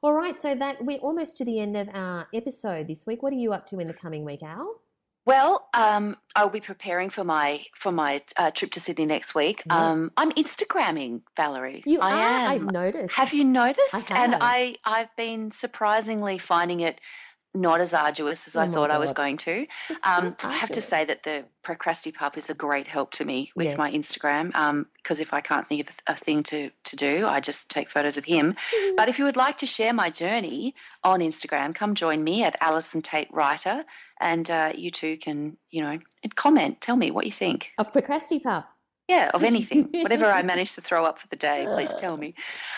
All 0.00 0.12
right, 0.12 0.38
so 0.38 0.54
that 0.54 0.84
we're 0.84 0.98
almost 0.98 1.36
to 1.38 1.44
the 1.44 1.58
end 1.58 1.76
of 1.76 1.88
our 1.92 2.28
episode 2.32 2.86
this 2.86 3.04
week. 3.04 3.20
What 3.22 3.32
are 3.32 3.36
you 3.36 3.52
up 3.52 3.66
to 3.68 3.80
in 3.80 3.88
the 3.88 3.94
coming 3.94 4.24
week, 4.24 4.44
Al? 4.44 4.80
Well, 5.26 5.68
um, 5.74 6.16
I'll 6.36 6.48
be 6.48 6.60
preparing 6.60 7.10
for 7.10 7.24
my 7.24 7.66
for 7.74 7.92
my 7.92 8.22
uh, 8.36 8.50
trip 8.50 8.70
to 8.70 8.80
Sydney 8.80 9.04
next 9.06 9.34
week. 9.34 9.62
Um, 9.68 10.10
I'm 10.16 10.30
Instagramming, 10.32 11.22
Valerie. 11.36 11.82
You 11.84 12.00
I 12.00 12.12
are. 12.12 12.16
am. 12.16 12.50
I've 12.50 12.72
noticed. 12.72 13.14
Have 13.14 13.34
you 13.34 13.44
noticed? 13.44 13.94
I 13.94 14.22
And. 14.22 14.36
I 14.40 14.76
I've 14.84 15.14
been 15.16 15.50
surprisingly 15.50 16.38
finding 16.38 16.80
it 16.80 17.00
not 17.60 17.80
as 17.80 17.92
arduous 17.92 18.46
as 18.46 18.56
Oh 18.56 18.60
I 18.60 18.66
my 18.66 18.74
thought 18.74 18.90
I 18.90 18.98
was 18.98 19.12
going 19.12 19.36
to. 19.38 19.66
Um, 20.02 20.36
I 20.42 20.52
have 20.52 20.70
to 20.70 20.80
say 20.80 21.04
that 21.04 21.22
the 21.24 21.44
Procrastipup 21.62 22.36
is 22.38 22.48
a 22.48 22.54
great 22.54 22.86
help 22.86 23.10
to 23.12 23.24
me 23.24 23.50
with 23.54 23.76
my 23.76 23.88
Yes. 23.88 23.98
Instagram. 23.98 24.54
Um, 24.54 24.86
because 24.96 25.20
if 25.20 25.32
I 25.32 25.40
can't 25.40 25.66
think 25.68 25.88
of 25.88 25.96
a 26.06 26.14
thing 26.16 26.42
to 26.44 26.70
to 26.84 26.96
do, 26.96 27.26
I 27.26 27.40
just 27.40 27.70
take 27.70 27.90
photos 27.90 28.16
of 28.16 28.24
him. 28.24 28.52
Mm-hmm. 28.54 28.96
But 28.96 29.08
if 29.08 29.18
you 29.18 29.24
would 29.24 29.36
like 29.36 29.56
to 29.58 29.66
share 29.66 29.92
my 29.92 30.10
journey 30.10 30.74
on 31.02 31.20
Instagram, 31.20 31.74
come 31.74 31.94
join 31.94 32.22
me 32.24 32.44
at 32.44 32.56
Allison 32.60 33.00
Tait 33.02 33.28
Writer, 33.32 33.84
and 34.20 34.50
uh, 34.50 34.72
you 34.74 34.90
too 34.90 35.16
can, 35.16 35.56
you 35.70 35.82
know, 35.82 35.98
comment. 36.34 36.80
Tell 36.80 36.96
me 36.96 37.10
what 37.10 37.24
you 37.26 37.32
think. 37.32 37.72
of 37.78 37.92
Procrastipup. 37.92 38.66
Yeah, 39.08 39.30
of 39.32 39.42
anything, 39.42 39.88
whatever 39.92 40.26
I 40.26 40.42
manage 40.52 40.74
to 40.74 40.82
throw 40.82 41.04
up 41.06 41.18
for 41.18 41.26
the 41.28 41.36
day. 41.36 41.66
Please 41.72 41.90
tell 41.96 42.18
me. 42.18 42.34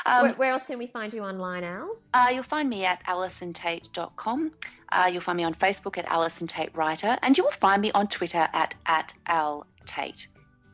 Um, 0.07 0.23
where, 0.23 0.33
where 0.35 0.51
else 0.53 0.65
can 0.65 0.79
we 0.79 0.87
find 0.87 1.13
you 1.13 1.23
online, 1.23 1.65
Al? 1.65 1.97
uh, 2.15 2.29
you'll 2.33 2.45
find 2.45 2.69
me 2.69 2.85
at 2.85 3.05
allisontait.com. 3.07 4.53
Uh, 4.93 5.11
you'll 5.13 5.23
find 5.23 5.37
me 5.37 5.45
on 5.45 5.55
Facebook 5.55 5.99
at 5.99 6.05
Allison 6.07 6.47
Tait 6.47 6.71
Writer, 6.75 7.19
and 7.23 7.37
you 7.37 7.45
will 7.45 7.51
find 7.53 7.83
me 7.83 7.91
on 7.93 8.07
Twitter 8.07 8.49
at 8.53 8.75
at 8.87 9.13
Al 9.27 9.67
Tait. 9.87 10.29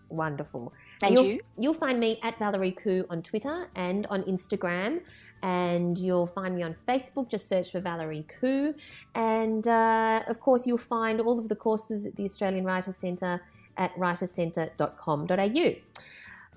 Wonderful. 0.09 0.73
And 1.03 1.15
you'll, 1.15 1.25
you? 1.25 1.41
You'll 1.59 1.75
find 1.75 1.99
me 1.99 2.19
at 2.23 2.39
Valerie 2.39 2.73
Khoo 2.73 3.05
on 3.11 3.23
Twitter 3.23 3.69
and 3.75 4.07
on 4.07 4.23
Instagram. 4.25 5.01
And 5.43 5.99
you'll 5.99 6.27
find 6.27 6.57
me 6.57 6.63
on 6.63 6.75
Facebook. 6.89 7.29
Just 7.29 7.49
search 7.49 7.71
for 7.71 7.81
Valerie 7.81 8.27
Khoo. 8.41 8.75
And 9.15 9.67
uh, 9.69 10.23
of 10.27 10.41
course, 10.41 10.67
you'll 10.67 10.79
find 10.79 11.21
all 11.21 11.39
of 11.39 11.49
the 11.49 11.57
courses 11.57 12.07
at 12.07 12.17
the 12.17 12.25
Australian 12.25 12.65
Writers 12.65 12.97
Centre 12.97 13.43
at 13.77 13.95
writerscentre.com.au. 13.97 15.75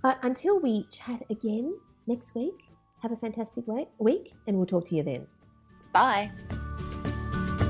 But 0.01 0.20
until 0.24 0.59
we 0.59 0.86
chat 0.91 1.24
again 1.30 1.78
next 2.07 2.36
week, 2.36 2.70
have 3.01 3.11
a 3.11 3.17
fantastic 3.17 3.65
week 3.97 4.34
and 4.47 4.57
we'll 4.57 4.65
talk 4.65 4.86
to 4.86 4.95
you 4.95 5.03
then. 5.03 5.28
Bye. 5.93 6.32